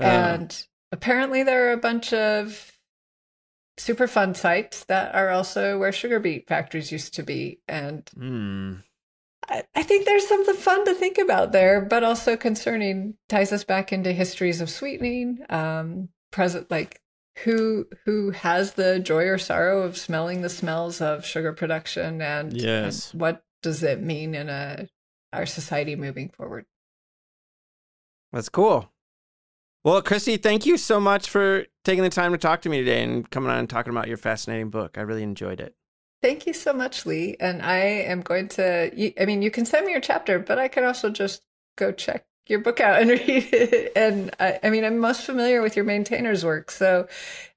Uh, 0.00 0.04
And 0.04 0.66
apparently, 0.92 1.42
there 1.42 1.68
are 1.68 1.72
a 1.72 1.76
bunch 1.78 2.12
of 2.12 2.72
super 3.76 4.08
fun 4.08 4.34
sites 4.34 4.84
that 4.84 5.14
are 5.14 5.30
also 5.30 5.78
where 5.78 5.92
sugar 5.92 6.18
beet 6.18 6.48
factories 6.48 6.90
used 6.92 7.14
to 7.14 7.22
be. 7.22 7.60
And 7.68 8.08
hmm. 8.14 8.74
I, 9.48 9.64
I 9.74 9.82
think 9.82 10.04
there's 10.04 10.26
something 10.26 10.54
fun 10.54 10.84
to 10.84 10.94
think 10.94 11.18
about 11.18 11.52
there, 11.52 11.80
but 11.80 12.04
also 12.04 12.36
concerning. 12.36 13.14
Ties 13.28 13.52
us 13.52 13.64
back 13.64 13.92
into 13.92 14.12
histories 14.12 14.60
of 14.60 14.70
sweetening, 14.70 15.40
um, 15.50 16.08
present 16.30 16.70
like 16.70 17.00
who 17.44 17.86
who 18.04 18.30
has 18.30 18.74
the 18.74 18.98
joy 18.98 19.24
or 19.24 19.38
sorrow 19.38 19.82
of 19.82 19.96
smelling 19.96 20.42
the 20.42 20.48
smells 20.48 21.00
of 21.00 21.24
sugar 21.24 21.52
production, 21.52 22.20
and, 22.20 22.52
Yes. 22.60 23.12
and 23.12 23.20
what 23.20 23.42
does 23.62 23.82
it 23.82 24.02
mean 24.02 24.34
in 24.34 24.48
a 24.48 24.88
our 25.32 25.46
society 25.46 25.96
moving 25.96 26.30
forward? 26.30 26.64
That's 28.32 28.48
cool. 28.48 28.92
Well, 29.84 30.02
Christy, 30.02 30.36
thank 30.36 30.66
you 30.66 30.76
so 30.76 31.00
much 31.00 31.30
for 31.30 31.66
taking 31.84 32.02
the 32.02 32.10
time 32.10 32.32
to 32.32 32.38
talk 32.38 32.62
to 32.62 32.68
me 32.68 32.80
today 32.80 33.02
and 33.02 33.28
coming 33.30 33.50
on 33.50 33.58
and 33.58 33.70
talking 33.70 33.90
about 33.90 34.08
your 34.08 34.16
fascinating 34.16 34.70
book. 34.70 34.98
I 34.98 35.02
really 35.02 35.22
enjoyed 35.22 35.60
it. 35.60 35.74
Thank 36.20 36.46
you 36.46 36.52
so 36.52 36.72
much, 36.72 37.06
Lee. 37.06 37.36
And 37.38 37.62
I 37.62 37.78
am 37.78 38.22
going 38.22 38.48
to, 38.48 38.90
I 39.20 39.24
mean, 39.24 39.42
you 39.42 39.50
can 39.50 39.64
send 39.64 39.86
me 39.86 39.92
your 39.92 40.00
chapter, 40.00 40.38
but 40.38 40.58
I 40.58 40.68
can 40.68 40.84
also 40.84 41.10
just 41.10 41.42
go 41.76 41.92
check 41.92 42.26
your 42.48 42.58
book 42.58 42.80
out 42.80 43.00
and 43.00 43.10
read 43.10 43.22
it. 43.52 43.92
And 43.94 44.34
I, 44.40 44.58
I 44.62 44.70
mean, 44.70 44.84
I'm 44.84 44.98
most 44.98 45.22
familiar 45.22 45.62
with 45.62 45.76
your 45.76 45.84
maintainer's 45.84 46.44
work. 46.44 46.70
So 46.70 47.06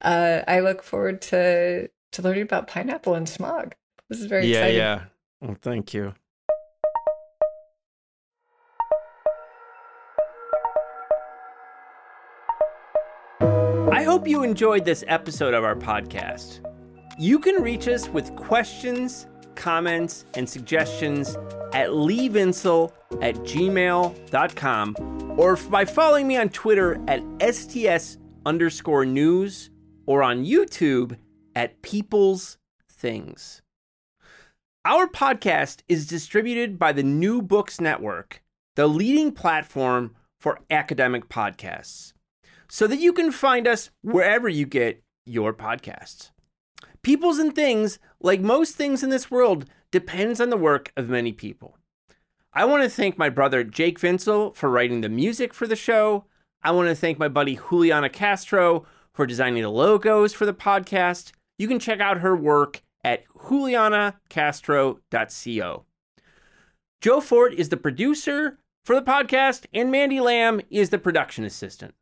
uh, 0.02 0.42
I 0.48 0.60
look 0.60 0.84
forward 0.84 1.22
to, 1.24 1.90
to 2.12 2.22
learning 2.22 2.44
about 2.44 2.68
pineapple 2.68 3.16
and 3.16 3.28
smog. 3.28 3.74
This 4.10 4.20
is 4.20 4.28
very 4.28 4.46
yeah, 4.46 4.58
exciting. 4.58 4.78
yeah. 4.78 5.02
Well, 5.42 5.58
thank 5.62 5.94
you. 5.94 6.14
I 13.92 14.04
hope 14.04 14.28
you 14.28 14.44
enjoyed 14.44 14.86
this 14.86 15.04
episode 15.08 15.54
of 15.54 15.64
our 15.64 15.76
podcast. 15.76 16.60
You 17.18 17.40
can 17.40 17.62
reach 17.62 17.88
us 17.88 18.08
with 18.10 18.36
questions, 18.36 19.28
comments, 19.56 20.26
and 20.34 20.50
suggestions 20.50 21.36
at 21.74 21.90
leevinsel 21.90 22.92
at 23.22 23.36
gmail.com 23.36 24.96
or 25.38 25.56
by 25.56 25.86
following 25.86 26.28
me 26.28 26.38
on 26.38 26.50
Twitter 26.50 27.00
at 27.08 27.22
STS 27.54 28.18
underscore 28.46 29.06
news 29.06 29.70
or 30.06 30.24
on 30.24 30.46
YouTube 30.46 31.18
at 31.56 31.82
People's 31.82 32.58
Things. 32.90 33.62
Our 34.84 35.08
podcast 35.08 35.82
is 35.88 36.08
distributed 36.08 36.80
by 36.80 36.92
the 36.92 37.04
New 37.04 37.42
Books 37.42 37.80
Network, 37.80 38.42
the 38.76 38.88
leading 38.88 39.32
platform 39.32 40.16
for 40.40 40.60
academic 40.72 41.30
podcasts, 41.30 42.14
so 42.68 42.88
that 42.88 43.00
you 43.00 43.14
can 43.14 43.32
find 43.32 43.68
us 43.68 43.92
wherever 44.02 44.50
you 44.50 44.66
get 44.66 45.04
your 45.26 45.54
podcasts. 45.54 46.32
Peoples 47.04 47.40
and 47.40 47.56
Things, 47.56 47.98
like 48.20 48.42
most 48.42 48.76
things 48.76 49.02
in 49.02 49.10
this 49.10 49.32
world, 49.32 49.66
depends 49.90 50.40
on 50.40 50.52
the 50.52 50.58
work 50.58 50.94
of 50.96 51.10
many 51.10 51.32
people. 51.32 51.76
I 52.54 52.66
want 52.66 52.84
to 52.84 52.90
thank 52.90 53.18
my 53.18 53.30
brother 53.30 53.64
Jake 53.64 54.00
Vinsel 54.00 54.56
for 54.56 54.70
writing 54.70 55.02
the 55.02 55.10
music 55.10 55.52
for 55.54 55.66
the 55.66 55.76
show. 55.76 56.26
I 56.62 56.70
want 56.72 56.90
to 56.90 56.96
thank 56.96 57.18
my 57.18 57.28
buddy 57.28 57.60
Juliana 57.70 58.10
Castro 58.10 58.86
for 59.14 59.26
designing 59.26 59.64
the 59.64 59.70
logos 59.70 60.34
for 60.34 60.46
the 60.46 60.54
podcast. 60.54 61.32
You 61.58 61.68
can 61.68 61.80
check 61.80 62.00
out 62.00 62.20
her 62.20 62.36
work 62.36 62.84
at 63.04 63.28
julianacastro.co. 63.30 65.86
Joe 67.02 67.22
Fort 67.22 67.54
is 67.56 67.70
the 67.70 67.78
producer 67.78 68.60
for 68.86 68.96
the 68.96 69.02
podcast, 69.02 69.66
and 69.74 69.90
Mandy 69.90 70.20
Lamb 70.20 70.62
is 70.70 70.92
the 70.92 71.00
production 71.00 71.46
assistant. 71.46 71.96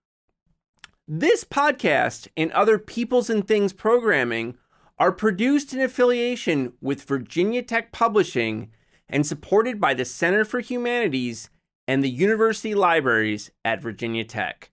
This 1.07 1.45
podcast 1.45 2.27
and 2.35 2.51
other 2.51 2.77
Peoples 2.77 3.29
and 3.29 3.47
Things 3.47 3.71
programming 3.71 4.57
are 4.99 5.11
produced 5.11 5.73
in 5.73 5.79
affiliation 5.79 6.73
with 6.81 7.03
Virginia 7.03 7.63
Tech 7.63 7.91
Publishing 7.91 8.69
and 9.07 9.25
supported 9.25 9.79
by 9.79 9.93
the 9.93 10.05
Center 10.05 10.43
for 10.43 10.59
Humanities 10.59 11.49
and 11.87 12.03
the 12.03 12.09
University 12.09 12.75
Libraries 12.75 13.49
at 13.63 13.81
Virginia 13.81 14.25
Tech. 14.25 14.71